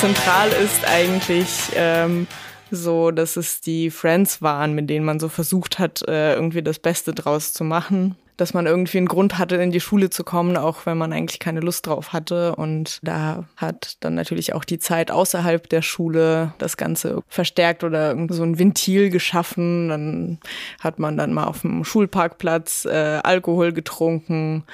Zentral 0.00 0.50
ist 0.50 0.86
eigentlich 0.86 1.48
ähm, 1.74 2.28
so, 2.70 3.10
dass 3.10 3.36
es 3.36 3.60
die 3.60 3.90
Friends 3.90 4.40
waren, 4.40 4.74
mit 4.74 4.88
denen 4.88 5.04
man 5.04 5.18
so 5.18 5.28
versucht 5.28 5.80
hat, 5.80 6.06
äh, 6.06 6.34
irgendwie 6.34 6.62
das 6.62 6.78
Beste 6.78 7.12
draus 7.12 7.52
zu 7.52 7.64
machen. 7.64 8.14
Dass 8.38 8.54
man 8.54 8.66
irgendwie 8.66 8.96
einen 8.96 9.08
Grund 9.08 9.36
hatte, 9.36 9.56
in 9.56 9.72
die 9.72 9.80
Schule 9.80 10.08
zu 10.08 10.24
kommen, 10.24 10.56
auch 10.56 10.86
wenn 10.86 10.96
man 10.96 11.12
eigentlich 11.12 11.40
keine 11.40 11.60
Lust 11.60 11.86
drauf 11.86 12.14
hatte. 12.14 12.54
Und 12.54 13.00
da 13.02 13.44
hat 13.56 13.98
dann 14.00 14.14
natürlich 14.14 14.54
auch 14.54 14.64
die 14.64 14.78
Zeit 14.78 15.10
außerhalb 15.10 15.68
der 15.68 15.82
Schule 15.82 16.54
das 16.58 16.76
Ganze 16.78 17.22
verstärkt 17.28 17.84
oder 17.84 18.16
so 18.30 18.44
ein 18.44 18.58
Ventil 18.58 19.10
geschaffen. 19.10 19.88
Dann 19.88 20.38
hat 20.80 20.98
man 20.98 21.16
dann 21.16 21.34
mal 21.34 21.44
auf 21.44 21.60
dem 21.60 21.84
Schulparkplatz 21.84 22.86
äh, 22.86 23.20
Alkohol 23.22 23.72
getrunken. 23.72 24.64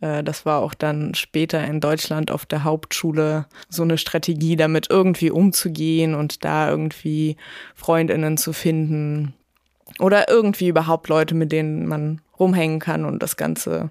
Äh, 0.00 0.22
Das 0.22 0.46
war 0.46 0.60
auch 0.60 0.74
dann 0.74 1.14
später 1.14 1.64
in 1.64 1.80
Deutschland 1.80 2.30
auf 2.30 2.46
der 2.46 2.62
Hauptschule 2.64 3.46
so 3.68 3.82
eine 3.82 3.98
Strategie, 3.98 4.54
damit 4.56 4.88
irgendwie 4.90 5.30
umzugehen 5.30 6.14
und 6.14 6.44
da 6.44 6.70
irgendwie 6.70 7.36
Freundinnen 7.74 8.36
zu 8.38 8.52
finden. 8.52 9.34
Oder 9.98 10.28
irgendwie 10.28 10.68
überhaupt 10.68 11.08
Leute, 11.08 11.34
mit 11.34 11.52
denen 11.52 11.86
man 11.86 12.20
rumhängen 12.38 12.78
kann 12.78 13.04
und 13.04 13.22
das 13.22 13.36
Ganze, 13.36 13.90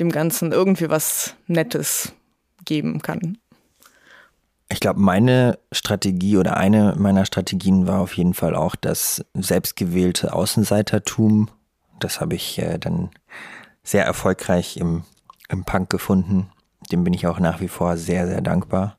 dem 0.00 0.10
Ganzen 0.10 0.52
irgendwie 0.52 0.90
was 0.90 1.36
Nettes 1.46 2.12
geben 2.64 3.02
kann. 3.02 3.38
Ich 4.70 4.80
glaube, 4.80 5.00
meine 5.00 5.58
Strategie 5.72 6.36
oder 6.36 6.56
eine 6.56 6.94
meiner 6.96 7.26
Strategien 7.26 7.86
war 7.86 8.00
auf 8.00 8.14
jeden 8.14 8.34
Fall 8.34 8.56
auch 8.56 8.74
das 8.74 9.24
selbstgewählte 9.34 10.32
Außenseitertum. 10.32 11.50
Das 12.00 12.20
habe 12.20 12.34
ich 12.34 12.58
äh, 12.58 12.78
dann 12.78 13.10
sehr 13.82 14.04
erfolgreich 14.04 14.78
im, 14.78 15.04
im 15.48 15.64
Punk 15.64 15.90
gefunden. 15.90 16.50
Dem 16.90 17.04
bin 17.04 17.12
ich 17.12 17.26
auch 17.26 17.38
nach 17.38 17.60
wie 17.60 17.68
vor 17.68 17.96
sehr, 17.96 18.26
sehr 18.26 18.40
dankbar. 18.40 18.96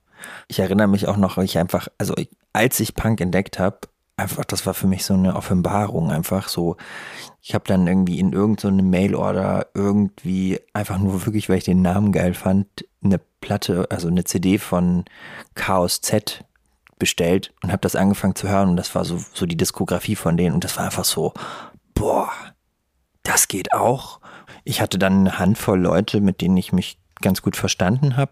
Ich 0.48 0.60
erinnere 0.60 0.88
mich 0.88 1.08
auch 1.08 1.18
noch, 1.18 1.38
ich 1.40 1.58
einfach, 1.58 1.88
also 1.98 2.14
ich, 2.16 2.30
als 2.54 2.80
ich 2.80 2.96
Punk 2.96 3.20
entdeckt 3.20 3.60
habe, 3.60 3.80
einfach, 4.18 4.46
das 4.46 4.66
war 4.66 4.74
für 4.74 4.88
mich 4.88 5.06
so 5.06 5.14
eine 5.14 5.36
Offenbarung, 5.36 6.12
einfach 6.12 6.48
so. 6.48 6.78
Ich 7.42 7.54
habe 7.54 7.66
dann 7.68 7.88
irgendwie 7.88 8.20
in 8.20 8.34
irgendeine 8.34 8.82
so 8.82 8.88
Mailorder 8.88 9.68
irgendwie 9.74 10.60
einfach 10.74 10.98
nur 10.98 11.26
wirklich, 11.26 11.50
weil 11.50 11.58
ich 11.58 11.66
den 11.66 11.82
Namen 11.82 12.12
geil 12.12 12.34
fand, 12.34 12.68
eine 13.04 13.20
Platte, 13.42 13.88
also 13.90 14.08
eine 14.08 14.24
CD 14.24 14.58
von 14.58 15.06
Chaos 15.54 16.02
Z 16.02 16.44
bestellt 16.98 17.54
und 17.62 17.72
habe 17.72 17.82
das 17.82 17.96
angefangen 17.96 18.36
zu 18.36 18.48
hören 18.48 18.70
und 18.70 18.78
das 18.78 18.96
war 18.96 19.04
so, 19.04 19.20
so 19.34 19.46
die 19.46 19.58
Diskografie 19.58 20.16
von 20.16 20.38
denen 20.38 20.56
und 20.56 20.64
das 20.64 20.78
war 20.78 20.86
einfach 20.86 21.04
so, 21.04 21.34
boah, 21.94 22.32
das 23.24 23.48
geht 23.48 23.74
auch. 23.74 24.22
Ich 24.64 24.82
hatte 24.82 24.98
dann 24.98 25.20
eine 25.20 25.40
Handvoll 25.40 25.80
Leute, 25.80 26.22
mit 26.22 26.42
denen 26.42 26.58
ich 26.58 26.72
mich 26.72 26.98
ganz 27.22 27.42
gut 27.42 27.58
verstanden 27.58 28.16
habe, 28.16 28.32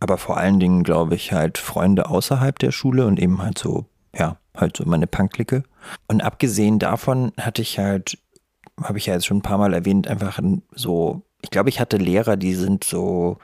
aber 0.00 0.18
vor 0.18 0.38
allen 0.38 0.58
Dingen, 0.58 0.82
glaube 0.82 1.14
ich, 1.14 1.32
halt 1.32 1.58
Freunde 1.58 2.08
außerhalb 2.08 2.58
der 2.58 2.72
Schule 2.72 3.06
und 3.06 3.20
eben 3.20 3.42
halt 3.42 3.58
so, 3.58 3.86
ja, 4.14 4.36
halt 4.56 4.76
so 4.76 4.84
meine 4.84 5.06
Punklicke. 5.06 5.62
Und 6.08 6.22
abgesehen 6.22 6.78
davon 6.78 7.32
hatte 7.38 7.62
ich 7.62 7.78
halt, 7.78 8.18
habe 8.82 8.98
ich 8.98 9.06
ja 9.06 9.14
jetzt 9.14 9.26
schon 9.26 9.38
ein 9.38 9.42
paar 9.42 9.58
Mal 9.58 9.74
erwähnt, 9.74 10.08
einfach 10.08 10.40
so, 10.74 11.22
ich 11.42 11.50
glaube, 11.50 11.68
ich 11.68 11.80
hatte 11.80 11.96
Lehrer, 11.96 12.36
die 12.36 12.54
sind 12.54 12.84
so 12.84 13.38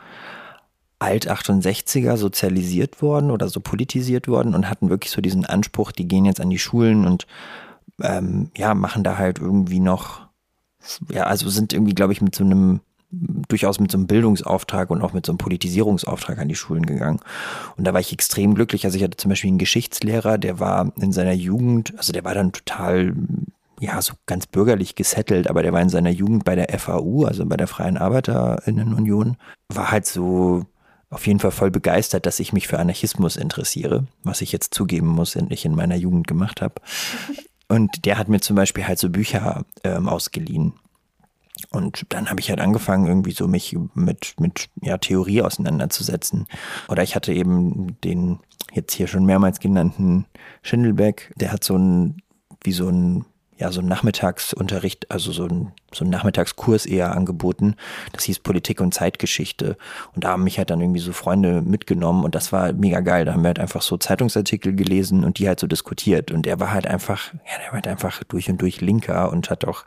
Alt-68er 0.98 2.16
sozialisiert 2.16 3.02
worden 3.02 3.30
oder 3.30 3.48
so 3.48 3.60
politisiert 3.60 4.28
worden 4.28 4.54
und 4.54 4.70
hatten 4.70 4.88
wirklich 4.88 5.12
so 5.12 5.20
diesen 5.20 5.44
Anspruch, 5.44 5.92
die 5.92 6.08
gehen 6.08 6.24
jetzt 6.24 6.40
an 6.40 6.50
die 6.50 6.58
Schulen 6.58 7.06
und 7.06 7.26
ähm, 8.02 8.50
ja, 8.56 8.74
machen 8.74 9.04
da 9.04 9.18
halt 9.18 9.38
irgendwie 9.38 9.80
noch, 9.80 10.26
ja, 11.10 11.24
also 11.24 11.48
sind 11.48 11.72
irgendwie, 11.72 11.94
glaube 11.94 12.12
ich, 12.12 12.22
mit 12.22 12.34
so 12.34 12.44
einem 12.44 12.80
durchaus 13.10 13.78
mit 13.80 13.90
so 13.90 13.98
einem 13.98 14.06
Bildungsauftrag 14.06 14.90
und 14.90 15.02
auch 15.02 15.12
mit 15.12 15.26
so 15.26 15.32
einem 15.32 15.38
Politisierungsauftrag 15.38 16.38
an 16.38 16.48
die 16.48 16.54
Schulen 16.54 16.86
gegangen. 16.86 17.20
Und 17.76 17.86
da 17.86 17.92
war 17.92 18.00
ich 18.00 18.12
extrem 18.12 18.54
glücklich. 18.54 18.84
Also 18.84 18.96
ich 18.96 19.04
hatte 19.04 19.16
zum 19.16 19.28
Beispiel 19.28 19.48
einen 19.48 19.58
Geschichtslehrer, 19.58 20.38
der 20.38 20.58
war 20.60 20.92
in 21.00 21.12
seiner 21.12 21.32
Jugend, 21.32 21.94
also 21.96 22.12
der 22.12 22.24
war 22.24 22.34
dann 22.34 22.52
total, 22.52 23.14
ja, 23.80 24.00
so 24.02 24.14
ganz 24.26 24.46
bürgerlich 24.46 24.94
gesettelt, 24.94 25.48
aber 25.48 25.62
der 25.62 25.72
war 25.72 25.80
in 25.80 25.88
seiner 25.88 26.10
Jugend 26.10 26.44
bei 26.44 26.56
der 26.56 26.76
FAU, 26.78 27.24
also 27.24 27.46
bei 27.46 27.56
der 27.56 27.68
Freien 27.68 27.96
Arbeiterinnenunion, 27.96 29.36
war 29.68 29.90
halt 29.90 30.06
so 30.06 30.64
auf 31.08 31.26
jeden 31.26 31.38
Fall 31.38 31.52
voll 31.52 31.70
begeistert, 31.70 32.26
dass 32.26 32.40
ich 32.40 32.52
mich 32.52 32.66
für 32.66 32.80
Anarchismus 32.80 33.36
interessiere, 33.36 34.06
was 34.24 34.40
ich 34.40 34.50
jetzt 34.50 34.74
zugeben 34.74 35.06
muss, 35.06 35.36
ich 35.36 35.64
in 35.64 35.76
meiner 35.76 35.94
Jugend 35.94 36.26
gemacht 36.26 36.60
habe. 36.60 36.74
Und 37.68 38.04
der 38.04 38.18
hat 38.18 38.28
mir 38.28 38.40
zum 38.40 38.56
Beispiel 38.56 38.86
halt 38.86 38.98
so 38.98 39.08
Bücher 39.08 39.64
ähm, 39.84 40.08
ausgeliehen 40.08 40.74
Und 41.70 42.06
dann 42.10 42.30
habe 42.30 42.40
ich 42.40 42.50
halt 42.50 42.60
angefangen, 42.60 43.06
irgendwie 43.06 43.32
so 43.32 43.48
mich 43.48 43.76
mit, 43.94 44.34
mit 44.38 44.68
ja, 44.80 44.98
Theorie 44.98 45.42
auseinanderzusetzen. 45.42 46.46
Oder 46.88 47.02
ich 47.02 47.14
hatte 47.14 47.32
eben 47.32 48.00
den 48.02 48.38
jetzt 48.72 48.92
hier 48.92 49.06
schon 49.06 49.24
mehrmals 49.24 49.60
genannten 49.60 50.26
Schindelbeck, 50.62 51.32
der 51.36 51.52
hat 51.52 51.64
so 51.64 51.76
ein, 51.76 52.22
wie 52.62 52.72
so 52.72 52.88
ein 52.88 53.24
ja, 53.58 53.72
so 53.72 53.80
ein 53.80 53.86
Nachmittagsunterricht, 53.86 55.10
also 55.10 55.32
so 55.32 55.46
ein, 55.46 55.72
so 55.92 56.04
ein 56.04 56.10
Nachmittagskurs 56.10 56.84
eher 56.84 57.12
angeboten. 57.12 57.76
Das 58.12 58.24
hieß 58.24 58.40
Politik 58.40 58.82
und 58.82 58.92
Zeitgeschichte. 58.92 59.78
Und 60.14 60.24
da 60.24 60.32
haben 60.32 60.44
mich 60.44 60.58
halt 60.58 60.68
dann 60.68 60.80
irgendwie 60.80 61.00
so 61.00 61.12
Freunde 61.12 61.62
mitgenommen 61.62 62.24
und 62.24 62.34
das 62.34 62.52
war 62.52 62.72
mega 62.74 63.00
geil. 63.00 63.24
Da 63.24 63.32
haben 63.32 63.42
wir 63.42 63.48
halt 63.48 63.58
einfach 63.58 63.80
so 63.80 63.96
Zeitungsartikel 63.96 64.74
gelesen 64.74 65.24
und 65.24 65.38
die 65.38 65.48
halt 65.48 65.58
so 65.58 65.66
diskutiert. 65.66 66.30
Und 66.30 66.46
er 66.46 66.60
war 66.60 66.72
halt 66.72 66.86
einfach, 66.86 67.32
ja, 67.32 67.58
der 67.58 67.68
war 67.68 67.74
halt 67.74 67.88
einfach 67.88 68.22
durch 68.24 68.50
und 68.50 68.60
durch 68.60 68.82
Linker 68.82 69.30
und 69.32 69.48
hat 69.48 69.64
auch 69.64 69.84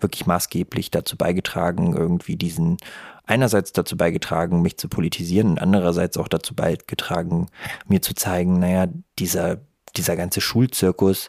wirklich 0.00 0.24
maßgeblich 0.24 0.90
dazu 0.90 1.16
beigetragen, 1.16 1.94
irgendwie 1.94 2.36
diesen 2.36 2.78
einerseits 3.26 3.72
dazu 3.72 3.96
beigetragen, 3.96 4.62
mich 4.62 4.78
zu 4.78 4.88
politisieren 4.88 5.50
und 5.50 5.58
andererseits 5.60 6.16
auch 6.16 6.26
dazu 6.26 6.54
beigetragen, 6.54 7.48
mir 7.86 8.02
zu 8.02 8.14
zeigen, 8.14 8.58
naja, 8.58 8.88
dieser, 9.18 9.58
dieser 9.94 10.16
ganze 10.16 10.40
Schulzirkus, 10.40 11.28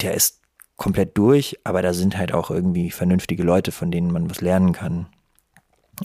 der 0.00 0.14
ist 0.14 0.39
komplett 0.80 1.18
durch, 1.18 1.58
aber 1.62 1.82
da 1.82 1.92
sind 1.92 2.16
halt 2.16 2.32
auch 2.32 2.50
irgendwie 2.50 2.90
vernünftige 2.90 3.42
Leute, 3.42 3.70
von 3.70 3.90
denen 3.90 4.10
man 4.10 4.30
was 4.30 4.40
lernen 4.40 4.72
kann. 4.72 5.08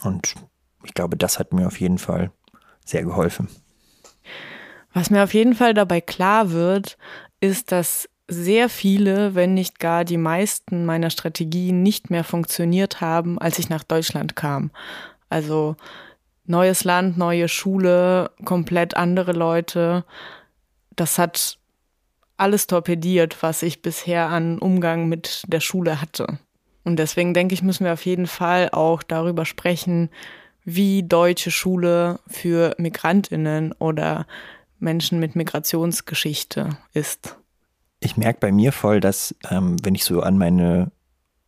Und 0.03 0.35
ich 0.83 0.93
glaube, 0.93 1.15
das 1.15 1.39
hat 1.39 1.53
mir 1.53 1.65
auf 1.65 1.79
jeden 1.79 1.97
Fall 1.97 2.29
sehr 2.83 3.03
geholfen. 3.03 3.47
Was 4.93 5.09
mir 5.09 5.23
auf 5.23 5.33
jeden 5.33 5.55
Fall 5.55 5.73
dabei 5.73 6.01
klar 6.01 6.51
wird, 6.51 6.97
ist, 7.39 7.71
dass 7.71 8.09
sehr 8.27 8.67
viele, 8.67 9.33
wenn 9.33 9.53
nicht 9.53 9.79
gar 9.79 10.03
die 10.03 10.17
meisten 10.17 10.85
meiner 10.85 11.09
Strategien 11.09 11.81
nicht 11.81 12.09
mehr 12.09 12.25
funktioniert 12.25 12.99
haben, 12.99 13.39
als 13.39 13.59
ich 13.59 13.69
nach 13.69 13.85
Deutschland 13.85 14.35
kam. 14.35 14.71
Also 15.29 15.77
neues 16.47 16.83
Land, 16.83 17.17
neue 17.17 17.47
Schule, 17.47 18.29
komplett 18.43 18.97
andere 18.97 19.31
Leute. 19.31 20.03
Das 20.97 21.17
hat 21.17 21.59
alles 22.37 22.67
torpediert, 22.67 23.41
was 23.41 23.63
ich 23.63 23.81
bisher 23.81 24.27
an 24.27 24.59
Umgang 24.59 25.07
mit 25.07 25.43
der 25.47 25.59
Schule 25.59 26.01
hatte. 26.01 26.39
Und 26.83 26.97
deswegen 26.97 27.33
denke 27.33 27.53
ich, 27.53 27.63
müssen 27.63 27.85
wir 27.85 27.93
auf 27.93 28.05
jeden 28.05 28.27
Fall 28.27 28.69
auch 28.71 29.03
darüber 29.03 29.45
sprechen, 29.45 30.09
wie 30.63 31.03
deutsche 31.03 31.51
Schule 31.51 32.19
für 32.27 32.75
Migrantinnen 32.77 33.71
oder 33.73 34.25
Menschen 34.79 35.19
mit 35.19 35.35
Migrationsgeschichte 35.35 36.77
ist. 36.93 37.37
Ich 37.99 38.17
merke 38.17 38.39
bei 38.39 38.51
mir 38.51 38.71
voll, 38.71 38.99
dass 38.99 39.35
ähm, 39.49 39.77
wenn 39.83 39.95
ich 39.95 40.03
so 40.03 40.21
an 40.21 40.37
meine 40.37 40.91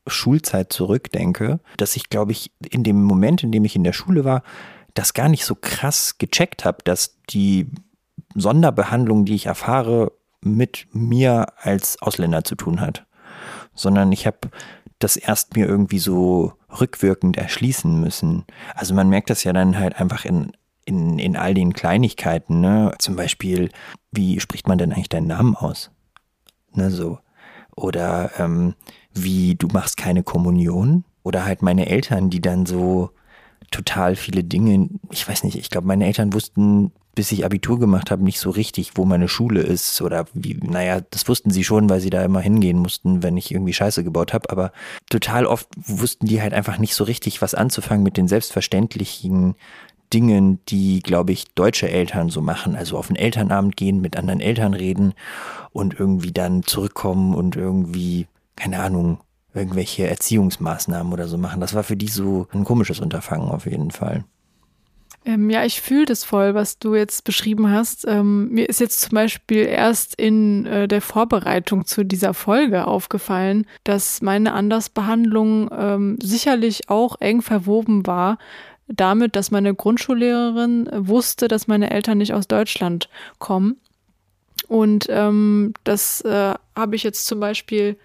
Schulzeit 0.07 0.71
zurückdenke, 0.71 1.59
dass 1.77 1.95
ich, 1.95 2.09
glaube 2.09 2.31
ich, 2.31 2.51
in 2.69 2.83
dem 2.83 3.03
Moment, 3.03 3.43
in 3.43 3.51
dem 3.51 3.65
ich 3.65 3.75
in 3.75 3.83
der 3.83 3.93
Schule 3.93 4.23
war, 4.23 4.43
das 4.93 5.13
gar 5.13 5.29
nicht 5.29 5.45
so 5.45 5.53
krass 5.53 6.17
gecheckt 6.17 6.65
habe, 6.65 6.77
dass 6.83 7.17
die 7.29 7.67
Sonderbehandlung, 8.33 9.25
die 9.25 9.35
ich 9.35 9.45
erfahre, 9.45 10.11
mit 10.41 10.88
mir 10.91 11.53
als 11.57 12.01
Ausländer 12.01 12.43
zu 12.43 12.55
tun 12.55 12.81
hat, 12.81 13.05
sondern 13.73 14.11
ich 14.11 14.27
habe 14.27 14.49
das 14.99 15.17
erst 15.17 15.55
mir 15.55 15.67
irgendwie 15.67 15.99
so 15.99 16.53
rückwirkend 16.79 17.38
erschließen 17.38 17.99
müssen. 17.99 18.45
Also 18.73 18.93
man 18.93 19.09
merkt 19.09 19.29
das 19.29 19.43
ja 19.43 19.53
dann 19.53 19.77
halt 19.77 19.99
einfach 19.99 20.25
in, 20.25 20.51
in, 20.85 21.19
in 21.19 21.35
all 21.35 21.53
den 21.53 21.73
Kleinigkeiten, 21.73 22.61
ne? 22.61 22.93
Zum 22.97 23.15
Beispiel, 23.15 23.69
wie 24.11 24.39
spricht 24.39 24.67
man 24.67 24.77
denn 24.77 24.91
eigentlich 24.91 25.09
deinen 25.09 25.27
Namen 25.27 25.55
aus? 25.55 25.91
Ne, 26.73 26.89
so. 26.89 27.19
Oder 27.75 28.31
ähm, 28.39 28.73
wie 29.13 29.55
du 29.55 29.67
machst 29.67 29.97
keine 29.97 30.23
Kommunion. 30.23 31.03
Oder 31.23 31.45
halt 31.45 31.61
meine 31.61 31.88
Eltern, 31.88 32.29
die 32.29 32.41
dann 32.41 32.65
so 32.65 33.11
total 33.69 34.15
viele 34.15 34.43
Dinge, 34.43 34.89
ich 35.11 35.27
weiß 35.27 35.43
nicht, 35.43 35.57
ich 35.57 35.69
glaube, 35.69 35.88
meine 35.88 36.05
Eltern 36.05 36.33
wussten 36.33 36.91
bis 37.18 37.32
ich 37.32 37.43
Abitur 37.43 37.80
gemacht 37.80 38.11
habe, 38.11 38.24
nicht 38.24 38.39
so 38.39 38.51
richtig, 38.51 38.91
wo 38.93 39.03
meine 39.03 39.28
Schule 39.28 39.61
ist 39.61 40.03
oder 40.03 40.28
wie, 40.36 40.53
naja, 40.61 41.01
das 41.09 41.28
wussten 41.28 41.49
sie 41.49 41.63
schon, 41.63 41.89
weil 41.89 41.99
sie 41.99 42.11
da 42.11 42.24
immer 42.24 42.41
hingehen 42.41 42.78
mussten, 42.78 43.24
wenn 43.24 43.38
ich 43.38 43.51
irgendwie 43.51 43.74
Scheiße 43.74 44.03
gebaut 44.03 44.36
habe, 44.36 44.51
aber 44.51 44.72
total 45.09 45.47
oft 45.47 45.68
wussten 45.76 46.28
die 46.28 46.43
halt 46.43 46.53
einfach 46.53 46.78
nicht 46.78 46.93
so 46.93 47.03
richtig, 47.03 47.41
was 47.41 47.55
anzufangen 47.55 48.03
mit 48.03 48.18
den 48.18 48.28
selbstverständlichen 48.28 49.55
Dingen, 50.13 50.59
die, 50.68 50.99
glaube 50.99 51.32
ich, 51.32 51.45
deutsche 51.55 51.89
Eltern 51.89 52.30
so 52.30 52.39
machen. 52.39 52.76
Also 52.76 52.99
auf 52.99 53.07
den 53.07 53.15
Elternabend 53.15 53.76
gehen, 53.78 53.99
mit 53.99 54.15
anderen 54.15 54.39
Eltern 54.39 54.76
reden 54.76 55.15
und 55.72 55.99
irgendwie 55.99 56.32
dann 56.32 56.61
zurückkommen 56.61 57.34
und 57.34 57.55
irgendwie, 57.55 58.28
keine 58.55 58.80
Ahnung, 58.80 59.18
irgendwelche 59.55 60.07
Erziehungsmaßnahmen 60.07 61.11
oder 61.11 61.28
so 61.28 61.39
machen. 61.39 61.61
Das 61.61 61.74
war 61.74 61.82
für 61.82 61.97
die 61.97 62.09
so 62.09 62.47
ein 62.53 62.63
komisches 62.63 62.99
Unterfangen 62.99 63.49
auf 63.49 63.65
jeden 63.65 63.89
Fall. 63.89 64.24
Ähm, 65.28 65.49
ja, 65.49 65.65
ich 65.65 65.82
fühle 65.82 66.05
das 66.05 66.23
voll, 66.23 66.53
was 66.53 66.80
du 66.80 66.95
jetzt 66.95 67.25
beschrieben 67.25 67.69
hast. 67.69 68.07
Ähm, 68.07 68.47
mir 68.49 68.69
ist 68.69 68.80
jetzt 68.80 69.01
zum 69.01 69.11
Beispiel 69.11 69.65
erst 69.65 70.15
in 70.15 70.65
äh, 70.65 70.88
der 70.88 71.01
Vorbereitung 71.01 71.86
zu 71.86 72.05
dieser 72.05 72.34
Folge 72.34 72.88
aufgefallen, 72.88 73.67
dass 73.84 74.21
meine 74.21 74.53
Andersbehandlung 74.53 75.69
ähm, 75.78 76.17
sicherlich 76.23 76.89
auch 76.89 77.19
eng 77.19 77.41
verwoben 77.41 78.07
war 78.07 78.38
damit, 78.88 79.36
dass 79.36 79.51
meine 79.51 79.75
Grundschullehrerin 79.75 80.89
wusste, 80.93 81.49
dass 81.49 81.67
meine 81.67 81.91
Eltern 81.91 82.19
nicht 82.19 82.34
aus 82.34 82.47
Deutschland 82.47 83.09
kommen. 83.38 83.75
Und 84.69 85.07
ähm, 85.09 85.73
das 85.84 86.21
äh, 86.21 86.53
habe 86.73 86.95
ich 86.95 87.03
jetzt 87.03 87.25
zum 87.25 87.41
Beispiel 87.41 87.97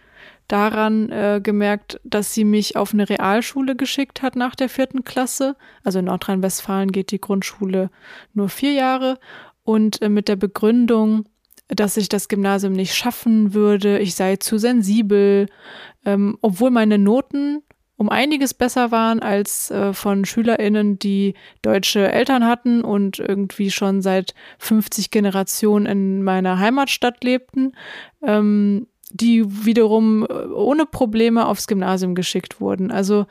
daran 0.48 1.10
äh, 1.10 1.40
gemerkt, 1.42 2.00
dass 2.04 2.34
sie 2.34 2.44
mich 2.44 2.76
auf 2.76 2.92
eine 2.92 3.08
Realschule 3.08 3.76
geschickt 3.76 4.22
hat 4.22 4.36
nach 4.36 4.54
der 4.54 4.68
vierten 4.68 5.04
Klasse. 5.04 5.56
Also 5.82 6.00
in 6.00 6.06
Nordrhein-Westfalen 6.06 6.92
geht 6.92 7.10
die 7.10 7.20
Grundschule 7.20 7.90
nur 8.34 8.48
vier 8.48 8.72
Jahre 8.72 9.18
und 9.62 10.02
äh, 10.02 10.08
mit 10.08 10.28
der 10.28 10.36
Begründung, 10.36 11.24
dass 11.68 11.96
ich 11.96 12.08
das 12.08 12.28
Gymnasium 12.28 12.72
nicht 12.72 12.94
schaffen 12.94 13.54
würde, 13.54 13.98
ich 13.98 14.14
sei 14.14 14.36
zu 14.36 14.58
sensibel, 14.58 15.46
ähm, 16.04 16.36
obwohl 16.42 16.70
meine 16.70 16.98
Noten 16.98 17.62
um 17.96 18.08
einiges 18.08 18.52
besser 18.52 18.90
waren 18.90 19.20
als 19.20 19.70
äh, 19.70 19.92
von 19.92 20.24
SchülerInnen, 20.24 20.98
die 20.98 21.34
deutsche 21.62 22.10
Eltern 22.10 22.44
hatten 22.44 22.82
und 22.82 23.20
irgendwie 23.20 23.70
schon 23.70 24.02
seit 24.02 24.34
50 24.58 25.12
Generationen 25.12 25.86
in 25.86 26.22
meiner 26.24 26.58
Heimatstadt 26.58 27.22
lebten. 27.22 27.76
Ähm, 28.20 28.88
die 29.12 29.44
wiederum 29.64 30.24
äh, 30.24 30.32
ohne 30.32 30.86
Probleme 30.86 31.46
aufs 31.46 31.66
Gymnasium 31.66 32.14
geschickt 32.14 32.60
wurden. 32.60 32.90
Also 32.90 33.26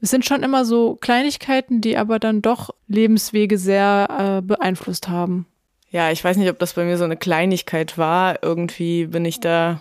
es 0.00 0.10
sind 0.10 0.24
schon 0.24 0.42
immer 0.42 0.64
so 0.64 0.96
Kleinigkeiten, 0.96 1.80
die 1.80 1.96
aber 1.96 2.18
dann 2.18 2.42
doch 2.42 2.70
Lebenswege 2.88 3.56
sehr 3.56 4.08
äh, 4.38 4.42
beeinflusst 4.42 5.08
haben. 5.08 5.46
Ja, 5.90 6.10
ich 6.10 6.24
weiß 6.24 6.38
nicht, 6.38 6.50
ob 6.50 6.58
das 6.58 6.72
bei 6.72 6.84
mir 6.84 6.96
so 6.96 7.04
eine 7.04 7.16
Kleinigkeit 7.16 7.98
war. 7.98 8.42
Irgendwie 8.42 9.06
bin 9.06 9.24
ich 9.24 9.40
da 9.40 9.80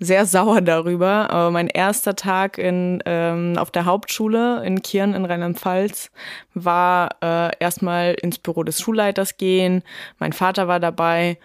sehr 0.00 0.26
sauer 0.26 0.60
darüber. 0.60 1.30
Aber 1.30 1.50
mein 1.50 1.68
erster 1.68 2.16
Tag 2.16 2.58
in, 2.58 3.02
ähm, 3.06 3.56
auf 3.56 3.70
der 3.70 3.84
Hauptschule 3.84 4.64
in 4.64 4.82
Kirn 4.82 5.14
in 5.14 5.24
Rheinland-Pfalz 5.24 6.10
war 6.54 7.10
äh, 7.22 7.50
erstmal 7.58 8.14
ins 8.14 8.38
Büro 8.38 8.64
des 8.64 8.80
Schulleiters 8.80 9.36
gehen. 9.36 9.82
Mein 10.18 10.32
Vater 10.32 10.68
war 10.68 10.80
dabei. 10.80 11.38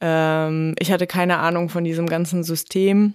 Ähm, 0.00 0.74
ich 0.78 0.92
hatte 0.92 1.06
keine 1.06 1.38
Ahnung 1.38 1.68
von 1.68 1.84
diesem 1.84 2.06
ganzen 2.06 2.44
System. 2.44 3.14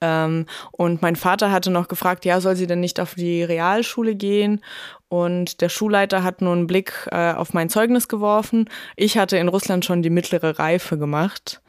Ähm, 0.00 0.46
und 0.72 1.02
mein 1.02 1.16
Vater 1.16 1.52
hatte 1.52 1.70
noch 1.70 1.88
gefragt, 1.88 2.24
ja, 2.24 2.40
soll 2.40 2.56
sie 2.56 2.66
denn 2.66 2.80
nicht 2.80 2.98
auf 2.98 3.14
die 3.14 3.42
Realschule 3.42 4.14
gehen? 4.16 4.60
Und 5.08 5.60
der 5.60 5.68
Schulleiter 5.68 6.24
hat 6.24 6.42
nur 6.42 6.52
einen 6.52 6.66
Blick 6.66 7.08
äh, 7.10 7.32
auf 7.32 7.54
mein 7.54 7.68
Zeugnis 7.68 8.08
geworfen. 8.08 8.68
Ich 8.96 9.16
hatte 9.18 9.38
in 9.38 9.48
Russland 9.48 9.84
schon 9.84 10.02
die 10.02 10.10
mittlere 10.10 10.58
Reife 10.58 10.98
gemacht, 10.98 11.62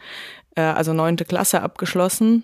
äh, 0.56 0.62
also 0.62 0.94
neunte 0.94 1.26
Klasse 1.26 1.62
abgeschlossen. 1.62 2.44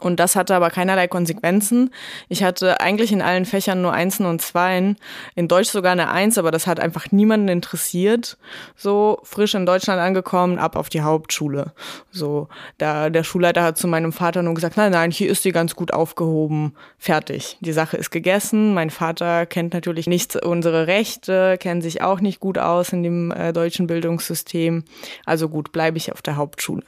Und 0.00 0.20
das 0.20 0.36
hatte 0.36 0.54
aber 0.54 0.70
keinerlei 0.70 1.08
Konsequenzen. 1.08 1.90
Ich 2.28 2.42
hatte 2.42 2.80
eigentlich 2.80 3.12
in 3.12 3.22
allen 3.22 3.44
Fächern 3.44 3.82
nur 3.82 3.92
Einsen 3.92 4.26
und 4.26 4.42
Zweien. 4.42 4.96
In 5.34 5.48
Deutsch 5.48 5.70
sogar 5.70 5.92
eine 5.92 6.10
Eins, 6.10 6.38
aber 6.38 6.50
das 6.50 6.66
hat 6.66 6.80
einfach 6.80 7.10
niemanden 7.10 7.48
interessiert. 7.48 8.36
So 8.76 9.20
frisch 9.22 9.54
in 9.54 9.66
Deutschland 9.66 10.00
angekommen, 10.00 10.58
ab 10.58 10.76
auf 10.76 10.88
die 10.88 11.02
Hauptschule. 11.02 11.72
So, 12.10 12.48
da 12.78 13.10
der 13.10 13.24
Schulleiter 13.24 13.62
hat 13.62 13.78
zu 13.78 13.88
meinem 13.88 14.12
Vater 14.12 14.42
nur 14.42 14.54
gesagt, 14.54 14.76
nein, 14.76 14.92
nein, 14.92 15.10
hier 15.10 15.30
ist 15.30 15.42
sie 15.42 15.52
ganz 15.52 15.74
gut 15.74 15.92
aufgehoben. 15.92 16.74
Fertig. 16.98 17.56
Die 17.60 17.72
Sache 17.72 17.96
ist 17.96 18.10
gegessen. 18.10 18.74
Mein 18.74 18.90
Vater 18.90 19.46
kennt 19.46 19.74
natürlich 19.74 20.06
nicht 20.06 20.36
unsere 20.36 20.86
Rechte, 20.86 21.56
kennt 21.58 21.82
sich 21.82 22.02
auch 22.02 22.20
nicht 22.20 22.40
gut 22.40 22.58
aus 22.58 22.92
in 22.92 23.02
dem 23.02 23.30
äh, 23.30 23.52
deutschen 23.52 23.86
Bildungssystem. 23.86 24.84
Also 25.24 25.48
gut, 25.48 25.72
bleibe 25.72 25.96
ich 25.96 26.12
auf 26.12 26.22
der 26.22 26.36
Hauptschule. 26.36 26.82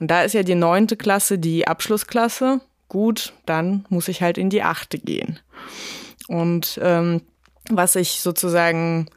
Und 0.00 0.10
da 0.10 0.22
ist 0.22 0.34
ja 0.34 0.42
die 0.42 0.54
neunte 0.54 0.96
Klasse 0.96 1.38
die 1.38 1.66
Abschlussklasse. 1.66 2.43
Gut, 2.88 3.32
dann 3.46 3.86
muss 3.88 4.08
ich 4.08 4.22
halt 4.22 4.38
in 4.38 4.50
die 4.50 4.62
achte 4.62 4.98
gehen. 4.98 5.40
Und 6.28 6.78
ähm, 6.82 7.22
was 7.70 7.96
ich 7.96 8.20
sozusagen 8.20 9.08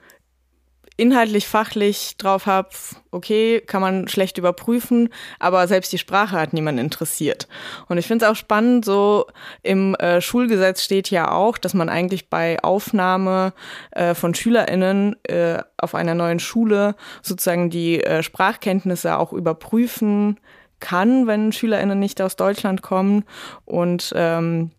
inhaltlich, 0.98 1.48
fachlich 1.48 2.18
drauf 2.18 2.48
habe, 2.48 2.70
okay, 3.12 3.62
kann 3.62 3.82
man 3.82 4.08
schlecht 4.08 4.40
überprüfen, 4.40 5.10
aber 5.40 5.68
selbst 5.68 5.94
die 5.94 6.00
Sprache 6.00 6.38
hat 6.38 6.54
niemand 6.54 6.80
interessiert. 6.80 7.48
Und 7.88 8.00
ich 8.00 8.08
finde 8.08 8.26
es 8.26 8.32
auch 8.32 8.36
spannend, 8.36 8.84
so 8.84 9.28
im 9.62 9.94
äh, 9.96 10.22
Schulgesetz 10.22 10.84
steht 10.84 11.12
ja 11.12 11.32
auch, 11.32 11.60
dass 11.60 11.76
man 11.76 11.88
eigentlich 11.88 12.30
bei 12.30 12.58
Aufnahme 12.64 13.54
äh, 13.92 14.16
von 14.16 14.34
SchülerInnen 14.34 15.16
äh, 15.24 15.60
auf 15.78 15.94
einer 15.94 16.16
neuen 16.16 16.40
Schule 16.40 16.96
sozusagen 17.22 17.70
die 17.70 18.04
äh, 18.04 18.24
Sprachkenntnisse 18.24 19.18
auch 19.18 19.34
überprüfen 19.34 20.40
kann, 20.80 21.28
wenn 21.28 21.52
SchülerInnen 21.52 22.00
nicht 22.00 22.22
aus 22.22 22.36
Deutschland 22.36 22.82
kommen 22.82 23.24
und 23.66 24.14
ähm, 24.16 24.72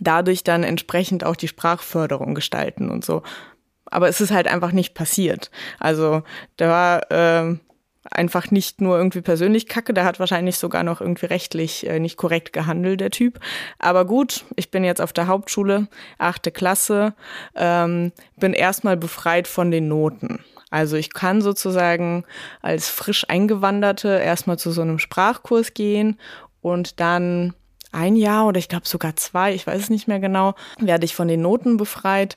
dadurch 0.00 0.44
dann 0.44 0.62
entsprechend 0.62 1.24
auch 1.24 1.36
die 1.36 1.48
Sprachförderung 1.48 2.34
gestalten 2.34 2.90
und 2.90 3.04
so. 3.04 3.22
Aber 3.86 4.08
es 4.08 4.20
ist 4.20 4.32
halt 4.32 4.48
einfach 4.48 4.72
nicht 4.72 4.94
passiert. 4.94 5.50
Also 5.78 6.22
da 6.56 6.68
war 6.68 7.10
äh, 7.10 7.56
einfach 8.10 8.50
nicht 8.50 8.80
nur 8.80 8.96
irgendwie 8.96 9.20
persönlich 9.20 9.66
kacke, 9.66 9.94
der 9.94 10.04
hat 10.04 10.20
wahrscheinlich 10.20 10.58
sogar 10.58 10.82
noch 10.82 11.00
irgendwie 11.00 11.26
rechtlich 11.26 11.86
äh, 11.86 11.98
nicht 11.98 12.16
korrekt 12.16 12.52
gehandelt, 12.52 13.00
der 13.00 13.10
Typ. 13.10 13.40
Aber 13.78 14.04
gut, 14.04 14.44
ich 14.56 14.70
bin 14.70 14.84
jetzt 14.84 15.00
auf 15.00 15.12
der 15.12 15.26
Hauptschule, 15.26 15.88
achte 16.18 16.50
Klasse, 16.50 17.14
ähm, 17.54 18.12
bin 18.36 18.52
erstmal 18.52 18.96
befreit 18.96 19.48
von 19.48 19.70
den 19.70 19.88
Noten. 19.88 20.40
Also 20.70 20.96
ich 20.96 21.12
kann 21.12 21.40
sozusagen 21.42 22.24
als 22.60 22.88
frisch 22.88 23.24
eingewanderte 23.28 24.08
erstmal 24.08 24.58
zu 24.58 24.70
so 24.70 24.82
einem 24.82 24.98
Sprachkurs 24.98 25.74
gehen 25.74 26.18
und 26.60 27.00
dann 27.00 27.54
ein 27.92 28.16
Jahr 28.16 28.46
oder 28.46 28.58
ich 28.58 28.68
glaube 28.68 28.86
sogar 28.86 29.16
zwei, 29.16 29.54
ich 29.54 29.66
weiß 29.66 29.82
es 29.82 29.90
nicht 29.90 30.08
mehr 30.08 30.20
genau, 30.20 30.54
werde 30.78 31.04
ich 31.04 31.14
von 31.14 31.28
den 31.28 31.42
Noten 31.42 31.76
befreit. 31.76 32.36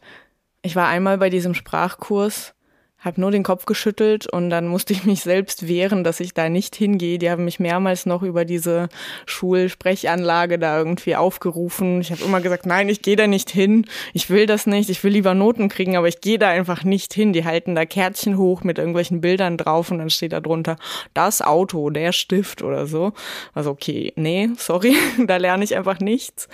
Ich 0.61 0.75
war 0.75 0.87
einmal 0.87 1.17
bei 1.17 1.29
diesem 1.29 1.53
Sprachkurs, 1.53 2.53
habe 2.99 3.21
nur 3.21 3.31
den 3.31 3.43
Kopf 3.43 3.65
geschüttelt 3.65 4.27
und 4.27 4.49
dann 4.49 4.67
musste 4.67 4.93
ich 4.93 5.05
mich 5.05 5.21
selbst 5.21 5.67
wehren, 5.67 6.03
dass 6.03 6.19
ich 6.19 6.33
da 6.33 6.49
nicht 6.49 6.75
hingehe. 6.75 7.17
Die 7.17 7.29
haben 7.29 7.45
mich 7.45 7.59
mehrmals 7.59 8.05
noch 8.05 8.23
über 8.23 8.43
diese 8.43 8.89
Schulsprechanlage 9.25 10.59
da 10.59 10.77
irgendwie 10.77 11.15
aufgerufen. 11.15 12.01
Ich 12.01 12.11
habe 12.11 12.23
immer 12.23 12.41
gesagt, 12.41 12.65
nein, 12.65 12.89
ich 12.89 13.01
gehe 13.01 13.15
da 13.15 13.27
nicht 13.27 13.49
hin. 13.49 13.85
Ich 14.13 14.29
will 14.29 14.45
das 14.45 14.67
nicht. 14.67 14.89
Ich 14.89 15.03
will 15.03 15.13
lieber 15.13 15.33
Noten 15.33 15.69
kriegen, 15.69 15.95
aber 15.95 16.07
ich 16.07 16.19
gehe 16.19 16.37
da 16.39 16.49
einfach 16.49 16.83
nicht 16.83 17.13
hin. 17.13 17.31
Die 17.31 17.45
halten 17.45 17.73
da 17.73 17.85
Kärtchen 17.85 18.37
hoch 18.37 18.63
mit 18.63 18.77
irgendwelchen 18.77 19.21
Bildern 19.21 19.57
drauf 19.57 19.91
und 19.91 19.99
dann 19.99 20.09
steht 20.09 20.33
da 20.33 20.41
drunter 20.41 20.75
das 21.13 21.41
Auto, 21.41 21.89
der 21.89 22.11
Stift 22.11 22.61
oder 22.61 22.85
so. 22.85 23.13
Also 23.53 23.71
okay, 23.71 24.11
nee, 24.17 24.49
sorry, 24.57 24.95
da 25.25 25.37
lerne 25.37 25.63
ich 25.63 25.75
einfach 25.75 25.99
nichts. 25.99 26.49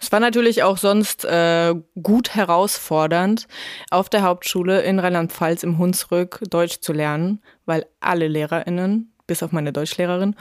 Es 0.00 0.12
war 0.12 0.20
natürlich 0.20 0.62
auch 0.62 0.78
sonst 0.78 1.24
äh, 1.24 1.74
gut 2.02 2.34
herausfordernd, 2.34 3.48
auf 3.90 4.08
der 4.08 4.22
Hauptschule 4.22 4.82
in 4.82 4.98
Rheinland-Pfalz 4.98 5.62
im 5.62 5.78
Hunsrück 5.78 6.40
Deutsch 6.50 6.80
zu 6.80 6.92
lernen, 6.92 7.42
weil 7.66 7.86
alle 8.00 8.28
LehrerInnen, 8.28 9.12
bis 9.26 9.42
auf 9.42 9.52
meine 9.52 9.72
Deutschlehrerin, 9.72 10.36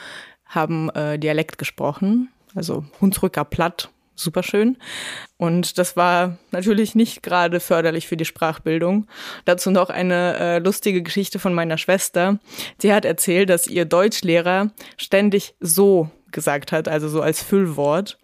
haben 0.46 0.90
äh, 0.92 1.20
Dialekt 1.20 1.58
gesprochen, 1.58 2.30
also 2.56 2.86
Hunsrücker 3.02 3.44
Platt, 3.44 3.90
super 4.16 4.44
schön. 4.44 4.78
Und 5.38 5.78
das 5.78 5.96
war 5.96 6.38
natürlich 6.52 6.96
nicht 6.96 7.24
gerade 7.24 7.60
förderlich 7.60 8.08
für 8.08 8.18
die 8.18 8.26
Sprachbildung. 8.26 9.08
Dazu 9.46 9.72
noch 9.72 9.90
eine 9.90 10.38
äh, 10.38 10.58
lustige 10.60 11.04
Geschichte 11.04 11.40
von 11.40 11.54
meiner 11.54 11.78
Schwester. 11.78 12.40
Sie 12.80 12.94
hat 12.94 13.06
erzählt, 13.06 13.50
dass 13.50 13.68
ihr 13.68 13.86
Deutschlehrer 13.86 14.72
ständig 14.98 15.56
so 15.60 16.10
gesagt 16.32 16.72
hat, 16.72 16.88
also 16.88 17.08
so 17.08 17.22
als 17.22 17.42
Füllwort. 17.42 18.18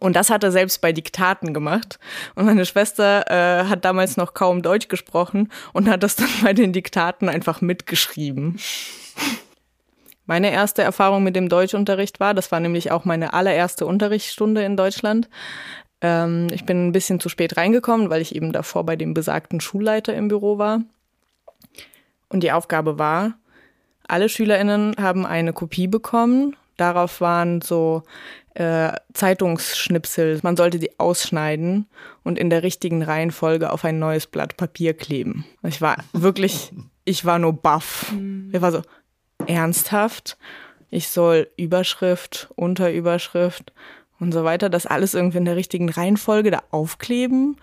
Und 0.00 0.16
das 0.16 0.30
hat 0.30 0.44
er 0.44 0.52
selbst 0.52 0.80
bei 0.80 0.92
Diktaten 0.92 1.54
gemacht. 1.54 1.98
Und 2.34 2.46
meine 2.46 2.66
Schwester 2.66 3.30
äh, 3.30 3.64
hat 3.66 3.84
damals 3.84 4.16
noch 4.16 4.34
kaum 4.34 4.62
Deutsch 4.62 4.88
gesprochen 4.88 5.50
und 5.72 5.88
hat 5.88 6.02
das 6.02 6.16
dann 6.16 6.28
bei 6.42 6.52
den 6.52 6.72
Diktaten 6.72 7.28
einfach 7.28 7.60
mitgeschrieben. 7.60 8.58
Meine 10.26 10.52
erste 10.52 10.82
Erfahrung 10.82 11.24
mit 11.24 11.36
dem 11.36 11.48
Deutschunterricht 11.48 12.20
war, 12.20 12.32
das 12.32 12.52
war 12.52 12.60
nämlich 12.60 12.90
auch 12.90 13.04
meine 13.04 13.34
allererste 13.34 13.86
Unterrichtsstunde 13.86 14.62
in 14.62 14.76
Deutschland. 14.76 15.28
Ähm, 16.00 16.48
ich 16.52 16.64
bin 16.64 16.88
ein 16.88 16.92
bisschen 16.92 17.20
zu 17.20 17.28
spät 17.28 17.56
reingekommen, 17.56 18.10
weil 18.10 18.22
ich 18.22 18.34
eben 18.34 18.52
davor 18.52 18.84
bei 18.84 18.96
dem 18.96 19.14
besagten 19.14 19.60
Schulleiter 19.60 20.14
im 20.14 20.28
Büro 20.28 20.58
war. 20.58 20.82
Und 22.28 22.42
die 22.42 22.52
Aufgabe 22.52 22.98
war, 22.98 23.34
alle 24.08 24.28
SchülerInnen 24.28 24.96
haben 24.98 25.26
eine 25.26 25.52
Kopie 25.52 25.86
bekommen. 25.86 26.56
Darauf 26.76 27.20
waren 27.20 27.60
so 27.60 28.02
äh, 28.54 28.92
Zeitungsschnipsel. 29.14 30.40
Man 30.42 30.56
sollte 30.56 30.78
die 30.78 30.98
ausschneiden 30.98 31.86
und 32.22 32.38
in 32.38 32.50
der 32.50 32.62
richtigen 32.62 33.02
Reihenfolge 33.02 33.72
auf 33.72 33.84
ein 33.84 33.98
neues 33.98 34.26
Blatt 34.26 34.56
Papier 34.56 34.94
kleben. 34.94 35.44
Ich 35.62 35.80
war 35.80 35.96
wirklich, 36.12 36.72
ich 37.04 37.24
war 37.24 37.38
nur 37.38 37.52
baff. 37.52 38.12
Ich 38.52 38.60
war 38.60 38.72
so, 38.72 38.82
ernsthaft? 39.46 40.36
Ich 40.90 41.08
soll 41.08 41.48
Überschrift, 41.56 42.48
Unterüberschrift 42.54 43.72
und 44.20 44.32
so 44.32 44.44
weiter, 44.44 44.68
das 44.68 44.86
alles 44.86 45.14
irgendwie 45.14 45.38
in 45.38 45.44
der 45.44 45.56
richtigen 45.56 45.88
Reihenfolge 45.88 46.50
da 46.50 46.62
aufkleben? 46.70 47.56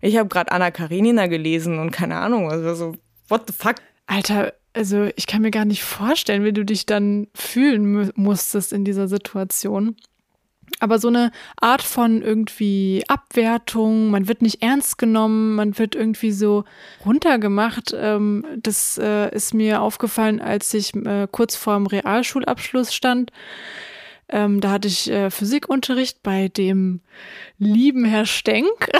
Ich 0.00 0.16
habe 0.16 0.28
gerade 0.28 0.52
Anna 0.52 0.70
Karenina 0.70 1.26
gelesen 1.26 1.78
und 1.78 1.90
keine 1.90 2.16
Ahnung, 2.16 2.50
also 2.50 2.74
so, 2.74 2.96
what 3.28 3.42
the 3.48 3.52
fuck? 3.52 3.76
Alter, 4.06 4.52
also 4.72 5.08
ich 5.16 5.26
kann 5.26 5.42
mir 5.42 5.50
gar 5.50 5.64
nicht 5.64 5.82
vorstellen, 5.82 6.44
wie 6.44 6.52
du 6.52 6.64
dich 6.64 6.86
dann 6.86 7.28
fühlen 7.34 8.12
musstest 8.14 8.72
in 8.72 8.84
dieser 8.84 9.08
Situation. 9.08 9.96
Aber 10.78 10.98
so 10.98 11.08
eine 11.08 11.32
Art 11.60 11.82
von 11.82 12.20
irgendwie 12.22 13.02
Abwertung, 13.08 14.10
man 14.10 14.28
wird 14.28 14.42
nicht 14.42 14.62
ernst 14.62 14.98
genommen, 14.98 15.54
man 15.54 15.78
wird 15.78 15.94
irgendwie 15.94 16.32
so 16.32 16.64
runtergemacht. 17.04 17.94
Ähm, 17.98 18.44
das 18.58 18.98
äh, 18.98 19.34
ist 19.34 19.54
mir 19.54 19.80
aufgefallen, 19.80 20.40
als 20.40 20.74
ich 20.74 20.94
äh, 20.94 21.26
kurz 21.30 21.56
vorm 21.56 21.86
Realschulabschluss 21.86 22.94
stand. 22.94 23.32
Ähm, 24.28 24.60
da 24.60 24.72
hatte 24.72 24.88
ich 24.88 25.10
äh, 25.10 25.30
Physikunterricht 25.30 26.22
bei 26.22 26.48
dem 26.48 27.00
lieben 27.58 28.04
Herr 28.04 28.26
Stenk. 28.26 28.90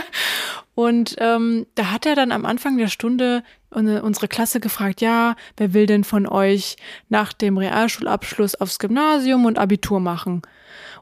Und 0.74 1.16
ähm, 1.18 1.66
da 1.74 1.90
hat 1.90 2.06
er 2.06 2.14
dann 2.14 2.32
am 2.32 2.44
Anfang 2.44 2.76
der 2.76 2.88
Stunde 2.88 3.42
unsere 3.70 4.28
Klasse 4.28 4.60
gefragt, 4.60 5.00
ja, 5.00 5.36
wer 5.56 5.74
will 5.74 5.86
denn 5.86 6.04
von 6.04 6.26
euch 6.26 6.76
nach 7.08 7.32
dem 7.32 7.58
Realschulabschluss 7.58 8.54
aufs 8.54 8.78
Gymnasium 8.78 9.44
und 9.44 9.58
Abitur 9.58 10.00
machen? 10.00 10.42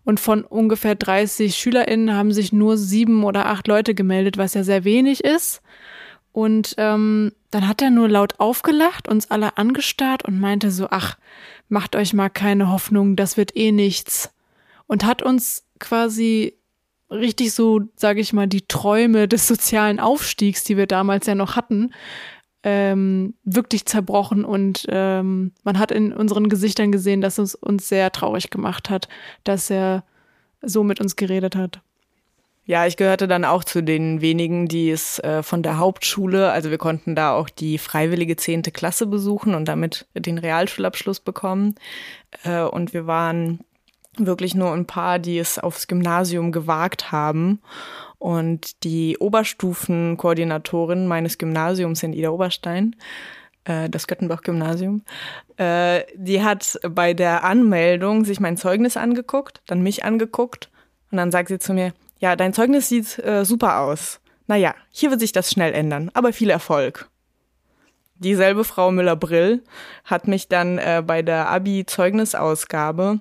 Und 0.07 0.21
von 0.21 0.45
ungefähr 0.45 0.95
30 0.95 1.57
SchülerInnen 1.57 2.15
haben 2.15 2.33
sich 2.33 2.53
nur 2.53 2.77
sieben 2.79 3.25
oder 3.25 3.47
acht 3.47 3.67
Leute 3.67 3.93
gemeldet, 3.93 4.39
was 4.39 4.55
ja 4.55 4.63
sehr 4.63 4.85
wenig 4.85 5.25
ist. 5.25 5.63
Und 6.31 6.77
ähm, 6.79 7.33
dann 7.51 7.67
hat 7.67 7.83
er 7.83 7.91
nur 7.91 8.09
laut 8.09 8.39
aufgelacht, 8.39 9.09
uns 9.09 9.33
alle 9.33 9.59
angestarrt 9.59 10.25
und 10.25 10.39
meinte 10.39 10.71
so, 10.71 10.87
ach, 10.91 11.19
macht 11.69 11.97
euch 11.97 12.13
mal 12.13 12.29
keine 12.29 12.71
Hoffnung, 12.71 13.17
das 13.17 13.37
wird 13.37 13.57
eh 13.57 13.73
nichts. 13.73 14.33
Und 14.87 15.05
hat 15.05 15.23
uns 15.23 15.65
quasi 15.81 16.55
richtig 17.11 17.53
so, 17.53 17.81
sage 17.97 18.21
ich 18.21 18.33
mal, 18.33 18.47
die 18.47 18.69
Träume 18.69 19.27
des 19.27 19.49
sozialen 19.49 19.99
Aufstiegs, 19.99 20.63
die 20.63 20.77
wir 20.77 20.87
damals 20.87 21.27
ja 21.27 21.35
noch 21.35 21.57
hatten, 21.57 21.93
ähm, 22.69 23.35
wirklich 23.45 23.87
zerbrochen 23.87 24.45
und 24.45 24.87
ähm, 24.89 25.53
man 25.63 25.79
hat 25.79 25.93
in 25.93 26.13
unseren 26.13 26.49
Gesichtern 26.49 26.91
gesehen, 26.91 27.21
dass 27.21 27.39
es 27.39 27.55
uns 27.55 27.89
sehr 27.89 28.11
traurig 28.11 28.51
gemacht 28.51 28.91
hat, 28.91 29.09
dass 29.45 29.71
er 29.71 30.03
so 30.63 30.83
mit 30.83 31.01
uns 31.01 31.15
geredet 31.15 31.55
hat. 31.55 31.81
Ja, 32.65 32.85
ich 32.85 32.97
gehörte 32.97 33.29
dann 33.29 33.45
auch 33.45 33.63
zu 33.63 33.85
den 33.85 34.21
wenigen, 34.21 34.67
die 34.67 34.91
es 34.91 35.21
äh, 35.21 35.45
von 35.45 35.63
der 35.63 35.79
Hauptschule, 35.79 36.51
also 36.51 36.71
wir 36.71 36.79
konnten 36.79 37.15
da 37.15 37.37
auch 37.37 37.49
die 37.49 37.79
freiwillige 37.79 38.35
zehnte 38.35 38.73
Klasse 38.73 39.07
besuchen 39.07 39.55
und 39.55 39.67
damit 39.67 40.07
den 40.15 40.37
Realschulabschluss 40.37 41.21
bekommen. 41.21 41.77
Äh, 42.43 42.63
und 42.63 42.93
wir 42.93 43.07
waren 43.07 43.61
wirklich 44.17 44.57
nur 44.57 44.73
ein 44.73 44.87
paar, 44.87 45.21
die 45.21 45.39
es 45.39 45.61
aufs 45.61 45.87
Gymnasium 45.87 46.51
gewagt 46.51 47.13
haben. 47.13 47.61
Und 48.19 48.85
die 48.85 49.19
Oberstufenkoordinatorin 49.19 51.07
meines 51.07 51.39
Gymnasiums 51.39 52.03
in 52.03 52.13
Ida 52.13 52.31
Oberstein, 52.31 52.97
äh, 53.65 53.89
das 53.91 54.07
Göttenbach-Gymnasium, 54.07 55.03
äh, 55.59 56.03
die 56.15 56.43
hat 56.43 56.79
bei 56.89 57.15
der 57.15 57.45
Anmeldung 57.45 58.25
sich 58.25 58.41
mein 58.41 58.57
Zeugnis 58.57 58.97
angeguckt, 58.97 59.61
dann 59.67 59.83
mich 59.83 60.05
angeguckt 60.05 60.71
und 61.11 61.19
dann 61.19 61.31
sagt 61.31 61.49
sie 61.49 61.59
zu 61.59 61.75
mir, 61.75 61.93
ja, 62.19 62.37
dein 62.37 62.55
Zeugnis 62.55 62.89
sieht 62.89 63.19
äh, 63.19 63.45
super 63.45 63.81
aus. 63.81 64.21
Naja, 64.47 64.75
hier 64.91 65.11
wird 65.11 65.21
sich 65.21 65.33
das 65.33 65.51
schnell 65.51 65.75
ändern, 65.75 66.11
aber 66.15 66.33
viel 66.33 66.51
Erfolg. 66.51 67.11
Dieselbe 68.19 68.65
Frau 68.65 68.91
Müller-Brill 68.91 69.63
hat 70.05 70.27
mich 70.27 70.49
dann 70.49 70.79
äh, 70.79 71.03
bei 71.07 71.21
der 71.23 71.51
Abi-Zeugnisausgabe 71.51 73.21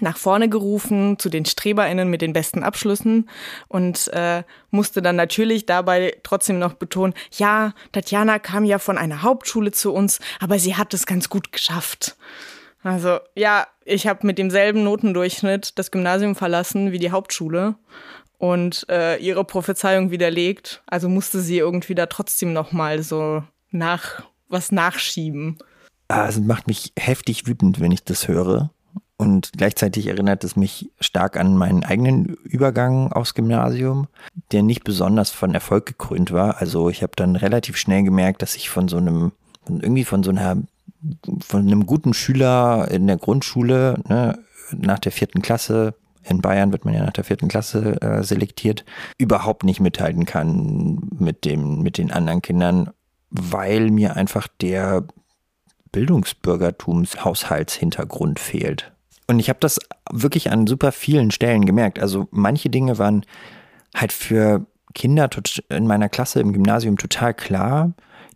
nach 0.00 0.16
vorne 0.16 0.48
gerufen 0.48 1.18
zu 1.18 1.28
den 1.28 1.44
StreberInnen 1.44 2.10
mit 2.10 2.20
den 2.20 2.32
besten 2.32 2.62
Abschlüssen 2.62 3.28
und 3.68 4.08
äh, 4.12 4.42
musste 4.70 5.00
dann 5.00 5.16
natürlich 5.16 5.66
dabei 5.66 6.16
trotzdem 6.22 6.58
noch 6.58 6.74
betonen, 6.74 7.14
ja, 7.32 7.72
Tatjana 7.92 8.38
kam 8.38 8.64
ja 8.64 8.78
von 8.78 8.98
einer 8.98 9.22
Hauptschule 9.22 9.72
zu 9.72 9.92
uns, 9.92 10.20
aber 10.40 10.58
sie 10.58 10.76
hat 10.76 10.92
es 10.92 11.06
ganz 11.06 11.28
gut 11.28 11.52
geschafft. 11.52 12.16
Also 12.82 13.18
ja, 13.34 13.66
ich 13.84 14.06
habe 14.06 14.26
mit 14.26 14.38
demselben 14.38 14.84
Notendurchschnitt 14.84 15.78
das 15.78 15.90
Gymnasium 15.90 16.34
verlassen 16.34 16.92
wie 16.92 16.98
die 16.98 17.10
Hauptschule 17.10 17.74
und 18.38 18.86
äh, 18.88 19.16
ihre 19.16 19.44
Prophezeiung 19.44 20.10
widerlegt. 20.10 20.82
Also 20.86 21.08
musste 21.08 21.40
sie 21.40 21.58
irgendwie 21.58 21.94
da 21.94 22.06
trotzdem 22.06 22.52
noch 22.52 22.72
mal 22.72 23.02
so 23.02 23.42
nach, 23.70 24.22
was 24.48 24.70
nachschieben. 24.70 25.58
Ah, 26.08 26.28
Es 26.28 26.38
macht 26.38 26.68
mich 26.68 26.92
heftig 26.98 27.46
wütend, 27.46 27.80
wenn 27.80 27.92
ich 27.92 28.04
das 28.04 28.28
höre. 28.28 28.70
Und 29.20 29.50
gleichzeitig 29.56 30.06
erinnert 30.06 30.44
es 30.44 30.54
mich 30.54 30.92
stark 31.00 31.36
an 31.36 31.56
meinen 31.56 31.82
eigenen 31.84 32.26
Übergang 32.44 33.12
aufs 33.12 33.34
Gymnasium, 33.34 34.06
der 34.52 34.62
nicht 34.62 34.84
besonders 34.84 35.32
von 35.32 35.54
Erfolg 35.54 35.86
gekrönt 35.86 36.32
war. 36.32 36.58
Also 36.58 36.88
ich 36.88 37.02
habe 37.02 37.14
dann 37.16 37.34
relativ 37.34 37.76
schnell 37.76 38.04
gemerkt, 38.04 38.42
dass 38.42 38.54
ich 38.54 38.70
von 38.70 38.86
so 38.86 38.96
einem, 38.96 39.32
irgendwie 39.68 40.04
von 40.04 40.22
so 40.22 40.30
einer, 40.30 40.58
von 41.40 41.62
einem 41.62 41.84
guten 41.84 42.14
Schüler 42.14 42.88
in 42.92 43.08
der 43.08 43.16
Grundschule, 43.16 44.00
ne, 44.08 44.38
nach 44.76 45.00
der 45.00 45.10
vierten 45.10 45.42
Klasse, 45.42 45.94
in 46.22 46.40
Bayern 46.40 46.70
wird 46.70 46.84
man 46.84 46.94
ja 46.94 47.04
nach 47.04 47.12
der 47.12 47.24
vierten 47.24 47.48
Klasse 47.48 48.00
äh, 48.00 48.22
selektiert, 48.22 48.84
überhaupt 49.18 49.64
nicht 49.64 49.80
mithalten 49.80 50.26
kann 50.26 51.10
mit 51.18 51.44
dem, 51.44 51.82
mit 51.82 51.98
den 51.98 52.12
anderen 52.12 52.42
Kindern, 52.42 52.90
weil 53.30 53.90
mir 53.90 54.14
einfach 54.14 54.46
der 54.60 55.08
Bildungsbürgertumshaushaltshintergrund 55.90 58.38
fehlt. 58.38 58.92
Und 59.28 59.38
ich 59.38 59.48
habe 59.48 59.60
das 59.60 59.78
wirklich 60.10 60.50
an 60.50 60.66
super 60.66 60.90
vielen 60.90 61.30
Stellen 61.30 61.66
gemerkt. 61.66 61.98
Also 61.98 62.28
manche 62.30 62.70
Dinge 62.70 62.98
waren 62.98 63.24
halt 63.94 64.12
für 64.12 64.66
Kinder 64.94 65.28
in 65.68 65.86
meiner 65.86 66.08
Klasse 66.08 66.40
im 66.40 66.52
Gymnasium 66.52 66.96
total 66.96 67.34
klar, 67.34 67.92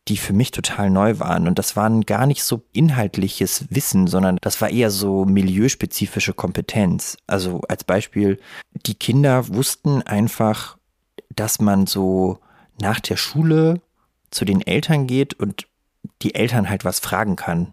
die 0.09 0.17
für 0.17 0.33
mich 0.33 0.51
total 0.51 0.91
neu 0.91 1.19
waren. 1.19 1.49
Und 1.49 1.59
das 1.59 1.77
waren 1.77 2.03
gar 2.03 2.27
nicht 2.27 2.45
so 2.45 2.63
inhaltliches 2.73 3.67
Wissen, 3.71 4.07
sondern 4.07 4.37
das 4.43 4.61
war 4.61 4.69
eher 4.69 4.91
so 4.91 5.25
milieuspezifische 5.25 6.35
Kompetenz. 6.35 7.17
Also 7.27 7.63
als 7.69 7.85
Beispiel, 7.85 8.39
die 8.87 8.95
Kinder 8.95 9.49
wussten 9.49 10.03
einfach, 10.03 10.77
dass 11.31 11.61
man 11.61 11.87
so 11.87 12.39
nach 12.81 13.01
der 13.01 13.17
Schule 13.17 13.81
zu 14.31 14.45
den 14.45 14.61
Eltern 14.61 15.07
geht 15.07 15.35
und 15.35 15.67
die 16.23 16.35
Eltern 16.35 16.69
halt 16.69 16.85
was 16.85 17.01
fragen 17.01 17.37
kann. 17.37 17.73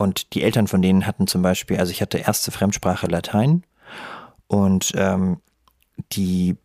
Und 0.00 0.32
die 0.32 0.42
Eltern 0.42 0.66
von 0.66 0.80
denen 0.80 1.06
hatten 1.06 1.26
zum 1.26 1.42
Beispiel, 1.42 1.76
also 1.76 1.92
ich 1.92 2.00
hatte 2.00 2.16
erste 2.16 2.50
Fremdsprache 2.50 3.06
Latein 3.06 3.64
und 4.46 4.92
ähm, 4.96 5.42
die 6.12 6.56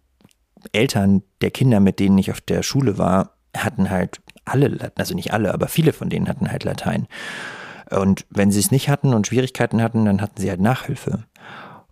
Eltern 0.71 1.21
der 1.41 1.51
Kinder, 1.51 1.81
mit 1.81 1.99
denen 1.99 2.17
ich 2.17 2.31
auf 2.31 2.39
der 2.39 2.63
Schule 2.63 2.97
war, 2.97 3.35
hatten 3.53 3.89
halt 3.89 4.21
alle, 4.45 4.93
also 4.95 5.13
nicht 5.13 5.33
alle, 5.33 5.53
aber 5.53 5.67
viele 5.67 5.91
von 5.91 6.09
denen 6.09 6.29
hatten 6.29 6.49
halt 6.49 6.63
Latein. 6.63 7.07
Und 7.91 8.25
wenn 8.29 8.51
sie 8.51 8.59
es 8.61 8.71
nicht 8.71 8.87
hatten 8.87 9.13
und 9.13 9.27
Schwierigkeiten 9.27 9.81
hatten, 9.81 10.05
dann 10.05 10.21
hatten 10.21 10.39
sie 10.39 10.49
halt 10.49 10.61
Nachhilfe. 10.61 11.25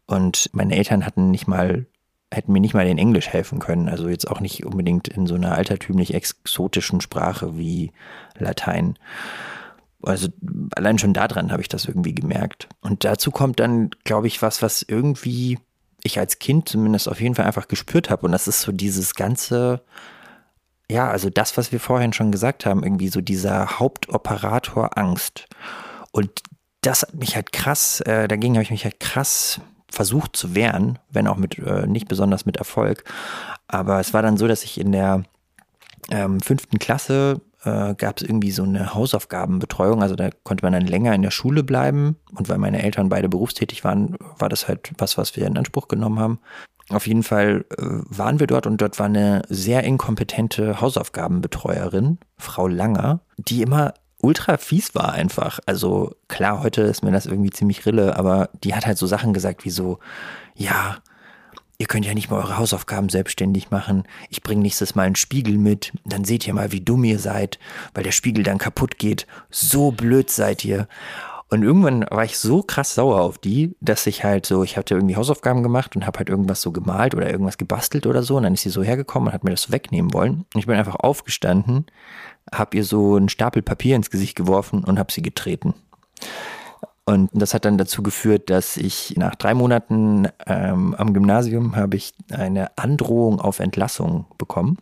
Und 0.05 0.49
meine 0.53 0.77
Eltern 0.77 1.05
hatten 1.05 1.29
nicht 1.29 1.47
mal, 1.49 1.87
hätten 2.33 2.53
mir 2.53 2.61
nicht 2.61 2.73
mal 2.73 2.87
in 2.87 2.97
Englisch 2.97 3.27
helfen 3.27 3.59
können. 3.59 3.89
Also 3.89 4.07
jetzt 4.07 4.31
auch 4.31 4.39
nicht 4.39 4.65
unbedingt 4.65 5.09
in 5.09 5.27
so 5.27 5.35
einer 5.35 5.55
altertümlich 5.55 6.13
exotischen 6.13 7.01
Sprache 7.01 7.57
wie 7.57 7.91
Latein. 8.37 8.97
Also 10.03 10.29
allein 10.75 10.99
schon 10.99 11.13
daran 11.13 11.51
habe 11.51 11.61
ich 11.61 11.69
das 11.69 11.85
irgendwie 11.85 12.13
gemerkt. 12.13 12.67
Und 12.81 13.03
dazu 13.03 13.31
kommt 13.31 13.59
dann, 13.59 13.91
glaube 14.03 14.27
ich, 14.27 14.41
was, 14.41 14.61
was 14.61 14.81
irgendwie 14.81 15.59
ich 16.03 16.19
als 16.19 16.39
Kind 16.39 16.67
zumindest 16.67 17.07
auf 17.07 17.21
jeden 17.21 17.35
Fall 17.35 17.45
einfach 17.45 17.67
gespürt 17.67 18.09
habe. 18.09 18.25
Und 18.25 18.33
das 18.33 18.47
ist 18.47 18.61
so 18.61 18.71
dieses 18.71 19.15
ganze, 19.15 19.81
ja, 20.89 21.09
also 21.09 21.29
das, 21.29 21.57
was 21.57 21.71
wir 21.71 21.79
vorhin 21.79 22.13
schon 22.13 22.31
gesagt 22.31 22.65
haben, 22.65 22.83
irgendwie 22.83 23.07
so 23.07 23.21
dieser 23.21 23.79
Hauptoperator 23.79 24.97
Angst. 24.97 25.47
Und 26.11 26.29
das 26.81 27.03
hat 27.03 27.13
mich 27.13 27.35
halt 27.35 27.53
krass, 27.53 28.01
äh, 28.01 28.27
dagegen 28.27 28.55
habe 28.55 28.63
ich 28.63 28.71
mich 28.71 28.83
halt 28.83 28.99
krass 28.99 29.61
versucht 29.89 30.35
zu 30.35 30.55
wehren, 30.55 30.99
wenn 31.09 31.27
auch 31.27 31.37
mit 31.37 31.57
äh, 31.59 31.87
nicht 31.87 32.07
besonders 32.07 32.45
mit 32.45 32.57
Erfolg. 32.57 33.03
Aber 33.67 33.99
es 33.99 34.13
war 34.13 34.21
dann 34.21 34.37
so, 34.37 34.47
dass 34.47 34.63
ich 34.63 34.79
in 34.79 34.91
der 34.91 35.23
ähm, 36.09 36.41
fünften 36.41 36.79
Klasse 36.79 37.41
äh, 37.64 37.95
gab 37.95 38.18
es 38.18 38.24
irgendwie 38.24 38.51
so 38.51 38.64
eine 38.64 38.93
Hausaufgabenbetreuung. 38.93 40.01
Also 40.01 40.16
da 40.16 40.30
konnte 40.43 40.66
man 40.66 40.74
dann 40.74 40.88
länger 40.88 41.14
in 41.14 41.22
der 41.22 41.32
Schule 41.32 41.64
bleiben. 41.64 42.18
Und 42.36 42.49
weil 42.49 42.57
meine 42.57 42.82
Eltern 42.82 43.09
beide 43.09 43.30
berufstätig 43.30 43.84
waren, 43.84 44.16
war 44.38 44.49
das 44.49 44.68
halt 44.68 44.91
was, 44.97 45.18
was 45.18 45.36
wir 45.36 45.45
in 45.47 45.57
Anspruch 45.57 45.88
genommen 45.88 46.20
haben. 46.20 46.39
Auf 46.89 47.07
jeden 47.07 47.24
Fall 47.24 47.66
äh, 47.78 47.86
waren 47.86 48.39
wir 48.39 48.47
dort 48.47 48.68
und 48.68 48.82
dort 48.82 48.99
war 48.99 49.05
eine 49.05 49.41
sehr 49.47 49.84
inkompetente 49.84 50.82
Hausaufgabenbetreuerin, 50.82 52.20
Frau 52.38 52.68
Langer, 52.68 53.22
die 53.38 53.61
immer 53.61 53.93
ultra 54.22 54.57
fies 54.57 54.93
war 54.95 55.14
einfach. 55.14 55.59
Also 55.66 56.16
klar, 56.28 56.61
heute 56.61 56.82
ist 56.82 57.03
mir 57.03 57.11
das 57.11 57.26
irgendwie 57.26 57.51
ziemlich 57.51 57.86
rille, 57.86 58.18
aber 58.18 58.49
die 58.64 58.76
hat 58.76 58.86
halt 58.86 58.97
so 58.97 59.07
Sachen 59.07 59.34
gesagt 59.34 59.66
wie 59.66 59.70
so, 59.70 59.99
ja, 60.55 60.97
ihr 61.84 61.88
könnt 61.88 62.05
ja 62.05 62.13
nicht 62.13 62.31
mal 62.31 62.38
eure 62.38 62.57
Hausaufgaben 62.57 63.09
selbstständig 63.09 63.69
machen. 63.69 64.03
Ich 64.29 64.41
bringe 64.41 64.61
nächstes 64.61 64.95
Mal 64.95 65.03
einen 65.03 65.17
Spiegel 65.17 65.57
mit, 65.57 65.91
dann 66.05 66.23
seht 66.23 66.47
ihr 66.47 66.53
mal, 66.53 66.71
wie 66.71 66.79
dumm 66.79 67.03
ihr 67.03 67.19
seid, 67.19 67.59
weil 67.93 68.05
der 68.05 68.13
Spiegel 68.13 68.45
dann 68.45 68.57
kaputt 68.57 68.97
geht. 68.97 69.27
So 69.49 69.91
blöd 69.91 70.29
seid 70.29 70.63
ihr. 70.63 70.88
Und 71.49 71.61
irgendwann 71.61 72.05
war 72.09 72.23
ich 72.23 72.39
so 72.39 72.63
krass 72.63 72.95
sauer 72.95 73.19
auf 73.19 73.38
die, 73.38 73.75
dass 73.81 74.07
ich 74.07 74.23
halt 74.23 74.45
so, 74.45 74.63
ich 74.63 74.77
hatte 74.77 74.95
irgendwie 74.95 75.17
Hausaufgaben 75.17 75.61
gemacht 75.61 75.97
und 75.97 76.07
habe 76.07 76.19
halt 76.19 76.29
irgendwas 76.29 76.61
so 76.61 76.71
gemalt 76.71 77.15
oder 77.15 77.29
irgendwas 77.29 77.57
gebastelt 77.57 78.07
oder 78.07 78.23
so. 78.23 78.38
Und 78.38 78.43
dann 78.43 78.53
ist 78.53 78.61
sie 78.61 78.69
so 78.69 78.81
hergekommen 78.81 79.27
und 79.27 79.34
hat 79.34 79.43
mir 79.43 79.51
das 79.51 79.69
wegnehmen 79.69 80.13
wollen. 80.13 80.45
Und 80.53 80.59
ich 80.59 80.67
bin 80.67 80.77
einfach 80.77 80.95
aufgestanden, 80.95 81.86
habe 82.49 82.77
ihr 82.77 82.86
so 82.86 83.17
einen 83.17 83.27
Stapel 83.27 83.61
Papier 83.61 83.97
ins 83.97 84.09
Gesicht 84.09 84.38
geworfen 84.38 84.86
und 84.86 84.99
habe 84.99 85.11
sie 85.11 85.21
getreten. 85.21 85.73
Und 87.05 87.29
das 87.33 87.53
hat 87.53 87.65
dann 87.65 87.77
dazu 87.77 88.01
geführt, 88.01 88.49
dass 88.49 88.77
ich 88.77 89.15
nach 89.17 89.35
drei 89.35 89.53
Monaten 89.53 90.29
ähm, 90.47 90.95
am 90.95 91.13
Gymnasium 91.13 91.75
habe 91.75 91.97
ich 91.97 92.13
eine 92.31 92.77
Androhung 92.77 93.41
auf 93.41 93.59
Entlassung 93.59 94.25
bekommen. 94.37 94.77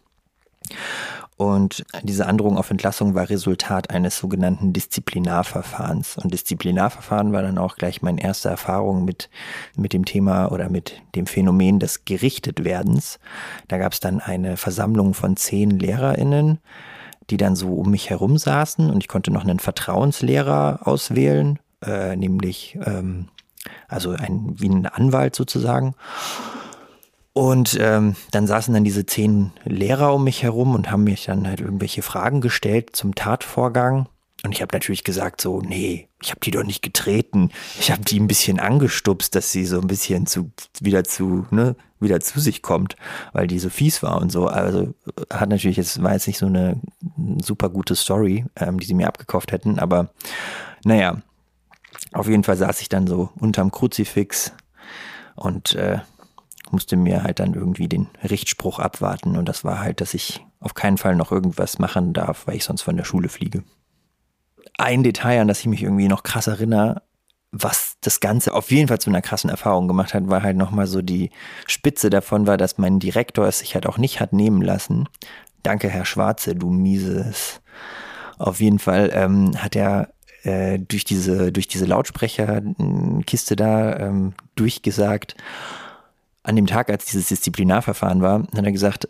Und 1.42 1.84
diese 2.04 2.28
Androhung 2.28 2.60
auf 2.60 2.70
Entlassung 2.70 3.16
war 3.16 3.32
Resultat 3.32 3.90
eines 3.90 4.20
sogenannten 4.20 4.74
Disziplinarverfahrens. 4.74 6.18
Und 6.18 6.32
Disziplinarverfahren 6.32 7.34
war 7.34 7.42
dann 7.42 7.58
auch 7.58 7.78
gleich 7.78 8.04
meine 8.04 8.22
erste 8.22 8.50
Erfahrung 8.50 9.06
mit, 9.06 9.32
mit 9.76 9.92
dem 9.92 10.06
Thema 10.06 10.52
oder 10.52 10.70
mit 10.70 11.02
dem 11.16 11.26
Phänomen 11.26 11.80
des 11.80 12.06
Gerichtetwerdens. 12.06 13.18
Da 13.68 13.80
gab 13.80 13.94
es 13.94 14.00
dann 14.00 14.20
eine 14.20 14.56
Versammlung 14.56 15.16
von 15.16 15.36
zehn 15.36 15.80
LehrerInnen, 15.80 16.60
die 17.32 17.38
dann 17.38 17.56
so 17.56 17.74
um 17.74 17.90
mich 17.90 18.12
herum 18.12 18.38
saßen 18.38 18.92
und 18.92 19.02
ich 19.02 19.08
konnte 19.08 19.32
noch 19.32 19.44
einen 19.44 19.58
Vertrauenslehrer 19.58 20.82
auswählen, 20.84 21.58
äh, 21.82 22.16
nämlich 22.16 22.78
ähm, 22.84 23.28
also 23.88 24.12
ein, 24.12 24.56
wie 24.58 24.70
ein 24.70 24.86
Anwalt 24.86 25.36
sozusagen. 25.36 25.96
Und 27.34 27.78
ähm, 27.80 28.16
dann 28.32 28.46
saßen 28.46 28.74
dann 28.74 28.84
diese 28.84 29.06
zehn 29.06 29.52
Lehrer 29.64 30.14
um 30.14 30.24
mich 30.26 30.44
herum 30.44 30.76
und 30.76 30.92
haben 30.92 31.06
mich 31.06 31.26
dann 31.26 31.48
halt 31.48 31.62
irgendwelche 31.62 32.02
Fragen 32.02 32.42
gestellt 32.42 32.90
zum 32.94 33.16
Tatvorgang. 33.16 34.08
Und 34.44 34.54
ich 34.54 34.62
habe 34.62 34.74
natürlich 34.74 35.04
gesagt 35.04 35.40
so, 35.40 35.62
nee, 35.62 36.10
ich 36.22 36.32
habe 36.32 36.40
die 36.42 36.52
doch 36.52 36.64
nicht 36.64 36.82
getreten. 36.82 37.52
Ich 37.80 37.92
habe 37.92 38.04
die 38.04 38.20
ein 38.20 38.28
bisschen 38.28 38.60
angestupst, 38.60 39.34
dass 39.36 39.52
sie 39.52 39.66
so 39.66 39.80
ein 39.80 39.88
bisschen 39.88 40.26
zu 40.26 40.52
wieder 40.82 41.04
zu 41.04 41.46
ne 41.52 41.76
wieder 42.00 42.20
zu 42.20 42.40
sich 42.40 42.64
kommt, 42.64 42.96
weil 43.32 43.46
die 43.46 43.60
so 43.60 43.70
fies 43.70 44.02
war 44.02 44.20
und 44.20 44.32
so. 44.32 44.48
Also 44.48 44.96
hat 45.32 45.50
natürlich 45.50 45.78
jetzt 45.78 46.02
war 46.02 46.14
jetzt 46.14 46.26
nicht 46.26 46.40
so 46.40 46.48
eine 46.48 46.82
super 47.42 47.70
gute 47.70 47.96
Story, 47.96 48.46
ähm, 48.56 48.80
die 48.80 48.88
sie 48.88 48.96
mir 48.96 49.08
abgekauft 49.08 49.52
hätten, 49.52 49.78
aber 49.78 50.10
naja, 50.84 51.22
auf 52.14 52.28
jeden 52.28 52.44
Fall 52.44 52.58
saß 52.58 52.82
ich 52.82 52.90
dann 52.90 53.08
so 53.08 53.30
unterm 53.40 53.72
Kruzifix 53.72 54.54
und 55.36 55.76
äh, 55.76 56.00
musste 56.72 56.96
mir 56.96 57.24
halt 57.24 57.40
dann 57.40 57.54
irgendwie 57.54 57.88
den 57.88 58.08
Richtspruch 58.24 58.80
abwarten. 58.80 59.38
Und 59.38 59.48
das 59.48 59.64
war 59.64 59.80
halt, 59.80 60.02
dass 60.02 60.14
ich 60.14 60.46
auf 60.60 60.74
keinen 60.74 60.98
Fall 60.98 61.16
noch 61.16 61.32
irgendwas 61.32 61.80
machen 61.80 62.14
darf, 62.14 62.48
weil 62.48 62.56
ich 62.56 62.64
sonst 62.64 62.82
von 62.82 62.98
der 62.98 63.04
Schule 63.04 63.30
fliege. 63.30 63.64
Ein 64.78 65.04
Detail, 65.04 65.42
an 65.42 65.48
das 65.48 65.60
ich 65.60 65.68
mich 65.68 65.84
irgendwie 65.84 66.08
noch 66.08 66.24
krass 66.24 66.48
erinnere, 66.48 67.02
was 67.52 67.98
das 68.02 68.22
Ganze 68.22 68.54
auf 68.54 68.72
jeden 68.72 68.88
Fall 68.88 69.00
zu 69.00 69.10
einer 69.10 69.22
krassen 69.22 69.50
Erfahrung 69.50 69.88
gemacht 69.88 70.14
hat, 70.14 70.30
war 70.30 70.42
halt 70.42 70.56
nochmal 70.56 70.88
so 70.88 71.02
die 71.02 71.32
Spitze 71.68 72.10
davon 72.10 72.48
war, 72.48 72.58
dass 72.58 72.78
mein 72.78 73.00
Direktor 73.00 73.46
es 73.46 73.60
sich 73.60 73.76
halt 73.76 73.88
auch 73.88 73.98
nicht 73.98 74.22
hat 74.22 74.32
nehmen 74.32 74.62
lassen. 74.62 75.10
Danke, 75.62 75.90
Herr 75.90 76.06
Schwarze, 76.06 76.56
du 76.56 76.70
mieses. 76.70 77.62
Auf 78.38 78.62
jeden 78.62 78.80
Fall 78.80 79.12
ähm, 79.14 79.52
hat 79.62 79.76
er 79.76 80.14
äh, 80.44 80.80
durch 80.80 81.06
diese, 81.06 81.52
durch 81.52 81.68
diese 81.68 81.86
Lautsprecherkiste 81.86 83.56
da 83.56 83.98
ähm, 83.98 84.34
durchgesagt, 84.56 85.36
an 86.44 86.56
dem 86.56 86.68
Tag, 86.68 86.90
als 86.90 87.06
dieses 87.06 87.28
Disziplinarverfahren 87.28 88.22
war, 88.22 88.42
hat 88.56 88.66
er 88.66 88.72
gesagt, 88.72 89.08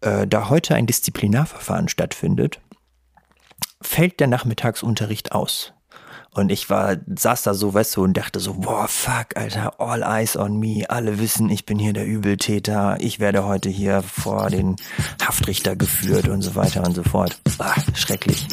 äh, 0.00 0.26
da 0.26 0.48
heute 0.48 0.74
ein 0.74 0.86
Disziplinarverfahren 0.86 1.88
stattfindet, 1.88 2.60
fällt 3.82 4.20
der 4.20 4.26
Nachmittagsunterricht 4.26 5.32
aus. 5.32 5.72
Und 6.32 6.52
ich 6.52 6.70
war, 6.70 6.96
saß 7.06 7.42
da 7.42 7.54
so, 7.54 7.74
weißt 7.74 7.96
du, 7.96 8.04
und 8.04 8.16
dachte 8.16 8.38
so, 8.38 8.54
boah, 8.54 8.86
fuck, 8.86 9.36
Alter, 9.36 9.80
all 9.80 10.02
eyes 10.02 10.36
on 10.36 10.58
me. 10.60 10.84
Alle 10.88 11.18
wissen, 11.18 11.50
ich 11.50 11.66
bin 11.66 11.78
hier 11.78 11.92
der 11.92 12.06
Übeltäter. 12.06 12.96
Ich 13.00 13.18
werde 13.18 13.44
heute 13.44 13.68
hier 13.68 14.02
vor 14.02 14.48
den 14.48 14.76
Haftrichter 15.20 15.74
geführt 15.74 16.28
und 16.28 16.42
so 16.42 16.54
weiter 16.54 16.84
und 16.84 16.94
so 16.94 17.02
fort. 17.02 17.40
Ah, 17.58 17.74
schrecklich. 17.94 18.46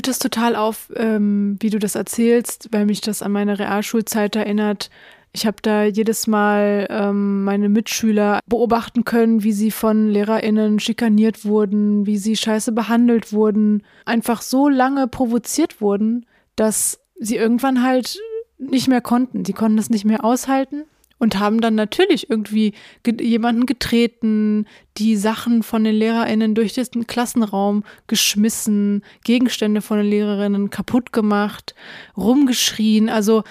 Wühlt 0.00 0.08
das 0.08 0.18
total 0.18 0.56
auf, 0.56 0.90
ähm, 0.96 1.58
wie 1.60 1.68
du 1.68 1.78
das 1.78 1.94
erzählst, 1.94 2.68
weil 2.70 2.86
mich 2.86 3.02
das 3.02 3.20
an 3.20 3.32
meine 3.32 3.58
Realschulzeit 3.58 4.34
erinnert. 4.34 4.88
Ich 5.32 5.44
habe 5.44 5.58
da 5.60 5.84
jedes 5.84 6.26
Mal 6.26 6.86
ähm, 6.88 7.44
meine 7.44 7.68
Mitschüler 7.68 8.40
beobachten 8.46 9.04
können, 9.04 9.44
wie 9.44 9.52
sie 9.52 9.70
von 9.70 10.08
LehrerInnen 10.08 10.80
schikaniert 10.80 11.44
wurden, 11.44 12.06
wie 12.06 12.16
sie 12.16 12.34
scheiße 12.34 12.72
behandelt 12.72 13.34
wurden, 13.34 13.82
einfach 14.06 14.40
so 14.40 14.70
lange 14.70 15.06
provoziert 15.06 15.82
wurden, 15.82 16.24
dass 16.56 16.98
sie 17.18 17.36
irgendwann 17.36 17.82
halt 17.82 18.18
nicht 18.56 18.88
mehr 18.88 19.02
konnten. 19.02 19.44
Sie 19.44 19.52
konnten 19.52 19.76
es 19.76 19.90
nicht 19.90 20.06
mehr 20.06 20.24
aushalten 20.24 20.84
und 21.20 21.38
haben 21.38 21.60
dann 21.60 21.76
natürlich 21.76 22.28
irgendwie 22.30 22.72
ge 23.04 23.22
jemanden 23.22 23.66
getreten, 23.66 24.66
die 24.96 25.16
Sachen 25.16 25.62
von 25.62 25.84
den 25.84 25.94
LehrerInnen 25.94 26.56
durch 26.56 26.72
den 26.72 27.06
Klassenraum 27.06 27.84
geschmissen, 28.08 29.04
Gegenstände 29.22 29.82
von 29.82 29.98
den 29.98 30.06
Lehrerinnen 30.06 30.70
kaputt 30.70 31.12
gemacht, 31.12 31.74
rumgeschrien. 32.16 33.08
Also 33.08 33.44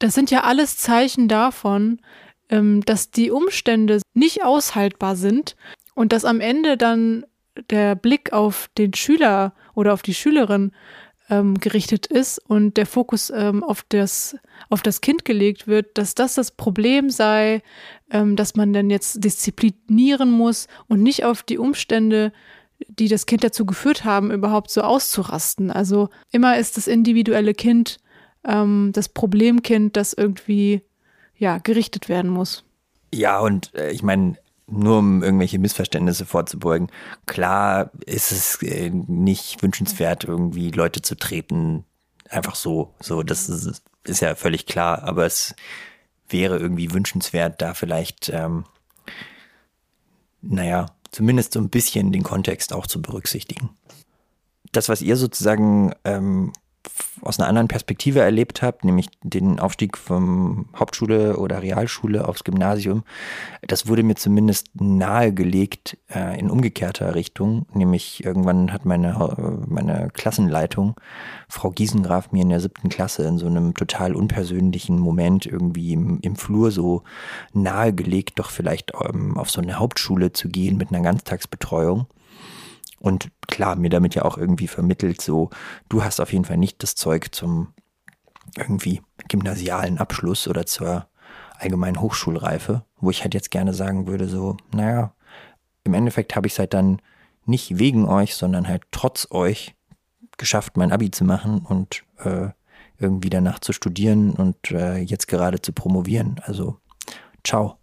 das 0.00 0.14
sind 0.14 0.30
ja 0.30 0.42
alles 0.42 0.76
Zeichen 0.76 1.28
davon, 1.28 2.00
ähm, 2.50 2.82
dass 2.84 3.10
die 3.10 3.30
Umstände 3.30 4.00
nicht 4.12 4.44
aushaltbar 4.44 5.16
sind 5.16 5.56
und 5.94 6.12
dass 6.12 6.24
am 6.24 6.40
Ende 6.40 6.76
dann 6.76 7.24
der 7.70 7.94
Blick 7.94 8.32
auf 8.32 8.68
den 8.76 8.92
Schüler 8.94 9.54
oder 9.74 9.94
auf 9.94 10.02
die 10.02 10.14
Schülerin 10.14 10.72
ähm, 11.30 11.58
gerichtet 11.58 12.06
ist 12.06 12.38
und 12.38 12.76
der 12.76 12.86
Fokus 12.86 13.30
ähm, 13.30 13.64
auf, 13.64 13.84
das, 13.88 14.36
auf 14.68 14.82
das 14.82 15.00
Kind 15.00 15.24
gelegt 15.24 15.66
wird, 15.66 15.98
dass 15.98 16.14
das 16.14 16.34
das 16.34 16.50
Problem 16.50 17.10
sei, 17.10 17.62
ähm, 18.10 18.36
dass 18.36 18.56
man 18.56 18.72
dann 18.72 18.90
jetzt 18.90 19.22
disziplinieren 19.24 20.30
muss 20.30 20.66
und 20.88 21.02
nicht 21.02 21.24
auf 21.24 21.42
die 21.42 21.58
Umstände, 21.58 22.32
die 22.88 23.08
das 23.08 23.26
Kind 23.26 23.42
dazu 23.42 23.64
geführt 23.64 24.04
haben, 24.04 24.30
überhaupt 24.30 24.70
so 24.70 24.82
auszurasten. 24.82 25.70
Also 25.70 26.08
immer 26.30 26.58
ist 26.58 26.76
das 26.76 26.86
individuelle 26.86 27.54
Kind 27.54 27.98
ähm, 28.44 28.90
das 28.92 29.08
Problemkind, 29.08 29.96
das 29.96 30.12
irgendwie 30.12 30.82
ja 31.36 31.58
gerichtet 31.58 32.08
werden 32.08 32.30
muss. 32.30 32.64
Ja, 33.12 33.40
und 33.40 33.74
äh, 33.74 33.90
ich 33.90 34.02
meine, 34.02 34.36
nur 34.66 34.98
um 34.98 35.22
irgendwelche 35.22 35.58
Missverständnisse 35.58 36.26
vorzubeugen, 36.26 36.88
klar 37.26 37.90
ist 38.04 38.32
es 38.32 38.62
äh, 38.62 38.90
nicht 38.90 39.62
wünschenswert, 39.62 40.24
irgendwie 40.24 40.70
Leute 40.70 41.02
zu 41.02 41.16
treten, 41.16 41.84
einfach 42.28 42.56
so. 42.56 42.94
So, 43.00 43.22
das 43.22 43.48
ist, 43.48 43.82
ist 44.08 44.20
ja 44.20 44.34
völlig 44.34 44.66
klar, 44.66 45.02
aber 45.02 45.26
es 45.26 45.54
wäre 46.28 46.58
irgendwie 46.58 46.92
wünschenswert, 46.92 47.62
da 47.62 47.74
vielleicht, 47.74 48.28
ähm, 48.30 48.64
naja, 50.42 50.86
zumindest 51.10 51.52
so 51.52 51.60
ein 51.60 51.70
bisschen 51.70 52.12
den 52.12 52.22
Kontext 52.22 52.72
auch 52.72 52.86
zu 52.86 53.00
berücksichtigen. 53.00 53.70
Das, 54.72 54.88
was 54.88 55.02
ihr 55.02 55.16
sozusagen 55.16 55.94
ähm, 56.04 56.52
aus 57.22 57.38
einer 57.38 57.48
anderen 57.48 57.68
Perspektive 57.68 58.20
erlebt 58.20 58.62
habe, 58.62 58.78
nämlich 58.82 59.08
den 59.22 59.58
Aufstieg 59.58 59.96
vom 59.96 60.66
Hauptschule 60.76 61.36
oder 61.36 61.62
Realschule 61.62 62.28
aufs 62.28 62.44
Gymnasium, 62.44 63.04
das 63.66 63.88
wurde 63.88 64.02
mir 64.02 64.14
zumindest 64.14 64.68
nahegelegt 64.74 65.98
äh, 66.14 66.38
in 66.38 66.50
umgekehrter 66.50 67.14
Richtung. 67.14 67.66
Nämlich 67.72 68.24
irgendwann 68.24 68.72
hat 68.72 68.84
meine, 68.84 69.64
meine 69.66 70.10
Klassenleitung, 70.12 70.94
Frau 71.48 71.70
Giesengraf, 71.70 72.32
mir 72.32 72.42
in 72.42 72.50
der 72.50 72.60
siebten 72.60 72.88
Klasse 72.88 73.24
in 73.24 73.38
so 73.38 73.46
einem 73.46 73.74
total 73.74 74.14
unpersönlichen 74.14 74.98
Moment 74.98 75.46
irgendwie 75.46 75.92
im, 75.92 76.20
im 76.20 76.36
Flur 76.36 76.70
so 76.70 77.02
nahegelegt, 77.52 78.38
doch 78.38 78.50
vielleicht 78.50 78.92
ähm, 79.02 79.36
auf 79.36 79.50
so 79.50 79.60
eine 79.60 79.78
Hauptschule 79.78 80.32
zu 80.32 80.48
gehen 80.48 80.76
mit 80.76 80.90
einer 80.90 81.02
Ganztagsbetreuung. 81.02 82.06
Und 82.98 83.30
klar, 83.46 83.76
mir 83.76 83.90
damit 83.90 84.14
ja 84.14 84.24
auch 84.24 84.38
irgendwie 84.38 84.68
vermittelt, 84.68 85.20
so, 85.20 85.50
du 85.88 86.02
hast 86.02 86.20
auf 86.20 86.32
jeden 86.32 86.44
Fall 86.44 86.56
nicht 86.56 86.82
das 86.82 86.94
Zeug 86.94 87.34
zum 87.34 87.74
irgendwie 88.56 89.02
gymnasialen 89.28 89.98
Abschluss 89.98 90.48
oder 90.48 90.66
zur 90.66 91.06
allgemeinen 91.58 92.00
Hochschulreife, 92.00 92.84
wo 92.98 93.10
ich 93.10 93.22
halt 93.22 93.34
jetzt 93.34 93.50
gerne 93.50 93.74
sagen 93.74 94.06
würde, 94.06 94.28
so, 94.28 94.56
naja, 94.72 95.12
im 95.84 95.94
Endeffekt 95.94 96.36
habe 96.36 96.46
ich 96.46 96.54
es 96.54 96.58
halt 96.58 96.74
dann 96.74 97.00
nicht 97.44 97.78
wegen 97.78 98.08
euch, 98.08 98.34
sondern 98.34 98.68
halt 98.68 98.82
trotz 98.90 99.28
euch 99.30 99.74
geschafft, 100.36 100.76
mein 100.76 100.92
Abi 100.92 101.10
zu 101.10 101.24
machen 101.24 101.60
und 101.60 102.02
äh, 102.18 102.48
irgendwie 102.98 103.30
danach 103.30 103.58
zu 103.58 103.72
studieren 103.72 104.32
und 104.32 104.70
äh, 104.70 104.98
jetzt 104.98 105.28
gerade 105.28 105.60
zu 105.60 105.72
promovieren. 105.72 106.40
Also, 106.44 106.78
ciao. 107.44 107.78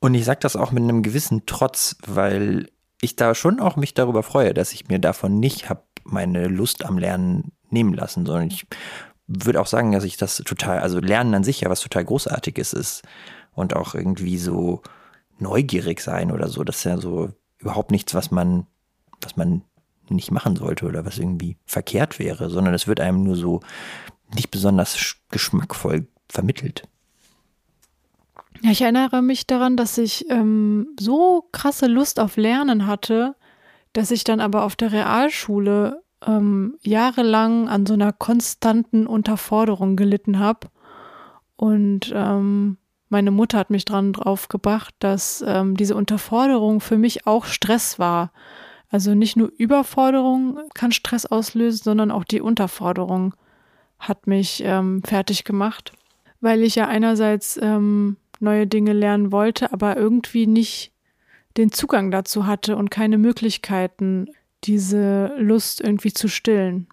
Und 0.00 0.14
ich 0.14 0.24
sage 0.24 0.40
das 0.40 0.56
auch 0.56 0.72
mit 0.72 0.82
einem 0.82 1.02
gewissen 1.02 1.46
Trotz, 1.46 1.96
weil 2.06 2.68
ich 3.00 3.16
da 3.16 3.34
schon 3.34 3.60
auch 3.60 3.76
mich 3.76 3.94
darüber 3.94 4.22
freue, 4.22 4.54
dass 4.54 4.72
ich 4.72 4.88
mir 4.88 4.98
davon 4.98 5.38
nicht 5.38 5.68
habe 5.68 5.82
meine 6.04 6.46
Lust 6.46 6.84
am 6.84 6.98
Lernen 6.98 7.52
nehmen 7.70 7.94
lassen, 7.94 8.26
sondern 8.26 8.48
ich 8.48 8.66
würde 9.26 9.60
auch 9.60 9.66
sagen, 9.66 9.92
dass 9.92 10.04
ich 10.04 10.16
das 10.16 10.36
total, 10.36 10.78
also 10.78 11.00
Lernen 11.00 11.34
an 11.34 11.44
sich 11.44 11.60
ja 11.60 11.70
was 11.70 11.80
total 11.80 12.04
Großartiges 12.04 12.72
ist 12.72 13.02
und 13.52 13.74
auch 13.74 13.94
irgendwie 13.94 14.38
so 14.38 14.82
neugierig 15.38 16.00
sein 16.00 16.30
oder 16.30 16.48
so, 16.48 16.62
das 16.64 16.78
ist 16.78 16.84
ja 16.84 16.98
so 16.98 17.30
überhaupt 17.58 17.90
nichts, 17.90 18.14
was 18.14 18.30
man, 18.30 18.66
was 19.20 19.36
man 19.36 19.62
nicht 20.08 20.30
machen 20.30 20.54
sollte 20.54 20.86
oder 20.86 21.04
was 21.04 21.18
irgendwie 21.18 21.58
verkehrt 21.66 22.18
wäre, 22.18 22.48
sondern 22.48 22.74
es 22.74 22.86
wird 22.86 23.00
einem 23.00 23.24
nur 23.24 23.34
so 23.36 23.60
nicht 24.32 24.50
besonders 24.50 25.16
geschmackvoll 25.30 26.06
vermittelt. 26.28 26.88
Ja, 28.66 28.72
ich 28.72 28.82
erinnere 28.82 29.22
mich 29.22 29.46
daran, 29.46 29.76
dass 29.76 29.96
ich 29.96 30.28
ähm, 30.28 30.88
so 30.98 31.44
krasse 31.52 31.86
Lust 31.86 32.18
auf 32.18 32.36
Lernen 32.36 32.88
hatte, 32.88 33.36
dass 33.92 34.10
ich 34.10 34.24
dann 34.24 34.40
aber 34.40 34.64
auf 34.64 34.74
der 34.74 34.90
Realschule 34.90 36.02
ähm, 36.26 36.76
jahrelang 36.82 37.68
an 37.68 37.86
so 37.86 37.94
einer 37.94 38.12
konstanten 38.12 39.06
Unterforderung 39.06 39.94
gelitten 39.94 40.40
habe. 40.40 40.66
Und 41.54 42.12
ähm, 42.12 42.78
meine 43.08 43.30
Mutter 43.30 43.56
hat 43.58 43.70
mich 43.70 43.84
dran 43.84 44.12
drauf 44.12 44.48
gebracht, 44.48 44.96
dass 44.98 45.44
ähm, 45.46 45.76
diese 45.76 45.94
Unterforderung 45.94 46.80
für 46.80 46.98
mich 46.98 47.24
auch 47.24 47.44
Stress 47.44 48.00
war. 48.00 48.32
Also 48.90 49.14
nicht 49.14 49.36
nur 49.36 49.52
Überforderung 49.56 50.58
kann 50.74 50.90
Stress 50.90 51.24
auslösen, 51.24 51.84
sondern 51.84 52.10
auch 52.10 52.24
die 52.24 52.40
Unterforderung 52.40 53.32
hat 54.00 54.26
mich 54.26 54.60
ähm, 54.64 55.04
fertig 55.04 55.44
gemacht, 55.44 55.92
weil 56.40 56.64
ich 56.64 56.74
ja 56.74 56.88
einerseits 56.88 57.60
ähm, 57.62 58.16
neue 58.40 58.66
Dinge 58.66 58.92
lernen 58.92 59.32
wollte, 59.32 59.72
aber 59.72 59.96
irgendwie 59.96 60.46
nicht 60.46 60.92
den 61.56 61.72
Zugang 61.72 62.10
dazu 62.10 62.46
hatte 62.46 62.76
und 62.76 62.90
keine 62.90 63.18
Möglichkeiten, 63.18 64.28
diese 64.64 65.32
Lust 65.38 65.80
irgendwie 65.80 66.12
zu 66.12 66.28
stillen. 66.28 66.88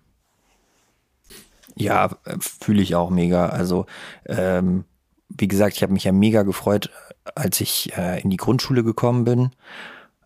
Ja, 1.75 2.17
fühle 2.39 2.81
ich 2.81 2.95
auch 2.95 3.09
mega. 3.09 3.47
Also, 3.47 3.85
ähm, 4.25 4.85
wie 5.29 5.47
gesagt, 5.47 5.75
ich 5.75 5.83
habe 5.83 5.93
mich 5.93 6.03
ja 6.03 6.11
mega 6.11 6.43
gefreut, 6.43 6.91
als 7.35 7.61
ich 7.61 7.97
äh, 7.97 8.21
in 8.21 8.29
die 8.29 8.37
Grundschule 8.37 8.83
gekommen 8.83 9.23
bin. 9.23 9.51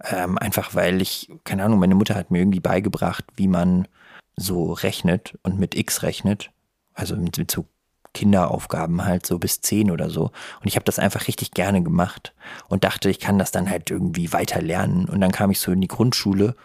Ähm, 0.03 0.37
einfach 0.37 0.75
weil 0.75 1.01
ich, 1.01 1.31
keine 1.43 1.63
Ahnung, 1.63 1.79
meine 1.79 1.95
Mutter 1.95 2.15
hat 2.15 2.29
mir 2.29 2.39
irgendwie 2.39 2.59
beigebracht, 2.59 3.25
wie 3.35 3.47
man 3.47 3.87
so 4.35 4.73
rechnet 4.73 5.37
und 5.41 5.57
mit 5.57 5.75
X 5.75 6.03
rechnet. 6.03 6.51
Also 6.93 7.15
mit, 7.15 7.37
mit 7.37 7.49
so 7.49 7.65
Kinderaufgaben 8.17 9.05
halt 9.05 9.27
so 9.27 9.37
bis 9.37 9.61
zehn 9.61 9.91
oder 9.91 10.09
so. 10.09 10.31
Und 10.61 10.67
ich 10.67 10.75
habe 10.75 10.85
das 10.85 10.97
einfach 10.97 11.27
richtig 11.27 11.51
gerne 11.51 11.83
gemacht 11.83 12.33
und 12.67 12.83
dachte, 12.83 13.11
ich 13.11 13.19
kann 13.19 13.37
das 13.37 13.51
dann 13.51 13.69
halt 13.69 13.91
irgendwie 13.91 14.33
weiter 14.33 14.59
lernen. 14.59 15.07
Und 15.07 15.21
dann 15.21 15.31
kam 15.31 15.51
ich 15.51 15.59
so 15.59 15.71
in 15.71 15.81
die 15.81 15.87
Grundschule 15.87 16.55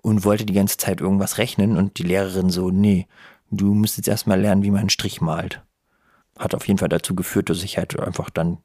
und 0.00 0.24
wollte 0.24 0.46
die 0.46 0.52
ganze 0.52 0.76
Zeit 0.76 1.00
irgendwas 1.00 1.38
rechnen 1.38 1.76
und 1.76 1.98
die 1.98 2.04
Lehrerin 2.04 2.50
so, 2.50 2.70
nee, 2.70 3.08
du 3.50 3.74
musst 3.74 3.96
jetzt 3.96 4.08
erstmal 4.08 4.40
lernen, 4.40 4.62
wie 4.62 4.70
man 4.70 4.80
einen 4.80 4.90
Strich 4.90 5.20
malt. 5.20 5.62
Hat 6.38 6.54
auf 6.54 6.68
jeden 6.68 6.78
Fall 6.78 6.88
dazu 6.88 7.16
geführt, 7.16 7.50
dass 7.50 7.64
ich 7.64 7.78
halt 7.78 7.98
einfach 7.98 8.30
dann 8.30 8.58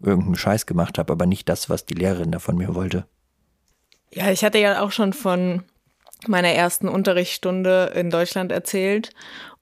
irgendeinen 0.00 0.36
Scheiß 0.36 0.64
gemacht 0.64 0.98
habe, 0.98 1.12
aber 1.12 1.26
nicht 1.26 1.46
das, 1.48 1.68
was 1.68 1.84
die 1.84 1.94
Lehrerin 1.94 2.32
da 2.32 2.38
von 2.38 2.56
mir 2.56 2.74
wollte. 2.74 3.06
Ja, 4.10 4.30
ich 4.30 4.44
hatte 4.44 4.58
ja 4.58 4.80
auch 4.80 4.92
schon 4.92 5.12
von 5.12 5.62
meiner 6.28 6.50
ersten 6.50 6.88
Unterrichtsstunde 6.88 7.92
in 7.94 8.10
Deutschland 8.10 8.52
erzählt. 8.52 9.10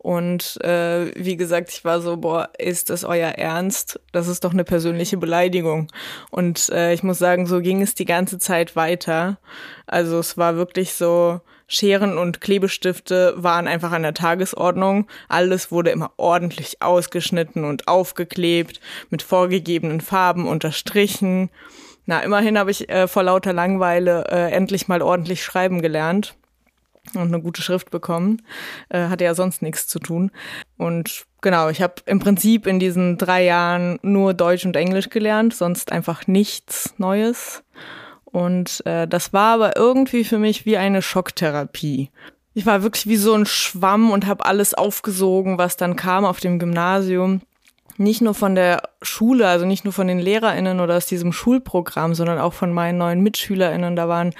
Und 0.02 0.58
äh, 0.64 1.12
wie 1.14 1.36
gesagt, 1.36 1.68
ich 1.70 1.84
war 1.84 2.00
so, 2.00 2.16
boah, 2.16 2.48
ist 2.56 2.88
das 2.88 3.04
euer 3.04 3.32
Ernst? 3.32 4.00
Das 4.12 4.28
ist 4.28 4.44
doch 4.44 4.52
eine 4.52 4.64
persönliche 4.64 5.18
Beleidigung. 5.18 5.88
Und 6.30 6.70
äh, 6.70 6.94
ich 6.94 7.02
muss 7.02 7.18
sagen, 7.18 7.46
so 7.46 7.61
ging 7.61 7.82
es 7.82 7.94
die 7.94 8.06
ganze 8.06 8.38
Zeit 8.38 8.76
weiter. 8.76 9.38
Also 9.86 10.18
es 10.18 10.38
war 10.38 10.56
wirklich 10.56 10.94
so, 10.94 11.42
Scheren 11.72 12.18
und 12.18 12.40
Klebestifte 12.40 13.34
waren 13.36 13.68
einfach 13.68 13.92
an 13.92 14.02
der 14.02 14.14
Tagesordnung. 14.14 15.06
Alles 15.28 15.70
wurde 15.70 15.90
immer 15.90 16.11
ordentlich 16.16 16.82
ausgeschnitten 16.82 17.64
und 17.64 17.86
aufgeklebt, 17.86 18.80
mit 19.11 19.22
vorgegebenen 19.22 20.00
Farben 20.00 20.48
unterstrichen. 20.48 21.48
Na, 22.06 22.22
immerhin 22.22 22.58
habe 22.58 22.72
ich 22.72 22.88
äh, 22.88 23.06
vor 23.06 23.22
lauter 23.22 23.52
Langweile 23.52 24.24
äh, 24.30 24.50
endlich 24.50 24.88
mal 24.88 25.00
ordentlich 25.00 25.44
schreiben 25.44 25.80
gelernt 25.80 26.34
und 27.14 27.28
eine 27.28 27.40
gute 27.40 27.62
Schrift 27.62 27.90
bekommen. 27.90 28.42
Äh, 28.88 29.09
hatte 29.09 29.24
ja 29.24 29.34
sonst 29.34 29.62
nichts 29.62 29.86
zu 29.86 29.98
tun. 29.98 30.30
Und 30.76 31.24
genau, 31.40 31.68
ich 31.68 31.82
habe 31.82 31.94
im 32.07 32.18
Prinzip 32.18 32.66
in 32.66 32.78
diesen 32.78 33.18
drei 33.18 33.44
Jahren 33.44 33.98
nur 34.03 34.34
Deutsch 34.34 34.64
und 34.64 34.76
Englisch 34.76 35.11
gelernt, 35.11 35.55
sonst 35.55 35.92
einfach 35.92 36.26
nichts 36.26 36.94
Neues. 36.98 37.62
Und 38.24 38.84
äh, 38.86 39.09
das 39.09 39.32
war 39.32 39.55
aber 39.55 39.76
irgendwie 39.76 40.24
für 40.24 40.38
mich 40.38 40.64
wie 40.66 40.76
eine 40.76 41.03
Schocktherapie. 41.03 42.11
ich 42.55 42.66
war 42.66 42.82
wirklich 42.82 43.07
wie 43.07 43.16
so 43.16 43.34
ein 43.34 43.46
Schwamm 43.46 44.11
und 44.11 44.26
habe 44.26 44.44
alles 44.44 44.74
aufgesogen, 44.74 45.59
was 45.59 45.76
dann 45.76 45.96
kam 45.96 46.24
auf 46.24 46.40
dem 46.40 46.59
Gymnasium. 46.59 47.42
Nicht 48.01 48.22
nur 48.22 48.32
von 48.32 48.55
der 48.55 48.88
Schule, 49.03 49.46
also 49.46 49.66
nicht 49.66 49.84
nur 49.84 49.92
von 49.92 50.07
den 50.07 50.18
LehrerInnen 50.18 50.80
oder 50.80 50.96
aus 50.96 51.05
diesem 51.05 51.32
Schulprogramm, 51.32 52.14
sondern 52.14 52.38
auch 52.38 52.55
von 52.55 52.72
meinen 52.72 52.96
neuen 52.96 53.20
MitschülerInnen. 53.20 53.94
Da 53.94 54.09
waren 54.09 54.34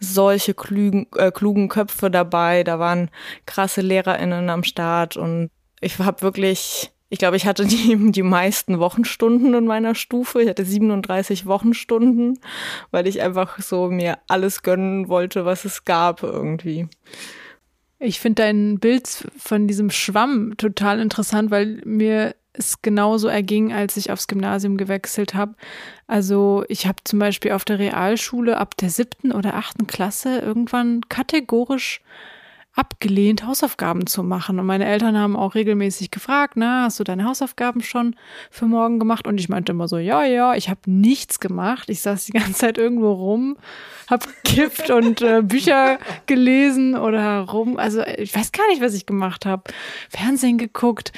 solche 0.00 0.54
klugen, 0.54 1.06
äh, 1.14 1.30
klugen 1.30 1.68
Köpfe 1.68 2.10
dabei, 2.10 2.64
da 2.64 2.80
waren 2.80 3.10
krasse 3.46 3.80
LehrerInnen 3.80 4.50
am 4.50 4.64
Start 4.64 5.16
und 5.16 5.50
ich 5.80 6.00
habe 6.00 6.22
wirklich 6.22 6.90
ich 7.08 7.20
glaube, 7.20 7.36
ich 7.36 7.46
hatte 7.46 7.64
die, 7.64 7.96
die 8.10 8.24
meisten 8.24 8.80
Wochenstunden 8.80 9.54
in 9.54 9.66
meiner 9.66 9.94
Stufe. 9.94 10.42
Ich 10.42 10.48
hatte 10.48 10.64
37 10.64 11.46
Wochenstunden, 11.46 12.40
weil 12.90 13.06
ich 13.06 13.22
einfach 13.22 13.60
so 13.60 13.88
mir 13.88 14.18
alles 14.26 14.64
gönnen 14.64 15.08
wollte, 15.08 15.44
was 15.44 15.64
es 15.64 15.84
gab 15.84 16.24
irgendwie. 16.24 16.88
Ich 18.00 18.18
finde 18.18 18.42
dein 18.42 18.80
Bild 18.80 19.28
von 19.38 19.68
diesem 19.68 19.90
Schwamm 19.90 20.56
total 20.56 20.98
interessant, 20.98 21.52
weil 21.52 21.80
mir 21.84 22.34
es 22.58 22.82
genauso 22.82 23.28
erging, 23.28 23.72
als 23.72 23.96
ich 23.96 24.10
aufs 24.10 24.26
Gymnasium 24.26 24.76
gewechselt 24.76 25.34
habe. 25.34 25.54
Also 26.06 26.64
ich 26.68 26.86
habe 26.86 26.98
zum 27.04 27.18
Beispiel 27.18 27.52
auf 27.52 27.64
der 27.64 27.78
Realschule 27.78 28.58
ab 28.58 28.76
der 28.76 28.90
siebten 28.90 29.32
oder 29.32 29.54
achten 29.54 29.86
Klasse 29.86 30.38
irgendwann 30.38 31.02
kategorisch 31.08 32.00
abgelehnt, 32.76 33.46
Hausaufgaben 33.46 34.06
zu 34.06 34.22
machen. 34.22 34.60
Und 34.60 34.66
meine 34.66 34.84
Eltern 34.84 35.16
haben 35.16 35.34
auch 35.34 35.54
regelmäßig 35.54 36.10
gefragt, 36.10 36.54
na, 36.56 36.84
hast 36.84 37.00
du 37.00 37.04
deine 37.04 37.24
Hausaufgaben 37.24 37.82
schon 37.82 38.14
für 38.50 38.66
morgen 38.66 38.98
gemacht? 38.98 39.26
Und 39.26 39.40
ich 39.40 39.48
meinte 39.48 39.72
immer 39.72 39.88
so, 39.88 39.96
ja, 39.96 40.24
ja, 40.24 40.54
ich 40.54 40.68
habe 40.68 40.80
nichts 40.84 41.40
gemacht. 41.40 41.88
Ich 41.88 42.02
saß 42.02 42.26
die 42.26 42.32
ganze 42.32 42.52
Zeit 42.52 42.78
irgendwo 42.78 43.12
rum, 43.12 43.56
habe 44.08 44.26
gekifft 44.44 44.90
und 44.90 45.22
äh, 45.22 45.42
Bücher 45.42 45.98
gelesen 46.26 46.94
oder 46.94 47.40
rum. 47.40 47.78
Also 47.78 48.02
ich 48.04 48.36
weiß 48.36 48.52
gar 48.52 48.68
nicht, 48.68 48.82
was 48.82 48.94
ich 48.94 49.06
gemacht 49.06 49.46
habe. 49.46 49.64
Fernsehen 50.10 50.58
geguckt. 50.58 51.12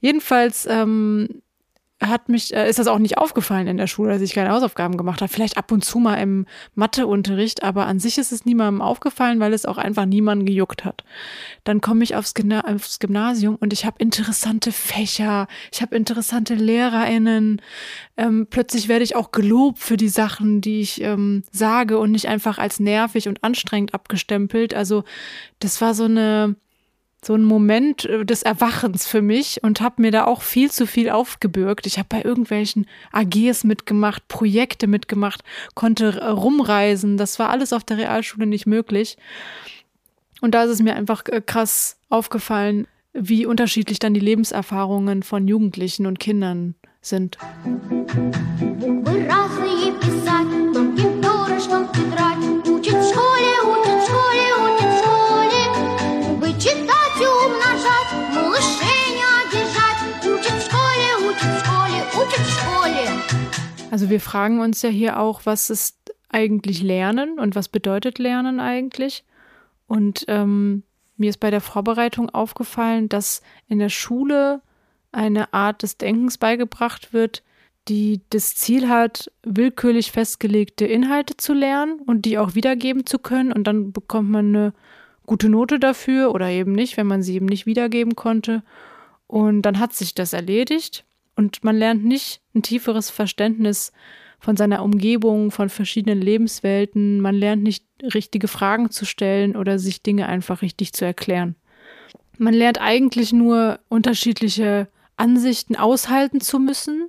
Jedenfalls 0.00 0.66
ähm, 0.66 1.40
hat 2.00 2.28
mich, 2.28 2.54
äh, 2.54 2.68
ist 2.68 2.78
das 2.78 2.86
auch 2.86 2.98
nicht 2.98 3.18
aufgefallen 3.18 3.66
in 3.66 3.76
der 3.76 3.86
Schule, 3.86 4.12
dass 4.12 4.22
ich 4.22 4.32
keine 4.32 4.50
Hausaufgaben 4.50 4.96
gemacht 4.96 5.20
habe. 5.20 5.32
Vielleicht 5.32 5.58
ab 5.58 5.70
und 5.70 5.84
zu 5.84 5.98
mal 5.98 6.16
im 6.16 6.46
Matheunterricht, 6.74 7.62
aber 7.62 7.86
an 7.86 7.98
sich 7.98 8.16
ist 8.16 8.32
es 8.32 8.46
niemandem 8.46 8.80
aufgefallen, 8.80 9.38
weil 9.40 9.52
es 9.52 9.66
auch 9.66 9.76
einfach 9.76 10.06
niemanden 10.06 10.46
gejuckt 10.46 10.84
hat. 10.84 11.04
Dann 11.64 11.80
komme 11.80 12.02
ich 12.02 12.16
aufs, 12.16 12.34
Gymna 12.34 12.62
aufs 12.62 12.98
Gymnasium 12.98 13.56
und 13.56 13.72
ich 13.72 13.84
habe 13.84 13.96
interessante 13.98 14.72
Fächer, 14.72 15.46
ich 15.72 15.82
habe 15.82 15.94
interessante 15.94 16.54
LehrerInnen. 16.54 17.60
Ähm, 18.16 18.46
plötzlich 18.48 18.88
werde 18.88 19.04
ich 19.04 19.14
auch 19.14 19.30
gelobt 19.30 19.78
für 19.78 19.98
die 19.98 20.08
Sachen, 20.08 20.60
die 20.62 20.80
ich 20.80 21.02
ähm, 21.02 21.42
sage 21.52 21.98
und 21.98 22.12
nicht 22.12 22.28
einfach 22.28 22.58
als 22.58 22.80
nervig 22.80 23.28
und 23.28 23.44
anstrengend 23.44 23.92
abgestempelt. 23.92 24.74
Also 24.74 25.04
das 25.58 25.80
war 25.80 25.94
so 25.94 26.04
eine 26.04 26.56
so 27.22 27.34
ein 27.34 27.44
Moment 27.44 28.04
äh, 28.06 28.24
des 28.24 28.42
Erwachens 28.42 29.06
für 29.06 29.22
mich 29.22 29.62
und 29.62 29.80
habe 29.80 30.02
mir 30.02 30.10
da 30.10 30.24
auch 30.24 30.42
viel 30.42 30.70
zu 30.70 30.86
viel 30.86 31.10
aufgebürgt. 31.10 31.86
Ich 31.86 31.98
habe 31.98 32.08
bei 32.08 32.22
irgendwelchen 32.22 32.86
AGs 33.12 33.64
mitgemacht, 33.64 34.26
Projekte 34.28 34.86
mitgemacht, 34.86 35.42
konnte 35.74 36.18
äh, 36.20 36.26
rumreisen. 36.26 37.16
Das 37.16 37.38
war 37.38 37.50
alles 37.50 37.72
auf 37.72 37.84
der 37.84 37.98
Realschule 37.98 38.46
nicht 38.46 38.66
möglich. 38.66 39.18
Und 40.40 40.54
da 40.54 40.64
ist 40.64 40.70
es 40.70 40.82
mir 40.82 40.94
einfach 40.94 41.24
äh, 41.26 41.42
krass 41.44 41.98
aufgefallen, 42.08 42.86
wie 43.12 43.44
unterschiedlich 43.44 43.98
dann 43.98 44.14
die 44.14 44.20
Lebenserfahrungen 44.20 45.22
von 45.22 45.46
Jugendlichen 45.46 46.06
und 46.06 46.20
Kindern 46.20 46.74
sind. 47.02 47.38
Also 64.00 64.08
wir 64.08 64.20
fragen 64.20 64.60
uns 64.60 64.80
ja 64.80 64.88
hier 64.88 65.20
auch, 65.20 65.42
was 65.44 65.68
ist 65.68 66.14
eigentlich 66.30 66.82
Lernen 66.82 67.38
und 67.38 67.54
was 67.54 67.68
bedeutet 67.68 68.18
Lernen 68.18 68.58
eigentlich? 68.58 69.24
Und 69.88 70.24
ähm, 70.26 70.84
mir 71.18 71.28
ist 71.28 71.36
bei 71.36 71.50
der 71.50 71.60
Vorbereitung 71.60 72.30
aufgefallen, 72.30 73.10
dass 73.10 73.42
in 73.68 73.78
der 73.78 73.90
Schule 73.90 74.62
eine 75.12 75.52
Art 75.52 75.82
des 75.82 75.98
Denkens 75.98 76.38
beigebracht 76.38 77.12
wird, 77.12 77.42
die 77.88 78.22
das 78.30 78.54
Ziel 78.54 78.88
hat, 78.88 79.30
willkürlich 79.42 80.12
festgelegte 80.12 80.86
Inhalte 80.86 81.36
zu 81.36 81.52
lernen 81.52 82.00
und 82.06 82.24
die 82.24 82.38
auch 82.38 82.54
wiedergeben 82.54 83.04
zu 83.04 83.18
können. 83.18 83.52
Und 83.52 83.64
dann 83.64 83.92
bekommt 83.92 84.30
man 84.30 84.56
eine 84.56 84.72
gute 85.26 85.50
Note 85.50 85.78
dafür 85.78 86.32
oder 86.32 86.48
eben 86.48 86.72
nicht, 86.72 86.96
wenn 86.96 87.06
man 87.06 87.22
sie 87.22 87.34
eben 87.34 87.44
nicht 87.44 87.66
wiedergeben 87.66 88.16
konnte. 88.16 88.62
Und 89.26 89.60
dann 89.60 89.78
hat 89.78 89.92
sich 89.92 90.14
das 90.14 90.32
erledigt. 90.32 91.04
Und 91.40 91.64
man 91.64 91.74
lernt 91.74 92.04
nicht 92.04 92.42
ein 92.54 92.60
tieferes 92.62 93.08
Verständnis 93.08 93.92
von 94.40 94.58
seiner 94.58 94.82
Umgebung, 94.82 95.50
von 95.50 95.70
verschiedenen 95.70 96.20
Lebenswelten. 96.20 97.18
Man 97.22 97.34
lernt 97.34 97.62
nicht 97.62 97.86
richtige 98.02 98.46
Fragen 98.46 98.90
zu 98.90 99.06
stellen 99.06 99.56
oder 99.56 99.78
sich 99.78 100.02
Dinge 100.02 100.28
einfach 100.28 100.60
richtig 100.60 100.92
zu 100.92 101.06
erklären. 101.06 101.54
Man 102.36 102.52
lernt 102.52 102.78
eigentlich 102.78 103.32
nur 103.32 103.80
unterschiedliche 103.88 104.88
Ansichten 105.16 105.76
aushalten 105.76 106.42
zu 106.42 106.58
müssen 106.58 107.08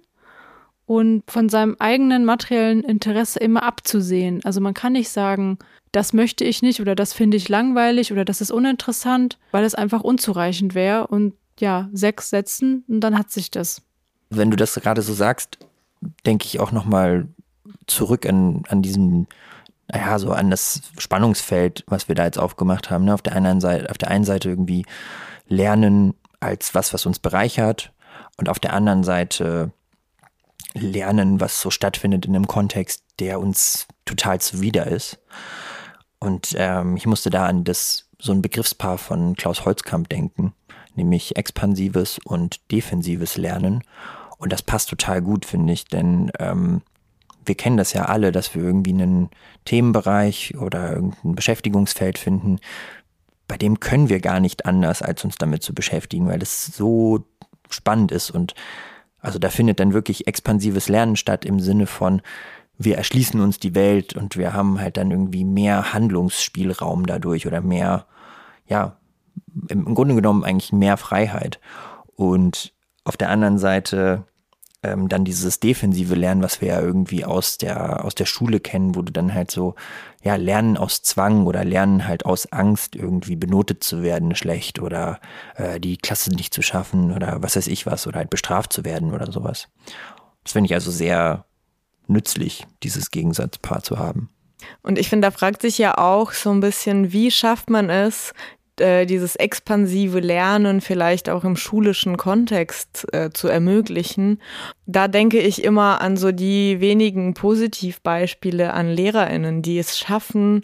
und 0.86 1.24
von 1.30 1.50
seinem 1.50 1.76
eigenen 1.80 2.24
materiellen 2.24 2.86
Interesse 2.86 3.38
immer 3.38 3.64
abzusehen. 3.64 4.40
Also 4.46 4.62
man 4.62 4.74
kann 4.74 4.94
nicht 4.94 5.10
sagen, 5.10 5.60
das 5.92 6.14
möchte 6.14 6.46
ich 6.46 6.62
nicht 6.62 6.80
oder 6.80 6.96
das 6.96 7.12
finde 7.12 7.36
ich 7.36 7.50
langweilig 7.50 8.14
oder 8.14 8.24
das 8.24 8.40
ist 8.40 8.52
uninteressant, 8.52 9.40
weil 9.52 9.66
es 9.66 9.76
einfach 9.76 10.04
unzureichend 10.06 10.74
wäre. 10.74 11.08
Und 11.08 11.34
ja, 11.60 11.90
sechs 11.92 12.30
Sätzen 12.30 12.86
und 12.88 13.02
dann 13.02 13.18
hat 13.18 13.30
sich 13.30 13.52
das 13.52 13.82
wenn 14.32 14.50
du 14.50 14.58
das 14.58 14.74
gerade 14.76 15.02
so 15.02 15.14
sagst, 15.14 15.60
denke 16.26 16.46
ich 16.46 16.60
auch 16.60 16.72
nochmal 16.72 17.28
zurück 17.86 18.26
an, 18.26 18.64
an 18.68 18.82
diesen, 18.82 19.28
naja, 19.88 20.18
so 20.18 20.32
an 20.32 20.50
das 20.50 20.82
Spannungsfeld, 20.98 21.84
was 21.88 22.08
wir 22.08 22.16
da 22.16 22.26
jetzt 22.26 22.40
aufgemacht 22.40 22.90
haben. 22.90 23.06
Ne? 23.06 23.14
Auf 23.14 23.22
der 23.22 23.36
einen 23.36 23.62
Seite, 23.62 23.90
auf 23.90 23.98
der 23.98 24.10
einen 24.10 24.26
Seite 24.26 24.50
irgendwie 24.50 24.86
lernen 25.48 26.16
als 26.40 26.74
was, 26.74 26.94
was 26.94 27.06
uns 27.06 27.20
bereichert 27.20 27.92
und 28.38 28.50
auf 28.50 28.58
der 28.58 28.74
anderen 28.74 29.04
Seite 29.04 29.72
lernen, 30.74 31.40
was 31.40 31.62
so 31.62 31.70
stattfindet 31.70 32.26
in 32.26 32.36
einem 32.36 32.48
Kontext, 32.48 33.04
der 33.20 33.40
uns 33.40 33.88
total 34.06 34.40
zuwider 34.40 34.88
ist. 34.88 35.20
Und 36.20 36.56
ähm, 36.58 36.96
ich 36.96 37.06
musste 37.06 37.30
da 37.30 37.46
an 37.46 37.64
das 37.64 38.08
so 38.20 38.32
ein 38.32 38.42
Begriffspaar 38.42 38.98
von 38.98 39.36
Klaus 39.36 39.66
Holzkamp 39.66 40.08
denken, 40.10 40.54
nämlich 40.96 41.36
expansives 41.36 42.20
und 42.24 42.60
defensives 42.72 43.38
Lernen. 43.38 43.84
Und 44.42 44.52
das 44.52 44.64
passt 44.64 44.90
total 44.90 45.22
gut, 45.22 45.46
finde 45.46 45.72
ich, 45.72 45.86
denn 45.86 46.32
ähm, 46.40 46.82
wir 47.46 47.54
kennen 47.54 47.78
das 47.78 47.94
ja 47.94 48.06
alle, 48.06 48.32
dass 48.32 48.56
wir 48.56 48.64
irgendwie 48.64 48.92
einen 48.94 49.30
Themenbereich 49.66 50.58
oder 50.58 50.94
irgendein 50.94 51.36
Beschäftigungsfeld 51.36 52.18
finden, 52.18 52.58
bei 53.48 53.58
dem 53.58 53.80
können 53.80 54.10
wir 54.10 54.20
gar 54.20 54.40
nicht 54.40 54.66
anders, 54.66 55.04
als 55.04 55.24
uns 55.24 55.38
damit 55.38 55.62
zu 55.62 55.76
beschäftigen, 55.76 56.28
weil 56.28 56.42
es 56.42 56.66
so 56.66 57.26
spannend 57.70 58.12
ist. 58.12 58.32
Und 58.32 58.56
also 59.20 59.38
da 59.38 59.50
findet 59.50 59.80
dann 59.80 59.94
wirklich 59.94 60.26
expansives 60.26 60.90
Lernen 60.90 61.18
statt 61.18 61.46
im 61.46 61.60
Sinne 61.60 61.86
von, 61.86 62.24
wir 62.80 62.98
erschließen 62.98 63.40
uns 63.40 63.60
die 63.60 63.76
Welt 63.76 64.16
und 64.16 64.38
wir 64.38 64.54
haben 64.54 64.80
halt 64.80 64.98
dann 64.98 65.12
irgendwie 65.12 65.44
mehr 65.44 65.94
Handlungsspielraum 65.94 67.06
dadurch 67.06 67.46
oder 67.46 67.62
mehr, 67.62 68.08
ja, 68.66 68.98
im 69.68 69.94
Grunde 69.94 70.16
genommen 70.16 70.44
eigentlich 70.44 70.74
mehr 70.74 70.98
Freiheit. 70.98 71.60
Und 72.16 72.74
auf 73.04 73.18
der 73.18 73.30
anderen 73.30 73.60
Seite 73.60 74.24
ähm, 74.84 75.10
dann 75.10 75.26
dieses 75.26 75.60
defensive 75.60 76.16
Lernen, 76.16 76.42
was 76.42 76.62
wir 76.62 76.70
ja 76.70 76.82
irgendwie 76.82 77.24
aus 77.26 77.58
der, 77.58 78.04
aus 78.04 78.16
der 78.16 78.26
Schule 78.26 78.60
kennen, 78.60 78.96
wo 78.96 79.02
du 79.02 79.12
dann 79.12 79.34
halt 79.34 79.52
so, 79.52 79.76
ja, 80.24 80.36
Lernen 80.36 80.78
aus 80.78 81.02
Zwang 81.04 81.46
oder 81.46 81.64
Lernen 81.64 82.08
halt 82.08 82.26
aus 82.26 82.52
Angst 82.52 82.96
irgendwie 82.96 83.36
benotet 83.36 83.84
zu 83.84 84.02
werden, 84.02 84.36
schlecht 84.36 84.80
oder 84.80 85.20
äh, 85.56 85.80
die 85.80 85.98
Klasse 85.98 86.32
nicht 86.32 86.54
zu 86.54 86.62
schaffen 86.62 87.12
oder 87.12 87.42
was 87.42 87.56
weiß 87.56 87.68
ich 87.68 87.86
was 87.86 88.08
oder 88.08 88.18
halt 88.18 88.30
bestraft 88.30 88.74
zu 88.74 88.84
werden 88.84 89.14
oder 89.14 89.32
sowas. 89.32 89.68
Das 90.44 90.54
finde 90.54 90.68
ich 90.68 90.74
also 90.74 90.90
sehr 90.90 91.46
nützlich, 92.08 92.66
dieses 92.84 93.12
Gegensatzpaar 93.12 93.84
zu 93.84 94.00
haben. 94.00 94.30
Und 94.84 94.98
ich 95.00 95.10
finde, 95.10 95.28
da 95.28 95.32
fragt 95.32 95.62
sich 95.62 95.78
ja 95.78 95.98
auch 95.98 96.34
so 96.34 96.52
ein 96.52 96.60
bisschen, 96.60 97.12
wie 97.12 97.32
schafft 97.32 97.70
man 97.70 97.90
es, 97.90 98.34
äh, 98.80 99.06
dieses 99.06 99.36
expansive 99.36 100.20
Lernen 100.20 100.82
vielleicht 100.82 101.30
auch 101.30 101.44
im 101.44 101.56
schulischen 101.56 102.18
Kontext 102.18 103.08
äh, 103.14 103.30
zu 103.32 103.48
ermöglichen. 103.48 104.42
Da 104.86 105.08
denke 105.08 105.40
ich 105.40 105.64
immer 105.64 106.02
an 106.02 106.18
so 106.18 106.32
die 106.32 106.80
wenigen 106.80 107.34
Positivbeispiele 107.34 108.74
an 108.74 108.90
Lehrerinnen, 108.90 109.62
die 109.62 109.78
es 109.78 109.98
schaffen, 110.00 110.64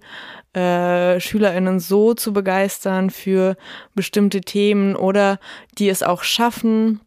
äh, 0.53 1.19
Schülerinnen 1.19 1.79
so 1.79 2.13
zu 2.13 2.33
begeistern 2.33 3.09
für 3.09 3.57
bestimmte 3.93 4.41
Themen 4.41 4.95
oder 4.95 5.39
die 5.77 5.89
es 5.89 6.03
auch 6.03 6.23
schaffen 6.23 7.01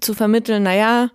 zu 0.00 0.14
vermitteln, 0.14 0.62
naja, 0.62 1.10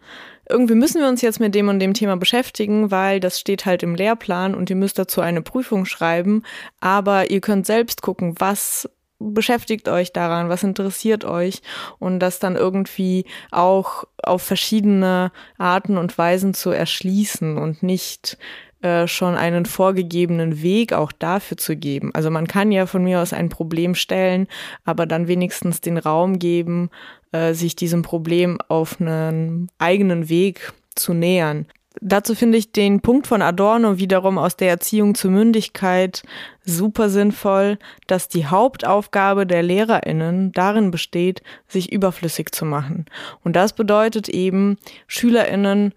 irgendwie 0.50 0.76
müssen 0.76 1.02
wir 1.02 1.08
uns 1.08 1.22
jetzt 1.22 1.40
mit 1.40 1.56
dem 1.56 1.70
und 1.70 1.80
dem 1.80 1.94
Thema 1.94 2.18
beschäftigen, 2.18 2.92
weil 2.92 3.20
das 3.20 3.40
steht 3.40 3.66
halt 3.66 3.84
im 3.84 3.96
Lehrplan 3.96 4.54
und 4.54 4.70
ihr 4.70 4.76
müsst 4.76 5.00
dazu 5.00 5.22
eine 5.22 5.42
Prüfung 5.42 5.86
schreiben. 5.86 6.44
Aber 6.82 7.32
ihr 7.32 7.42
könnt 7.42 7.66
selbst 7.66 8.02
gucken, 8.02 8.36
was 8.38 8.90
beschäftigt 9.22 9.88
euch 9.88 10.14
daran, 10.14 10.50
was 10.50 10.64
interessiert 10.64 11.26
euch 11.26 11.62
und 12.00 12.20
das 12.20 12.40
dann 12.40 12.56
irgendwie 12.56 13.26
auch 13.52 14.06
auf 14.24 14.42
verschiedene 14.42 15.32
Arten 15.58 15.98
und 15.98 16.18
Weisen 16.18 16.54
zu 16.54 16.72
erschließen 16.72 17.58
und 17.58 17.84
nicht 17.84 18.38
äh, 18.82 19.08
schon 19.08 19.36
einen 19.36 19.66
vorgegebenen 19.66 20.64
Weg 20.64 20.94
auch 20.94 21.12
dafür 21.12 21.58
zu 21.58 21.76
geben. 21.76 22.10
Also 22.16 22.32
man 22.32 22.48
kann 22.48 22.72
ja 22.72 22.88
von 22.88 23.04
mir 23.04 23.22
aus 23.22 23.32
ein 23.32 23.50
Problem 23.50 23.94
stellen, 23.94 24.48
aber 24.86 25.06
dann 25.06 25.28
wenigstens 25.28 25.82
den 25.82 26.00
Raum 26.00 26.40
geben, 26.40 26.90
äh, 27.32 27.54
sich 27.54 27.76
diesem 27.76 28.02
Problem 28.02 28.58
auf 28.70 29.00
einen 29.00 29.70
eigenen 29.78 30.30
Weg 30.30 30.74
zu 30.96 31.14
nähern. 31.14 31.68
Dazu 32.00 32.36
finde 32.36 32.58
ich 32.58 32.72
den 32.72 33.02
Punkt 33.02 33.28
von 33.28 33.42
Adorno 33.42 33.98
wiederum 33.98 34.38
aus 34.38 34.56
der 34.56 34.70
Erziehung 34.70 35.14
zur 35.14 35.32
Mündigkeit 35.32 36.24
super 36.64 37.10
sinnvoll, 37.10 37.80
dass 38.08 38.30
die 38.30 38.46
Hauptaufgabe 38.46 39.46
der 39.46 39.62
Lehrerinnen 39.62 40.54
darin 40.54 40.90
besteht, 40.92 41.44
sich 41.68 41.92
überflüssig 41.92 42.54
zu 42.54 42.64
machen. 42.64 43.06
Und 43.44 43.58
das 43.58 43.74
bedeutet 43.74 44.30
eben, 44.30 44.78
Schülerinnen 45.08 45.94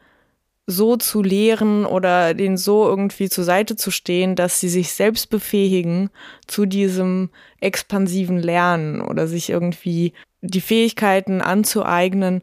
so 0.67 0.97
zu 0.97 1.23
lehren 1.23 1.85
oder 1.85 2.35
denen 2.35 2.57
so 2.57 2.87
irgendwie 2.87 3.29
zur 3.29 3.45
Seite 3.45 3.77
zu 3.77 3.91
stehen, 3.91 4.35
dass 4.35 4.61
sie 4.61 4.71
sich 4.71 4.93
selbst 4.93 5.31
befähigen 5.31 6.11
zu 6.47 6.67
diesem 6.67 7.31
expansiven 7.61 8.39
Lernen 8.39 9.01
oder 9.01 9.29
sich 9.29 9.51
irgendwie 9.51 10.15
die 10.41 10.63
Fähigkeiten 10.63 11.41
anzueignen, 11.41 12.43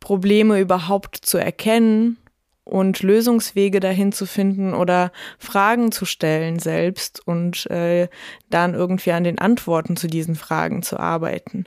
Probleme 0.00 0.60
überhaupt 0.60 1.16
zu 1.16 1.38
erkennen 1.38 2.18
und 2.64 3.02
Lösungswege 3.02 3.80
dahin 3.80 4.12
zu 4.12 4.26
finden 4.26 4.74
oder 4.74 5.12
Fragen 5.38 5.92
zu 5.92 6.06
stellen 6.06 6.58
selbst 6.58 7.20
und 7.26 7.66
äh, 7.70 8.08
dann 8.50 8.74
irgendwie 8.74 9.12
an 9.12 9.24
den 9.24 9.38
Antworten 9.38 9.96
zu 9.96 10.06
diesen 10.06 10.34
Fragen 10.34 10.82
zu 10.82 10.98
arbeiten. 10.98 11.66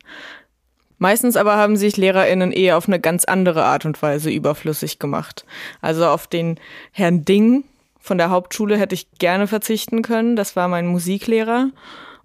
Meistens 0.97 1.37
aber 1.37 1.57
haben 1.57 1.77
sich 1.77 1.97
LehrerInnen 1.97 2.51
eher 2.51 2.77
auf 2.77 2.87
eine 2.87 2.99
ganz 2.99 3.25
andere 3.25 3.63
Art 3.65 3.85
und 3.85 4.01
Weise 4.01 4.31
überflüssig 4.31 4.97
gemacht. 4.97 5.45
Also 5.81 6.07
auf 6.07 6.25
den 6.25 6.59
Herrn 6.91 7.23
Ding 7.23 7.65
von 7.99 8.17
der 8.17 8.31
Hauptschule 8.31 8.77
hätte 8.77 8.95
ich 8.95 9.11
gerne 9.19 9.45
verzichten 9.45 10.01
können. 10.01 10.35
Das 10.35 10.55
war 10.55 10.67
mein 10.67 10.87
Musiklehrer. 10.87 11.69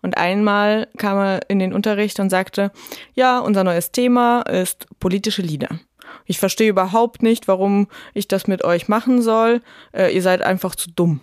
Und 0.00 0.16
einmal 0.16 0.88
kam 0.96 1.18
er 1.18 1.50
in 1.50 1.58
den 1.58 1.72
Unterricht 1.72 2.18
und 2.18 2.30
sagte, 2.30 2.72
ja, 3.14 3.38
unser 3.38 3.62
neues 3.62 3.92
Thema 3.92 4.42
ist 4.42 4.86
politische 4.98 5.42
Lieder. 5.42 5.78
Ich 6.24 6.38
verstehe 6.38 6.70
überhaupt 6.70 7.22
nicht, 7.22 7.48
warum 7.48 7.88
ich 8.14 8.28
das 8.28 8.46
mit 8.46 8.64
euch 8.64 8.88
machen 8.88 9.22
soll. 9.22 9.62
Äh, 9.92 10.14
ihr 10.14 10.22
seid 10.22 10.42
einfach 10.42 10.74
zu 10.74 10.90
dumm. 10.90 11.20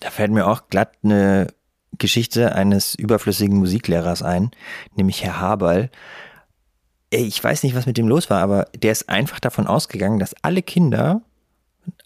Da 0.00 0.10
fällt 0.10 0.32
mir 0.32 0.46
auch 0.46 0.68
glatt 0.68 0.92
eine 1.02 1.48
Geschichte 1.98 2.54
eines 2.54 2.94
überflüssigen 2.94 3.58
Musiklehrers 3.58 4.22
ein, 4.22 4.50
nämlich 4.96 5.22
Herr 5.22 5.40
Haberl. 5.40 5.90
Ich 7.10 7.42
weiß 7.42 7.62
nicht, 7.62 7.74
was 7.74 7.86
mit 7.86 7.98
dem 7.98 8.08
los 8.08 8.30
war, 8.30 8.40
aber 8.40 8.66
der 8.74 8.92
ist 8.92 9.08
einfach 9.08 9.40
davon 9.40 9.66
ausgegangen, 9.66 10.18
dass 10.18 10.34
alle 10.42 10.62
Kinder 10.62 11.22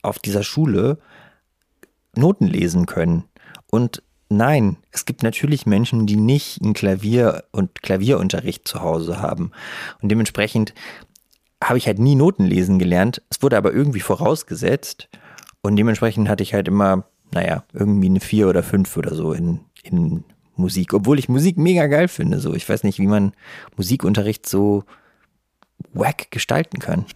auf 0.02 0.18
dieser 0.18 0.42
Schule 0.42 0.98
Noten 2.16 2.46
lesen 2.46 2.86
können. 2.86 3.24
Und 3.70 4.02
nein, 4.28 4.76
es 4.90 5.04
gibt 5.04 5.22
natürlich 5.22 5.66
Menschen, 5.66 6.06
die 6.06 6.16
nicht 6.16 6.62
einen 6.62 6.74
Klavier- 6.74 7.44
und 7.52 7.82
Klavierunterricht 7.82 8.66
zu 8.66 8.80
Hause 8.80 9.20
haben. 9.20 9.52
Und 10.00 10.08
dementsprechend 10.10 10.74
habe 11.68 11.78
ich 11.78 11.86
halt 11.86 11.98
nie 11.98 12.14
Noten 12.14 12.44
lesen 12.44 12.78
gelernt. 12.78 13.22
Es 13.30 13.42
wurde 13.42 13.56
aber 13.56 13.72
irgendwie 13.72 14.00
vorausgesetzt. 14.00 15.08
Und 15.62 15.76
dementsprechend 15.76 16.28
hatte 16.28 16.42
ich 16.42 16.54
halt 16.54 16.68
immer, 16.68 17.04
naja, 17.32 17.64
irgendwie 17.72 18.08
eine 18.08 18.20
vier 18.20 18.48
oder 18.48 18.62
fünf 18.62 18.96
oder 18.96 19.14
so 19.14 19.32
in, 19.32 19.60
in 19.82 20.24
Musik, 20.56 20.94
obwohl 20.94 21.18
ich 21.18 21.28
Musik 21.28 21.56
mega 21.56 21.86
geil 21.86 22.08
finde. 22.08 22.38
So, 22.38 22.54
ich 22.54 22.68
weiß 22.68 22.84
nicht, 22.84 22.98
wie 22.98 23.06
man 23.06 23.32
Musikunterricht 23.76 24.46
so 24.46 24.84
wack 25.92 26.30
gestalten 26.30 26.78
kann. 26.78 27.06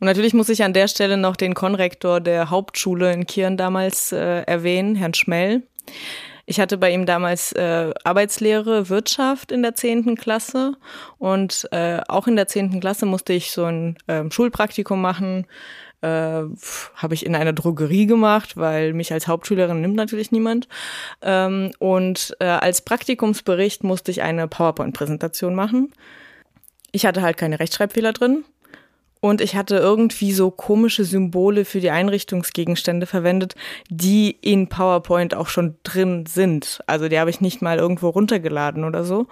Und 0.00 0.06
natürlich 0.06 0.34
muss 0.34 0.48
ich 0.48 0.64
an 0.64 0.72
der 0.72 0.88
Stelle 0.88 1.16
noch 1.16 1.36
den 1.36 1.54
Konrektor 1.54 2.20
der 2.20 2.50
Hauptschule 2.50 3.12
in 3.12 3.26
Kirn 3.26 3.56
damals 3.56 4.10
äh, 4.10 4.42
erwähnen, 4.42 4.96
Herrn 4.96 5.14
Schmell. 5.14 5.62
Ich 6.52 6.60
hatte 6.60 6.76
bei 6.76 6.92
ihm 6.92 7.06
damals 7.06 7.52
äh, 7.52 7.94
Arbeitslehre 8.04 8.90
Wirtschaft 8.90 9.50
in 9.52 9.62
der 9.62 9.74
zehnten 9.74 10.16
Klasse 10.16 10.74
und 11.16 11.66
äh, 11.72 12.02
auch 12.08 12.26
in 12.26 12.36
der 12.36 12.46
zehnten 12.46 12.78
Klasse 12.78 13.06
musste 13.06 13.32
ich 13.32 13.52
so 13.52 13.64
ein 13.64 13.96
äh, 14.06 14.30
Schulpraktikum 14.30 15.00
machen 15.00 15.46
äh, 16.02 16.06
habe 16.06 17.14
ich 17.14 17.24
in 17.24 17.34
einer 17.34 17.54
Drogerie 17.54 18.04
gemacht, 18.04 18.58
weil 18.58 18.92
mich 18.92 19.14
als 19.14 19.28
Hauptschülerin 19.28 19.80
nimmt 19.80 19.96
natürlich 19.96 20.30
niemand. 20.30 20.68
Ähm, 21.22 21.70
und 21.78 22.36
äh, 22.38 22.44
als 22.44 22.82
Praktikumsbericht 22.82 23.82
musste 23.82 24.10
ich 24.10 24.20
eine 24.20 24.46
PowerPoint-Präsentation 24.46 25.54
machen. 25.54 25.90
Ich 26.90 27.06
hatte 27.06 27.22
halt 27.22 27.38
keine 27.38 27.60
Rechtschreibfehler 27.60 28.12
drin. 28.12 28.44
Und 29.24 29.40
ich 29.40 29.54
hatte 29.54 29.76
irgendwie 29.76 30.32
so 30.32 30.50
komische 30.50 31.04
Symbole 31.04 31.64
für 31.64 31.78
die 31.78 31.92
Einrichtungsgegenstände 31.92 33.06
verwendet, 33.06 33.54
die 33.88 34.36
in 34.40 34.68
PowerPoint 34.68 35.36
auch 35.36 35.46
schon 35.46 35.76
drin 35.84 36.26
sind. 36.26 36.82
Also 36.88 37.08
die 37.08 37.20
habe 37.20 37.30
ich 37.30 37.40
nicht 37.40 37.62
mal 37.62 37.78
irgendwo 37.78 38.08
runtergeladen 38.08 38.82
oder 38.82 39.04
so. 39.04 39.28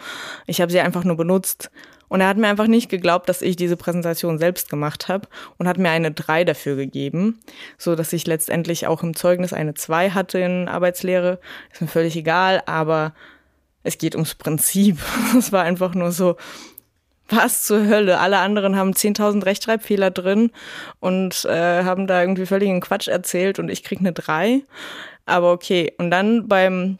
Ich 0.46 0.60
habe 0.60 0.70
sie 0.70 0.78
einfach 0.78 1.02
nur 1.02 1.16
benutzt. 1.16 1.72
Und 2.06 2.20
er 2.20 2.28
hat 2.28 2.36
mir 2.36 2.46
einfach 2.46 2.68
nicht 2.68 2.88
geglaubt, 2.88 3.28
dass 3.28 3.42
ich 3.42 3.56
diese 3.56 3.76
Präsentation 3.76 4.38
selbst 4.38 4.70
gemacht 4.70 5.08
habe 5.08 5.26
und 5.58 5.66
hat 5.66 5.78
mir 5.78 5.90
eine 5.90 6.12
3 6.12 6.44
dafür 6.44 6.76
gegeben, 6.76 7.40
so 7.76 7.96
dass 7.96 8.12
ich 8.12 8.28
letztendlich 8.28 8.86
auch 8.86 9.02
im 9.02 9.16
Zeugnis 9.16 9.52
eine 9.52 9.74
2 9.74 10.10
hatte 10.10 10.38
in 10.38 10.68
Arbeitslehre. 10.68 11.40
Ist 11.72 11.82
mir 11.82 11.88
völlig 11.88 12.14
egal, 12.14 12.62
aber 12.66 13.12
es 13.82 13.98
geht 13.98 14.14
ums 14.14 14.36
Prinzip. 14.36 14.98
Es 15.36 15.50
war 15.50 15.64
einfach 15.64 15.94
nur 15.96 16.12
so, 16.12 16.36
was 17.30 17.64
zur 17.64 17.86
Hölle? 17.86 18.18
Alle 18.18 18.38
anderen 18.38 18.76
haben 18.76 18.92
10.000 18.92 19.44
Rechtschreibfehler 19.44 20.10
drin 20.10 20.50
und 21.00 21.44
äh, 21.44 21.84
haben 21.84 22.06
da 22.06 22.20
irgendwie 22.20 22.46
völligen 22.46 22.80
Quatsch 22.80 23.08
erzählt 23.08 23.58
und 23.58 23.68
ich 23.70 23.82
krieg 23.82 24.00
eine 24.00 24.12
3. 24.12 24.62
Aber 25.26 25.52
okay. 25.52 25.92
Und 25.98 26.10
dann 26.10 26.48
beim 26.48 26.98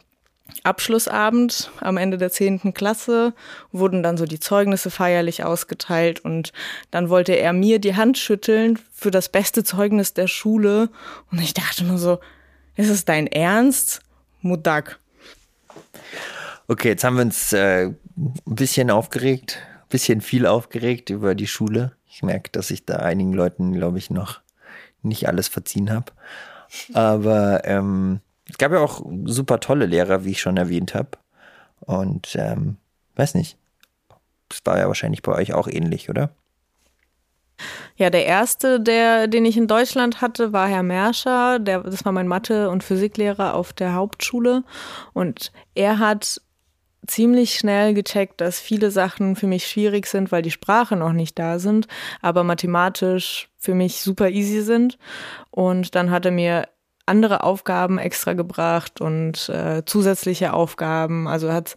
Abschlussabend 0.63 1.71
am 1.79 1.97
Ende 1.97 2.17
der 2.17 2.31
zehnten 2.31 2.73
Klasse 2.73 3.33
wurden 3.71 4.03
dann 4.03 4.17
so 4.17 4.25
die 4.25 4.39
Zeugnisse 4.39 4.91
feierlich 4.91 5.43
ausgeteilt 5.43 6.19
und 6.19 6.51
dann 6.91 7.09
wollte 7.09 7.33
er 7.33 7.53
mir 7.53 7.79
die 7.79 7.95
Hand 7.95 8.17
schütteln 8.17 8.77
für 8.93 9.11
das 9.11 9.29
beste 9.29 9.63
Zeugnis 9.63 10.13
der 10.13 10.27
Schule 10.27 10.89
und 11.31 11.41
ich 11.41 11.53
dachte 11.53 11.83
nur 11.83 11.97
so, 11.97 12.19
ist 12.75 12.89
es 12.89 13.05
dein 13.05 13.27
Ernst? 13.27 14.01
Mudak. 14.41 14.99
Okay, 16.67 16.89
jetzt 16.89 17.03
haben 17.03 17.15
wir 17.15 17.23
uns 17.23 17.53
äh, 17.53 17.85
ein 17.85 17.95
bisschen 18.45 18.91
aufgeregt, 18.91 19.59
bisschen 19.91 20.21
viel 20.21 20.47
aufgeregt 20.47 21.09
über 21.09 21.35
die 21.35 21.47
Schule. 21.47 21.91
Ich 22.07 22.23
merke, 22.23 22.49
dass 22.51 22.71
ich 22.71 22.85
da 22.85 22.97
einigen 22.97 23.33
Leuten, 23.33 23.73
glaube 23.73 23.99
ich, 23.99 24.09
noch 24.09 24.41
nicht 25.03 25.27
alles 25.27 25.47
verziehen 25.47 25.91
habe. 25.91 26.11
Aber 26.93 27.65
ähm, 27.65 28.21
es 28.49 28.57
gab 28.57 28.71
ja 28.71 28.79
auch 28.79 29.05
super 29.25 29.59
tolle 29.59 29.85
Lehrer, 29.85 30.25
wie 30.25 30.31
ich 30.31 30.41
schon 30.41 30.57
erwähnt 30.57 30.95
habe. 30.95 31.11
Und 31.79 32.35
ähm, 32.35 32.77
weiß 33.15 33.35
nicht. 33.35 33.57
Das 34.49 34.61
war 34.65 34.77
ja 34.77 34.87
wahrscheinlich 34.87 35.21
bei 35.21 35.33
euch 35.33 35.53
auch 35.53 35.67
ähnlich, 35.67 36.09
oder? 36.09 36.31
Ja, 37.95 38.09
der 38.09 38.25
erste, 38.25 38.79
der, 38.79 39.27
den 39.27 39.45
ich 39.45 39.55
in 39.57 39.67
Deutschland 39.67 40.21
hatte, 40.21 40.53
war 40.53 40.67
Herr 40.67 40.83
Merscher. 40.83 41.59
Der, 41.59 41.81
das 41.81 42.03
war 42.03 42.11
mein 42.11 42.27
Mathe- 42.27 42.69
und 42.69 42.83
Physiklehrer 42.83 43.53
auf 43.53 43.73
der 43.73 43.93
Hauptschule. 43.93 44.63
Und 45.13 45.51
er 45.75 45.99
hat 45.99 46.41
ziemlich 47.07 47.55
schnell 47.55 47.93
gecheckt, 47.93 48.41
dass 48.41 48.59
viele 48.59 48.91
Sachen 48.91 49.35
für 49.35 49.47
mich 49.47 49.67
schwierig 49.67 50.05
sind, 50.07 50.31
weil 50.31 50.41
die 50.41 50.51
Sprache 50.51 50.95
noch 50.95 51.13
nicht 51.13 51.37
da 51.39 51.59
sind, 51.59 51.87
aber 52.21 52.43
mathematisch 52.43 53.49
für 53.57 53.73
mich 53.73 54.01
super 54.01 54.29
easy 54.29 54.61
sind. 54.61 54.97
Und 55.49 55.95
dann 55.95 56.11
hat 56.11 56.25
er 56.25 56.31
mir 56.31 56.67
andere 57.05 57.43
Aufgaben 57.43 57.97
extra 57.97 58.33
gebracht 58.33 59.01
und 59.01 59.49
äh, 59.49 59.83
zusätzliche 59.85 60.53
Aufgaben. 60.53 61.27
Also 61.27 61.51
hat 61.51 61.75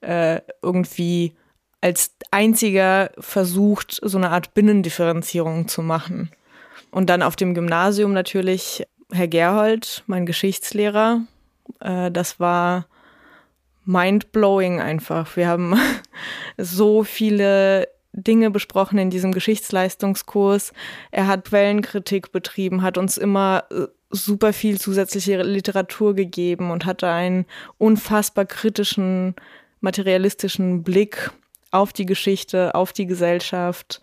äh, 0.00 0.40
irgendwie 0.62 1.34
als 1.80 2.14
einziger 2.30 3.10
versucht, 3.18 3.98
so 4.02 4.18
eine 4.18 4.30
Art 4.30 4.54
Binnendifferenzierung 4.54 5.68
zu 5.68 5.82
machen. 5.82 6.30
Und 6.90 7.10
dann 7.10 7.22
auf 7.22 7.36
dem 7.36 7.54
Gymnasium 7.54 8.12
natürlich 8.12 8.86
Herr 9.12 9.28
Gerhold, 9.28 10.02
mein 10.06 10.26
Geschichtslehrer. 10.26 11.22
Äh, 11.80 12.10
das 12.10 12.40
war 12.40 12.86
mindblowing 13.86 14.80
einfach. 14.80 15.36
Wir 15.36 15.48
haben 15.48 15.74
so 16.58 17.04
viele 17.04 17.88
Dinge 18.12 18.50
besprochen 18.50 18.98
in 18.98 19.10
diesem 19.10 19.32
Geschichtsleistungskurs. 19.32 20.72
Er 21.10 21.26
hat 21.26 21.44
Quellenkritik 21.44 22.32
betrieben, 22.32 22.82
hat 22.82 22.98
uns 22.98 23.16
immer 23.16 23.64
äh, 23.70 23.86
super 24.10 24.52
viel 24.52 24.80
zusätzliche 24.80 25.42
Literatur 25.42 26.14
gegeben 26.14 26.70
und 26.70 26.86
hatte 26.86 27.08
einen 27.08 27.46
unfassbar 27.78 28.46
kritischen, 28.46 29.34
materialistischen 29.80 30.82
Blick 30.82 31.30
auf 31.70 31.92
die 31.92 32.06
Geschichte, 32.06 32.74
auf 32.74 32.92
die 32.92 33.06
Gesellschaft, 33.06 34.00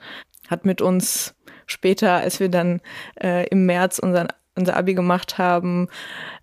hat 0.47 0.65
mit 0.65 0.81
uns 0.81 1.33
später, 1.65 2.13
als 2.13 2.39
wir 2.39 2.49
dann 2.49 2.81
äh, 3.21 3.47
im 3.47 3.65
März 3.65 3.99
unseren 3.99 4.27
unser 4.55 4.77
Abi 4.77 4.93
gemacht 4.93 5.37
haben, 5.37 5.87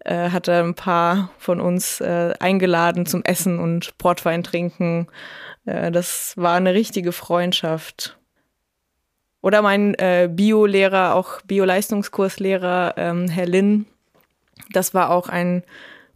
äh, 0.04 0.30
hat 0.30 0.48
er 0.48 0.62
ein 0.64 0.74
paar 0.74 1.30
von 1.38 1.60
uns 1.60 2.00
äh, 2.00 2.34
eingeladen 2.40 3.06
zum 3.06 3.22
Essen 3.24 3.58
und 3.58 3.96
Portwein 3.98 4.42
trinken. 4.42 5.06
Äh, 5.64 5.90
das 5.90 6.34
war 6.36 6.54
eine 6.54 6.74
richtige 6.74 7.12
Freundschaft. 7.12 8.18
Oder 9.42 9.62
mein 9.62 9.94
äh, 9.94 10.28
Bio-Lehrer, 10.30 11.14
auch 11.14 11.40
Bio-Leistungskurslehrer, 11.42 12.94
ähm, 12.96 13.28
Herr 13.28 13.46
Lin, 13.46 13.86
das 14.72 14.92
war 14.92 15.10
auch 15.10 15.28
ein 15.28 15.64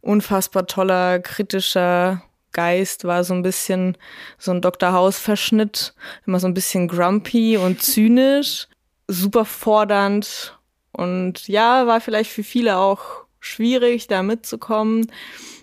unfassbar 0.00 0.66
toller, 0.66 1.20
kritischer 1.20 2.22
Geist, 2.52 3.04
war 3.04 3.24
so 3.24 3.34
ein 3.34 3.42
bisschen 3.42 3.96
so 4.38 4.52
ein 4.52 4.60
Dr. 4.60 4.92
House-Verschnitt, 4.92 5.94
immer 6.26 6.38
so 6.38 6.46
ein 6.46 6.54
bisschen 6.54 6.86
grumpy 6.86 7.56
und 7.56 7.82
zynisch, 7.82 8.68
super 9.08 9.44
fordernd 9.44 10.58
und 10.96 11.48
ja, 11.48 11.86
war 11.86 12.00
vielleicht 12.00 12.30
für 12.30 12.44
viele 12.44 12.78
auch 12.78 13.24
schwierig, 13.40 14.06
da 14.06 14.22
mitzukommen. 14.22 15.10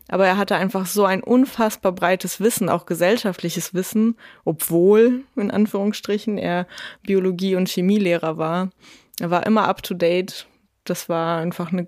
Aber 0.07 0.27
er 0.27 0.37
hatte 0.37 0.55
einfach 0.55 0.85
so 0.85 1.05
ein 1.05 1.23
unfassbar 1.23 1.93
breites 1.93 2.41
Wissen, 2.41 2.67
auch 2.69 2.85
gesellschaftliches 2.85 3.73
Wissen, 3.73 4.17
obwohl, 4.43 5.23
in 5.37 5.51
Anführungsstrichen, 5.51 6.37
er 6.37 6.67
Biologie- 7.03 7.55
und 7.55 7.69
Chemielehrer 7.69 8.37
war. 8.37 8.71
Er 9.19 9.31
war 9.31 9.45
immer 9.45 9.67
up 9.67 9.83
to 9.83 9.93
date. 9.93 10.47
Das 10.83 11.07
war 11.07 11.39
einfach 11.39 11.71
eine 11.71 11.87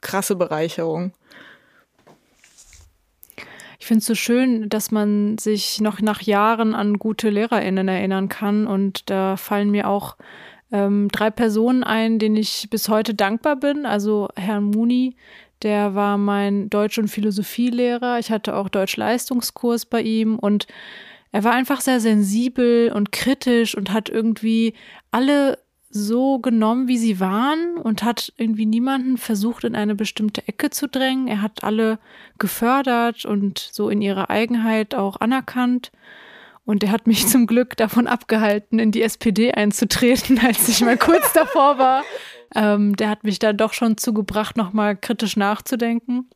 krasse 0.00 0.34
Bereicherung. 0.34 1.12
Ich 3.80 3.86
finde 3.86 4.00
es 4.00 4.06
so 4.06 4.14
schön, 4.14 4.68
dass 4.68 4.90
man 4.90 5.38
sich 5.38 5.80
noch 5.80 6.00
nach 6.00 6.22
Jahren 6.22 6.74
an 6.74 6.98
gute 6.98 7.30
LehrerInnen 7.30 7.88
erinnern 7.88 8.28
kann. 8.28 8.66
Und 8.66 9.08
da 9.10 9.36
fallen 9.36 9.70
mir 9.70 9.88
auch 9.88 10.16
ähm, 10.72 11.08
drei 11.08 11.30
Personen 11.30 11.84
ein, 11.84 12.18
denen 12.18 12.36
ich 12.36 12.68
bis 12.70 12.88
heute 12.88 13.14
dankbar 13.14 13.56
bin. 13.56 13.86
Also 13.86 14.28
Herrn 14.36 14.64
Muni, 14.64 15.16
der 15.62 15.94
war 15.94 16.18
mein 16.18 16.70
Deutsch- 16.70 16.98
und 16.98 17.08
Philosophielehrer. 17.08 18.18
Ich 18.18 18.30
hatte 18.30 18.54
auch 18.54 18.68
Deutsch-Leistungskurs 18.68 19.86
bei 19.86 20.02
ihm 20.02 20.38
und 20.38 20.66
er 21.32 21.44
war 21.44 21.52
einfach 21.52 21.80
sehr 21.80 22.00
sensibel 22.00 22.92
und 22.92 23.12
kritisch 23.12 23.76
und 23.76 23.92
hat 23.92 24.08
irgendwie 24.08 24.74
alle 25.10 25.58
so 25.90 26.38
genommen, 26.38 26.86
wie 26.86 26.98
sie 26.98 27.18
waren 27.18 27.76
und 27.78 28.02
hat 28.02 28.32
irgendwie 28.36 28.66
niemanden 28.66 29.16
versucht, 29.16 29.64
in 29.64 29.74
eine 29.74 29.94
bestimmte 29.94 30.46
Ecke 30.46 30.70
zu 30.70 30.86
drängen. 30.86 31.28
Er 31.28 31.40
hat 31.40 31.64
alle 31.64 31.98
gefördert 32.38 33.24
und 33.24 33.58
so 33.58 33.88
in 33.88 34.02
ihrer 34.02 34.30
Eigenheit 34.30 34.94
auch 34.94 35.20
anerkannt. 35.20 35.90
Und 36.68 36.84
er 36.84 36.90
hat 36.90 37.06
mich 37.06 37.26
zum 37.26 37.46
Glück 37.46 37.78
davon 37.78 38.06
abgehalten, 38.06 38.78
in 38.78 38.92
die 38.92 39.00
SPD 39.00 39.52
einzutreten, 39.52 40.38
als 40.46 40.68
ich 40.68 40.82
mal 40.82 40.98
kurz 40.98 41.32
davor 41.32 41.78
war. 41.78 42.04
Ähm, 42.54 42.94
der 42.94 43.08
hat 43.08 43.24
mich 43.24 43.38
da 43.38 43.54
doch 43.54 43.72
schon 43.72 43.96
zugebracht, 43.96 44.58
nochmal 44.58 44.94
kritisch 44.94 45.38
nachzudenken. 45.38 46.28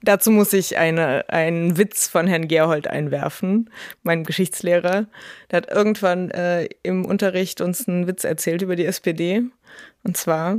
Dazu 0.00 0.30
muss 0.30 0.52
ich 0.52 0.78
eine, 0.78 1.28
einen 1.28 1.76
Witz 1.76 2.06
von 2.06 2.28
Herrn 2.28 2.46
Gerhold 2.46 2.86
einwerfen, 2.86 3.68
meinem 4.04 4.22
Geschichtslehrer. 4.22 5.06
Der 5.50 5.56
hat 5.56 5.68
irgendwann 5.68 6.30
äh, 6.30 6.68
im 6.84 7.04
Unterricht 7.04 7.60
uns 7.60 7.88
einen 7.88 8.06
Witz 8.06 8.22
erzählt 8.22 8.62
über 8.62 8.76
die 8.76 8.86
SPD. 8.86 9.42
Und 10.04 10.16
zwar, 10.16 10.56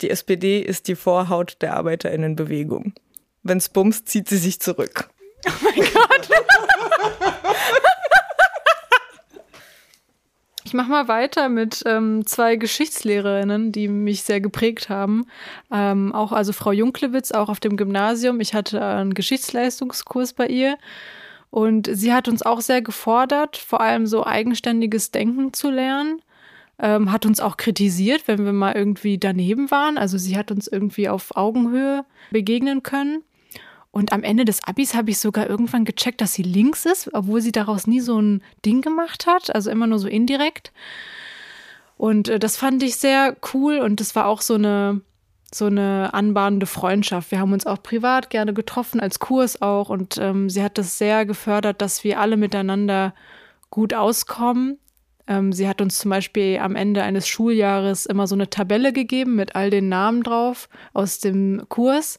die 0.00 0.10
SPD 0.10 0.60
ist 0.60 0.86
die 0.86 0.94
Vorhaut 0.94 1.56
der 1.60 1.74
Arbeiterinnenbewegung. 1.74 2.94
Wenn's 3.42 3.68
bumst, 3.68 4.08
zieht 4.08 4.28
sie 4.28 4.38
sich 4.38 4.60
zurück. 4.60 5.10
Oh 5.44 5.50
mein 5.64 5.74
Gott. 5.92 6.28
Ich 10.72 10.74
mache 10.74 10.88
mal 10.88 11.06
weiter 11.06 11.50
mit 11.50 11.82
ähm, 11.84 12.24
zwei 12.24 12.56
Geschichtslehrerinnen, 12.56 13.72
die 13.72 13.88
mich 13.88 14.22
sehr 14.22 14.40
geprägt 14.40 14.88
haben. 14.88 15.26
Ähm, 15.70 16.14
auch 16.14 16.32
also 16.32 16.54
Frau 16.54 16.72
Junklewitz, 16.72 17.30
auch 17.30 17.50
auf 17.50 17.60
dem 17.60 17.76
Gymnasium. 17.76 18.40
Ich 18.40 18.54
hatte 18.54 18.82
einen 18.82 19.12
Geschichtsleistungskurs 19.12 20.32
bei 20.32 20.46
ihr. 20.46 20.78
Und 21.50 21.90
sie 21.92 22.14
hat 22.14 22.26
uns 22.26 22.40
auch 22.40 22.62
sehr 22.62 22.80
gefordert, 22.80 23.58
vor 23.58 23.82
allem 23.82 24.06
so 24.06 24.24
eigenständiges 24.24 25.10
Denken 25.10 25.52
zu 25.52 25.68
lernen. 25.68 26.22
Ähm, 26.78 27.12
hat 27.12 27.26
uns 27.26 27.38
auch 27.38 27.58
kritisiert, 27.58 28.26
wenn 28.26 28.46
wir 28.46 28.54
mal 28.54 28.72
irgendwie 28.72 29.18
daneben 29.18 29.70
waren. 29.70 29.98
Also 29.98 30.16
sie 30.16 30.38
hat 30.38 30.50
uns 30.50 30.68
irgendwie 30.68 31.10
auf 31.10 31.36
Augenhöhe 31.36 32.06
begegnen 32.30 32.82
können. 32.82 33.22
Und 33.92 34.12
am 34.12 34.24
Ende 34.24 34.44
des 34.44 34.64
Abis 34.66 34.94
habe 34.94 35.10
ich 35.10 35.18
sogar 35.18 35.48
irgendwann 35.48 35.84
gecheckt, 35.84 36.20
dass 36.20 36.32
sie 36.32 36.42
links 36.42 36.86
ist, 36.86 37.10
obwohl 37.12 37.40
sie 37.42 37.52
daraus 37.52 37.86
nie 37.86 38.00
so 38.00 38.18
ein 38.20 38.42
Ding 38.64 38.80
gemacht 38.80 39.26
hat, 39.26 39.54
also 39.54 39.70
immer 39.70 39.86
nur 39.86 39.98
so 39.98 40.08
indirekt. 40.08 40.72
Und 41.98 42.28
äh, 42.28 42.38
das 42.38 42.56
fand 42.56 42.82
ich 42.82 42.96
sehr 42.96 43.36
cool 43.52 43.78
und 43.78 44.00
das 44.00 44.16
war 44.16 44.26
auch 44.26 44.40
so 44.40 44.54
eine 44.54 45.02
so 45.54 45.66
eine 45.66 46.14
anbahnende 46.14 46.66
Freundschaft. 46.66 47.30
Wir 47.30 47.38
haben 47.38 47.52
uns 47.52 47.66
auch 47.66 47.82
privat 47.82 48.30
gerne 48.30 48.54
getroffen, 48.54 49.00
als 49.00 49.18
Kurs 49.18 49.60
auch. 49.60 49.90
Und 49.90 50.16
ähm, 50.18 50.48
sie 50.48 50.62
hat 50.62 50.78
das 50.78 50.98
sehr 50.98 51.26
gefördert, 51.26 51.82
dass 51.82 52.04
wir 52.04 52.20
alle 52.20 52.36
miteinander 52.36 53.14
gut 53.70 53.92
auskommen. 53.94 54.78
Ähm, 55.26 55.52
sie 55.52 55.68
hat 55.68 55.80
uns 55.80 55.98
zum 55.98 56.10
Beispiel 56.10 56.58
am 56.58 56.76
Ende 56.76 57.02
eines 57.02 57.28
Schuljahres 57.28 58.06
immer 58.06 58.26
so 58.26 58.34
eine 58.34 58.50
Tabelle 58.50 58.92
gegeben 58.92 59.36
mit 59.36 59.54
all 59.54 59.70
den 59.70 59.88
Namen 59.88 60.22
drauf 60.22 60.68
aus 60.92 61.20
dem 61.20 61.62
Kurs. 61.68 62.18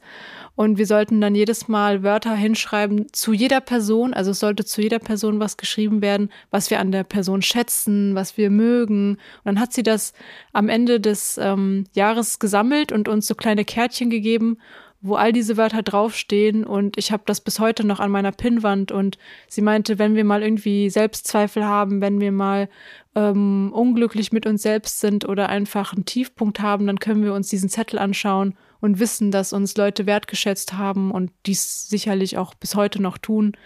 Und 0.56 0.78
wir 0.78 0.86
sollten 0.86 1.20
dann 1.20 1.36
jedes 1.36 1.68
Mal 1.68 2.04
Wörter 2.04 2.36
hinschreiben 2.36 3.12
zu 3.12 3.34
jeder 3.34 3.60
Person. 3.60 4.14
Also 4.14 4.32
es 4.32 4.40
sollte 4.40 4.66
zu 4.66 4.82
jeder 4.82 5.00
Person 5.00 5.40
was 5.40 5.58
geschrieben 5.58 6.02
werden, 6.02 6.30
was 6.52 6.70
wir 6.70 6.80
an 6.80 6.92
der 6.92 7.04
Person 7.04 7.42
schätzen, 7.42 8.14
was 8.16 8.38
wir 8.38 8.50
mögen. 8.50 9.14
Und 9.14 9.46
dann 9.46 9.60
hat 9.60 9.74
sie 9.74 9.84
das 9.84 10.14
am 10.52 10.70
Ende 10.70 11.00
des 11.00 11.40
ähm, 11.42 11.86
Jahres 11.94 12.40
gesammelt 12.40 12.92
und 12.92 13.08
uns 13.08 13.28
so 13.28 13.36
kleine 13.36 13.66
Kärtchen 13.66 14.10
gegeben, 14.10 14.58
wo 15.04 15.16
all 15.16 15.34
diese 15.34 15.58
Wörter 15.58 15.84
draufstehen. 15.84 16.64
Und 16.64 16.98
ich 16.98 17.12
habe 17.12 17.24
das 17.26 17.42
bis 17.42 17.60
heute 17.60 17.86
noch 17.86 18.00
an 18.00 18.10
meiner 18.10 18.32
Pinnwand. 18.32 18.92
Und 18.92 19.18
sie 19.48 19.62
meinte, 19.62 20.00
wenn 20.00 20.16
wir 20.16 20.24
mal 20.24 20.42
irgendwie 20.42 20.90
Selbstzweifel 20.90 21.66
haben, 21.66 22.02
wenn 22.02 22.22
wir 22.22 22.32
mal 22.32 22.70
ähm, 23.14 23.72
unglücklich 23.74 24.32
mit 24.32 24.46
uns 24.46 24.64
selbst 24.64 25.02
sind 25.02 25.28
oder 25.28 25.50
einfach 25.50 25.94
einen 25.94 26.06
Tiefpunkt 26.06 26.62
haben, 26.62 26.88
dann 26.88 27.00
können 27.00 27.24
wir 27.24 27.34
uns 27.34 27.50
diesen 27.50 27.70
Zettel 27.70 28.00
anschauen 28.00 28.56
und 28.80 29.00
wissen, 29.00 29.30
dass 29.30 29.54
uns 29.54 29.76
Leute 29.76 30.06
wertgeschätzt 30.06 30.74
haben 30.74 31.12
und 31.12 31.32
dies 31.46 31.88
sicherlich 31.90 32.38
auch 32.38 32.54
bis 32.54 32.76
heute 32.76 33.02
noch 33.02 33.18
tun. 33.18 33.58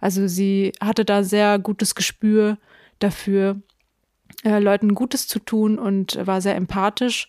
Also 0.00 0.28
sie 0.28 0.72
hatte 0.80 1.04
da 1.04 1.24
sehr 1.24 1.58
gutes 1.58 1.96
Gespür 1.96 2.56
dafür, 3.00 3.56
äh, 4.44 4.60
Leuten 4.60 4.94
Gutes 4.94 5.26
zu 5.26 5.40
tun 5.40 5.78
und 5.78 6.24
war 6.24 6.40
sehr 6.40 6.54
empathisch. 6.54 7.28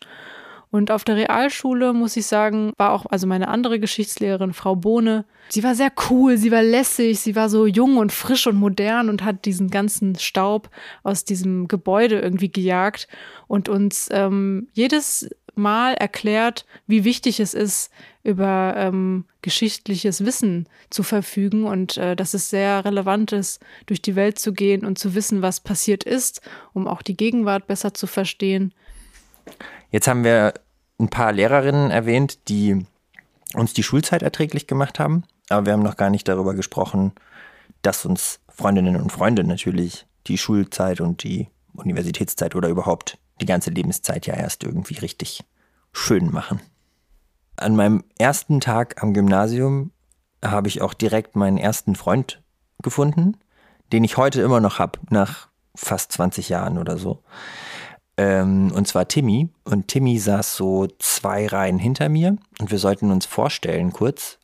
Und 0.76 0.92
auf 0.92 1.06
der 1.06 1.16
Realschule, 1.16 1.94
muss 1.94 2.18
ich 2.18 2.26
sagen, 2.26 2.74
war 2.76 2.92
auch 2.92 3.06
also 3.06 3.28
meine 3.28 3.48
andere 3.48 3.80
Geschichtslehrerin, 3.80 4.52
Frau 4.52 4.76
Bohne. 4.76 5.24
Sie 5.48 5.64
war 5.64 5.74
sehr 5.74 5.90
cool, 6.10 6.36
sie 6.38 6.52
war 6.52 6.64
lässig, 6.64 7.22
sie 7.22 7.34
war 7.34 7.48
so 7.48 7.66
jung 7.66 7.96
und 7.96 8.12
frisch 8.12 8.46
und 8.46 8.58
modern 8.58 9.08
und 9.08 9.24
hat 9.24 9.46
diesen 9.46 9.70
ganzen 9.70 10.20
Staub 10.20 10.70
aus 11.02 11.24
diesem 11.24 11.70
Gebäude 11.70 12.20
irgendwie 12.20 12.52
gejagt 12.52 13.08
und 13.48 13.70
uns 13.70 14.10
ähm, 14.12 14.68
jedes 14.74 15.30
Mal 15.56 15.94
erklärt, 15.94 16.66
wie 16.88 17.06
wichtig 17.06 17.40
es 17.40 17.54
ist, 17.54 17.90
über 18.24 18.74
ähm, 18.76 19.24
geschichtliches 19.42 20.26
Wissen 20.26 20.68
zu 20.90 21.04
verfügen 21.04 21.64
und 21.64 21.96
äh, 21.96 22.18
dass 22.18 22.34
es 22.34 22.50
sehr 22.50 22.84
relevant 22.84 23.32
ist, 23.32 23.64
durch 23.86 24.02
die 24.02 24.18
Welt 24.18 24.40
zu 24.40 24.52
gehen 24.52 24.86
und 24.86 25.00
zu 25.00 25.16
wissen, 25.16 25.42
was 25.42 25.62
passiert 25.62 26.04
ist, 26.04 26.42
um 26.74 26.86
auch 26.86 27.02
die 27.02 27.16
Gegenwart 27.16 27.66
besser 27.66 27.94
zu 27.94 28.08
verstehen. 28.08 28.74
Jetzt 29.92 30.10
haben 30.10 30.26
wir 30.26 30.54
ein 31.00 31.10
paar 31.10 31.32
Lehrerinnen 31.32 31.92
erwähnt, 31.92 32.48
die 32.50 32.86
uns 33.54 33.74
die 33.74 33.84
Schulzeit 33.84 34.24
erträglich 34.24 34.68
gemacht 34.68 35.00
haben, 35.00 35.24
aber 35.50 35.66
wir 35.66 35.74
haben 35.74 35.84
noch 35.84 35.98
gar 35.98 36.10
nicht 36.10 36.28
darüber 36.28 36.54
gesprochen, 36.54 37.14
dass 37.82 38.06
uns 38.06 38.40
Freundinnen 38.50 38.96
und 38.96 39.12
Freunde 39.12 39.44
natürlich 39.44 40.08
die 40.28 40.38
Schulzeit 40.38 41.02
und 41.02 41.24
die 41.24 41.50
Universitätszeit 41.74 42.56
oder 42.56 42.70
überhaupt 42.70 43.18
die 43.42 43.46
ganze 43.46 43.70
Lebenszeit 43.70 44.26
ja 44.28 44.34
erst 44.34 44.64
irgendwie 44.64 44.96
richtig 44.96 45.44
schön 45.92 46.32
machen. 46.32 46.62
An 47.58 47.76
meinem 47.76 48.04
ersten 48.18 48.60
Tag 48.60 49.02
am 49.04 49.14
Gymnasium 49.14 49.92
habe 50.44 50.68
ich 50.68 50.82
auch 50.82 50.94
direkt 50.94 51.36
meinen 51.36 51.58
ersten 51.58 51.96
Freund 51.96 52.42
gefunden, 52.82 53.38
den 53.92 54.04
ich 54.04 54.18
heute 54.18 54.42
immer 54.42 54.60
noch 54.60 54.80
habe, 54.80 55.00
nach 55.10 55.48
fast 55.76 56.12
20 56.14 56.50
Jahren 56.50 56.78
oder 56.78 56.98
so. 56.98 57.24
Ähm, 58.18 58.72
und 58.74 58.88
zwar 58.88 59.08
Timmy. 59.08 59.50
Und 59.64 59.88
Timmy 59.88 60.18
saß 60.18 60.56
so 60.56 60.88
zwei 61.00 61.48
Reihen 61.48 61.80
hinter 61.80 62.10
mir 62.10 62.38
und 62.60 62.72
wir 62.72 62.80
sollten 62.80 63.12
uns 63.12 63.26
vorstellen 63.26 63.92
kurz. 63.92 64.38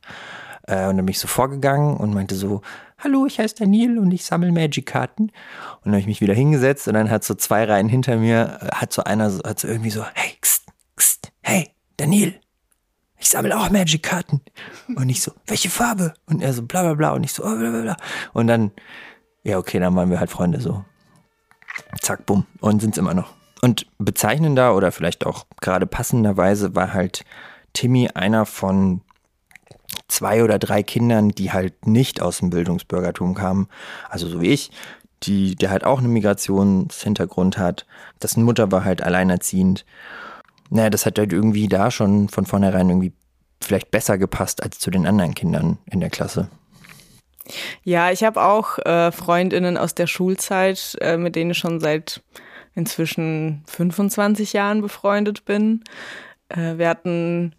Äh, 0.68 0.88
und 0.88 0.98
dann 0.98 1.06
bin 1.06 1.10
ich 1.10 1.19
so 1.19 1.27
vorgegangen 1.27 1.98
und 1.98 2.14
meinte 2.14 2.35
so, 2.35 2.61
hallo, 2.99 3.26
ich 3.26 3.39
heiße 3.39 3.56
Daniel 3.56 3.98
und 3.98 4.11
ich 4.11 4.26
sammle 4.26 4.52
Magic-Karten. 4.52 5.23
Und 5.23 5.31
dann 5.85 5.93
habe 5.93 6.02
ich 6.02 6.07
mich 6.07 6.22
wieder 6.22 6.34
hingesetzt 6.34 6.88
und 6.88 6.93
dann 6.93 7.10
hat 7.10 7.23
so 7.23 7.34
zwei 7.34 7.64
Reihen 7.64 7.89
hinter 7.89 8.18
mir, 8.18 8.60
äh, 8.61 8.76
hat 8.76 8.93
so 8.93 9.03
einer 9.03 9.31
hat 9.45 9.60
so 9.60 9.68
irgendwie 9.68 9.89
so, 9.89 10.06
hey, 10.14 10.38
kst, 10.41 10.65
kst, 10.95 11.31
hey, 11.41 11.69
Daniel, 11.98 12.39
ich 13.18 13.30
sammle 13.30 13.57
auch 13.57 13.69
Magic-Karten. 13.69 14.41
Und 14.95 15.10
ich 15.10 15.22
so, 15.22 15.31
welche 15.45 15.69
Farbe? 15.69 16.14
Und 16.26 16.41
er 16.41 16.53
so, 16.53 16.64
bla 16.64 16.81
bla 16.81 16.93
bla. 16.95 17.11
Und 17.11 17.23
ich 17.23 17.34
so, 17.34 17.43
oh, 17.43 17.56
bla 17.56 17.69
bla 17.69 17.81
bla. 17.81 17.98
Und 18.34 18.48
dann, 18.48 18.72
ja, 19.43 19.57
okay, 19.57 19.80
dann 19.80 19.95
waren 19.95 20.10
wir 20.10 20.19
halt 20.19 20.31
Freunde 20.31 20.60
so. 20.60 20.84
Zack, 22.02 22.26
bumm. 22.26 22.45
Und 22.60 22.81
sind's 22.81 22.98
immer 22.98 23.14
noch. 23.14 23.40
Und 23.61 23.85
bezeichnender 23.99 24.75
oder 24.75 24.91
vielleicht 24.91 25.25
auch 25.25 25.45
gerade 25.61 25.85
passenderweise 25.85 26.75
war 26.75 26.93
halt 26.93 27.23
Timmy 27.73 28.09
einer 28.09 28.45
von 28.45 29.01
zwei 30.07 30.43
oder 30.43 30.59
drei 30.59 30.83
Kindern, 30.83 31.29
die 31.29 31.51
halt 31.51 31.85
nicht 31.85 32.21
aus 32.21 32.39
dem 32.39 32.49
Bildungsbürgertum 32.49 33.33
kamen, 33.33 33.67
also 34.09 34.27
so 34.27 34.41
wie 34.41 34.49
ich, 34.49 34.71
die, 35.23 35.55
der 35.55 35.69
halt 35.69 35.83
auch 35.83 35.99
einen 35.99 36.11
Migrationshintergrund 36.11 37.57
hat. 37.57 37.85
Dessen 38.21 38.43
Mutter 38.43 38.71
war 38.71 38.83
halt 38.83 39.01
alleinerziehend. 39.03 39.85
Naja, 40.69 40.89
das 40.89 41.05
hat 41.05 41.19
halt 41.19 41.31
irgendwie 41.31 41.67
da 41.67 41.91
schon 41.91 42.29
von 42.29 42.45
vornherein 42.45 42.89
irgendwie 42.89 43.13
vielleicht 43.61 43.91
besser 43.91 44.17
gepasst 44.17 44.63
als 44.63 44.79
zu 44.79 44.89
den 44.89 45.05
anderen 45.05 45.35
Kindern 45.35 45.77
in 45.85 45.99
der 45.99 46.09
Klasse. 46.09 46.49
Ja, 47.83 48.11
ich 48.11 48.23
habe 48.23 48.41
auch 48.41 48.79
äh, 48.79 49.11
Freundinnen 49.11 49.77
aus 49.77 49.93
der 49.93 50.07
Schulzeit, 50.07 50.97
äh, 51.01 51.17
mit 51.17 51.35
denen 51.35 51.51
ich 51.51 51.57
schon 51.57 51.79
seit 51.79 52.21
inzwischen 52.76 53.64
25 53.68 54.53
Jahren 54.53 54.81
befreundet 54.81 55.45
bin. 55.45 55.84
Äh, 56.49 56.77
wir 56.77 56.89
hatten 56.89 57.53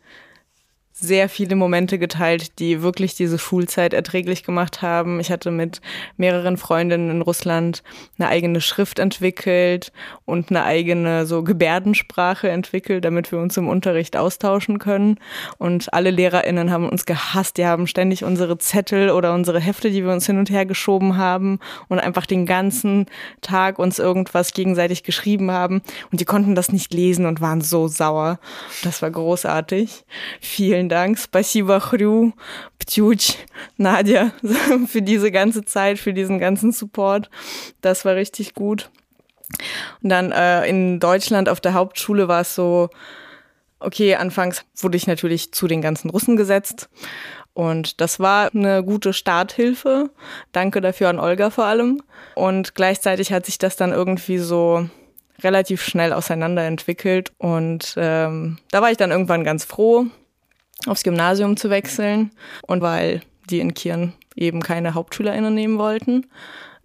sehr 1.02 1.28
viele 1.28 1.56
Momente 1.56 1.98
geteilt, 1.98 2.60
die 2.60 2.80
wirklich 2.80 3.16
diese 3.16 3.38
Schulzeit 3.38 3.92
erträglich 3.92 4.44
gemacht 4.44 4.82
haben. 4.82 5.18
Ich 5.18 5.32
hatte 5.32 5.50
mit 5.50 5.80
mehreren 6.16 6.56
Freundinnen 6.56 7.10
in 7.10 7.22
Russland 7.22 7.82
eine 8.18 8.28
eigene 8.28 8.60
Schrift 8.60 9.00
entwickelt 9.00 9.92
und 10.24 10.50
eine 10.50 10.62
eigene 10.62 11.26
so 11.26 11.42
Gebärdensprache 11.42 12.48
entwickelt, 12.48 13.04
damit 13.04 13.32
wir 13.32 13.40
uns 13.40 13.56
im 13.56 13.68
Unterricht 13.68 14.16
austauschen 14.16 14.78
können. 14.78 15.18
Und 15.58 15.92
alle 15.92 16.10
LehrerInnen 16.10 16.70
haben 16.70 16.88
uns 16.88 17.04
gehasst. 17.04 17.58
Die 17.58 17.66
haben 17.66 17.88
ständig 17.88 18.22
unsere 18.22 18.58
Zettel 18.58 19.10
oder 19.10 19.34
unsere 19.34 19.58
Hefte, 19.58 19.90
die 19.90 20.04
wir 20.04 20.12
uns 20.12 20.26
hin 20.26 20.38
und 20.38 20.50
her 20.50 20.66
geschoben 20.66 21.16
haben 21.16 21.58
und 21.88 21.98
einfach 21.98 22.26
den 22.26 22.46
ganzen 22.46 23.06
Tag 23.40 23.80
uns 23.80 23.98
irgendwas 23.98 24.52
gegenseitig 24.52 25.02
geschrieben 25.02 25.50
haben. 25.50 25.82
Und 26.12 26.20
die 26.20 26.24
konnten 26.24 26.54
das 26.54 26.70
nicht 26.70 26.94
lesen 26.94 27.26
und 27.26 27.40
waren 27.40 27.60
so 27.60 27.88
sauer. 27.88 28.38
Das 28.84 29.02
war 29.02 29.10
großartig. 29.10 30.04
Vielen 30.40 30.91
Dank. 30.91 31.17
Спасибо, 31.17 31.79
Хрю, 31.79 32.33
Ptjuch, 32.79 33.35
Nadja, 33.77 34.31
für 34.87 35.01
diese 35.01 35.31
ganze 35.31 35.63
Zeit, 35.63 35.99
für 35.99 36.13
diesen 36.13 36.39
ganzen 36.39 36.71
Support. 36.71 37.29
Das 37.81 38.05
war 38.05 38.15
richtig 38.15 38.53
gut. 38.53 38.89
Und 40.01 40.09
dann 40.09 40.31
äh, 40.31 40.67
in 40.67 40.99
Deutschland 40.99 41.49
auf 41.49 41.61
der 41.61 41.73
Hauptschule 41.73 42.27
war 42.27 42.41
es 42.41 42.55
so, 42.55 42.89
okay, 43.79 44.15
anfangs 44.15 44.65
wurde 44.75 44.97
ich 44.97 45.07
natürlich 45.07 45.51
zu 45.53 45.67
den 45.67 45.81
ganzen 45.81 46.09
Russen 46.09 46.35
gesetzt. 46.35 46.89
Und 47.53 48.01
das 48.01 48.19
war 48.19 48.53
eine 48.53 48.83
gute 48.83 49.13
Starthilfe. 49.13 50.11
Danke 50.51 50.81
dafür 50.81 51.09
an 51.09 51.19
Olga 51.19 51.49
vor 51.49 51.65
allem. 51.65 52.03
Und 52.35 52.75
gleichzeitig 52.75 53.31
hat 53.31 53.45
sich 53.45 53.57
das 53.57 53.75
dann 53.75 53.93
irgendwie 53.93 54.37
so 54.37 54.87
relativ 55.41 55.81
schnell 55.81 56.13
auseinanderentwickelt. 56.13 57.31
Und 57.37 57.95
ähm, 57.97 58.57
da 58.71 58.81
war 58.81 58.91
ich 58.91 58.97
dann 58.97 59.11
irgendwann 59.11 59.43
ganz 59.43 59.65
froh, 59.65 60.05
aufs 60.86 61.02
Gymnasium 61.02 61.56
zu 61.56 61.70
wechseln. 61.70 62.30
Und 62.62 62.82
weil 62.82 63.22
die 63.50 63.60
in 63.60 63.74
Kirn 63.74 64.12
eben 64.36 64.60
keine 64.60 64.94
HauptschülerInnen 64.94 65.54
nehmen 65.54 65.78
wollten, 65.78 66.26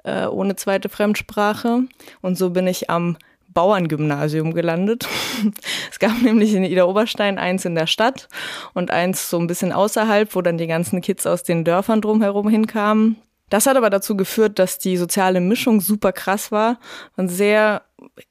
äh, 0.03 0.25
ohne 0.25 0.55
zweite 0.55 0.89
Fremdsprache. 0.89 1.83
Und 2.21 2.37
so 2.37 2.49
bin 2.49 2.67
ich 2.67 2.89
am 2.89 3.17
Bauerngymnasium 3.53 4.53
gelandet. 4.53 5.07
es 5.91 5.99
gab 5.99 6.21
nämlich 6.21 6.53
in 6.53 6.63
Ida 6.63 6.83
Oberstein 6.83 7.39
eins 7.39 7.65
in 7.65 7.75
der 7.75 7.87
Stadt 7.87 8.27
und 8.73 8.91
eins 8.91 9.29
so 9.29 9.39
ein 9.39 9.47
bisschen 9.47 9.71
außerhalb, 9.71 10.35
wo 10.35 10.41
dann 10.41 10.57
die 10.57 10.67
ganzen 10.67 11.01
Kids 11.01 11.25
aus 11.25 11.43
den 11.43 11.63
Dörfern 11.63 12.01
drumherum 12.01 12.49
hinkamen. 12.49 13.15
Das 13.49 13.65
hat 13.65 13.77
aber 13.77 13.89
dazu 13.89 14.17
geführt, 14.17 14.59
dass 14.59 14.77
die 14.77 14.97
soziale 14.97 15.39
Mischung 15.39 15.79
super 15.79 16.11
krass 16.11 16.51
war 16.51 16.79
und 17.15 17.29
sehr 17.29 17.81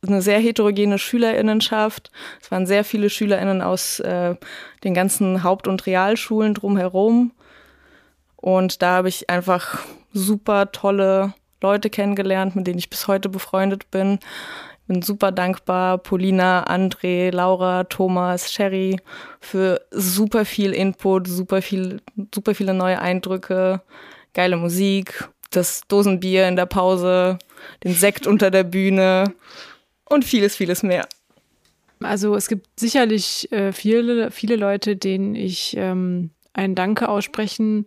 eine 0.06 0.22
sehr 0.22 0.38
heterogene 0.38 0.98
Schülerinnenschaft. 0.98 2.10
Es 2.40 2.50
waren 2.50 2.66
sehr 2.66 2.84
viele 2.84 3.10
Schülerinnen 3.10 3.62
aus 3.62 4.00
äh, 4.00 4.36
den 4.84 4.94
ganzen 4.94 5.42
Haupt- 5.42 5.68
und 5.68 5.86
Realschulen 5.86 6.54
drumherum. 6.54 7.32
Und 8.36 8.82
da 8.82 8.96
habe 8.96 9.08
ich 9.08 9.28
einfach 9.28 9.84
super 10.12 10.70
tolle 10.72 11.34
Leute 11.60 11.90
kennengelernt, 11.90 12.54
mit 12.54 12.66
denen 12.66 12.78
ich 12.78 12.90
bis 12.90 13.08
heute 13.08 13.28
befreundet 13.28 13.90
bin. 13.90 14.18
Bin 14.86 15.02
super 15.02 15.32
dankbar, 15.32 15.98
Polina, 15.98 16.64
André, 16.68 17.32
Laura, 17.32 17.84
Thomas, 17.84 18.52
Sherry, 18.52 19.00
für 19.40 19.80
super 19.90 20.44
viel 20.44 20.72
Input, 20.72 21.26
super 21.26 21.60
viel, 21.60 22.00
super 22.32 22.54
viele 22.54 22.72
neue 22.72 23.00
Eindrücke, 23.00 23.82
geile 24.32 24.56
Musik, 24.56 25.28
das 25.50 25.80
Dosenbier 25.88 26.46
in 26.46 26.54
der 26.54 26.66
Pause, 26.66 27.38
den 27.84 27.94
Sekt 27.94 28.26
unter 28.26 28.50
der 28.50 28.64
Bühne 28.64 29.34
und 30.04 30.24
vieles, 30.24 30.56
vieles 30.56 30.82
mehr. 30.82 31.08
Also 32.00 32.34
es 32.34 32.48
gibt 32.48 32.68
sicherlich 32.78 33.50
äh, 33.52 33.72
viele, 33.72 34.30
viele 34.30 34.56
Leute, 34.56 34.96
denen 34.96 35.34
ich 35.34 35.76
ähm, 35.76 36.30
ein 36.52 36.74
Danke 36.74 37.08
aussprechen 37.08 37.86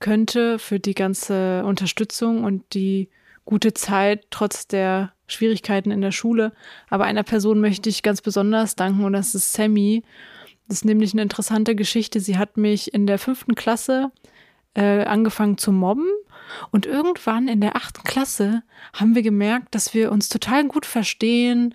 könnte 0.00 0.58
für 0.58 0.80
die 0.80 0.94
ganze 0.94 1.64
Unterstützung 1.64 2.44
und 2.44 2.74
die 2.74 3.08
gute 3.44 3.74
Zeit 3.74 4.26
trotz 4.30 4.66
der 4.66 5.12
Schwierigkeiten 5.26 5.90
in 5.90 6.00
der 6.00 6.12
Schule. 6.12 6.52
Aber 6.88 7.04
einer 7.04 7.22
Person 7.22 7.60
möchte 7.60 7.88
ich 7.88 8.02
ganz 8.02 8.22
besonders 8.22 8.76
danken 8.76 9.04
und 9.04 9.12
das 9.12 9.34
ist 9.34 9.52
Sammy. 9.52 10.02
Das 10.68 10.78
ist 10.78 10.84
nämlich 10.84 11.12
eine 11.12 11.22
interessante 11.22 11.74
Geschichte. 11.74 12.20
Sie 12.20 12.38
hat 12.38 12.56
mich 12.56 12.94
in 12.94 13.06
der 13.06 13.18
fünften 13.18 13.54
Klasse 13.54 14.10
äh, 14.74 15.04
angefangen 15.04 15.58
zu 15.58 15.72
mobben 15.72 16.08
und 16.70 16.86
irgendwann 16.86 17.48
in 17.48 17.60
der 17.60 17.76
achten 17.76 18.02
Klasse 18.04 18.62
haben 18.92 19.14
wir 19.14 19.22
gemerkt, 19.22 19.74
dass 19.74 19.94
wir 19.94 20.12
uns 20.12 20.28
total 20.28 20.64
gut 20.66 20.86
verstehen. 20.86 21.74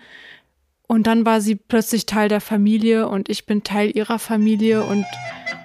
Und 0.86 1.06
dann 1.06 1.24
war 1.24 1.40
sie 1.40 1.54
plötzlich 1.54 2.06
Teil 2.06 2.28
der 2.28 2.40
Familie 2.40 3.08
und 3.08 3.28
ich 3.28 3.46
bin 3.46 3.62
Teil 3.62 3.96
ihrer 3.96 4.18
Familie 4.18 4.84
und 4.84 5.06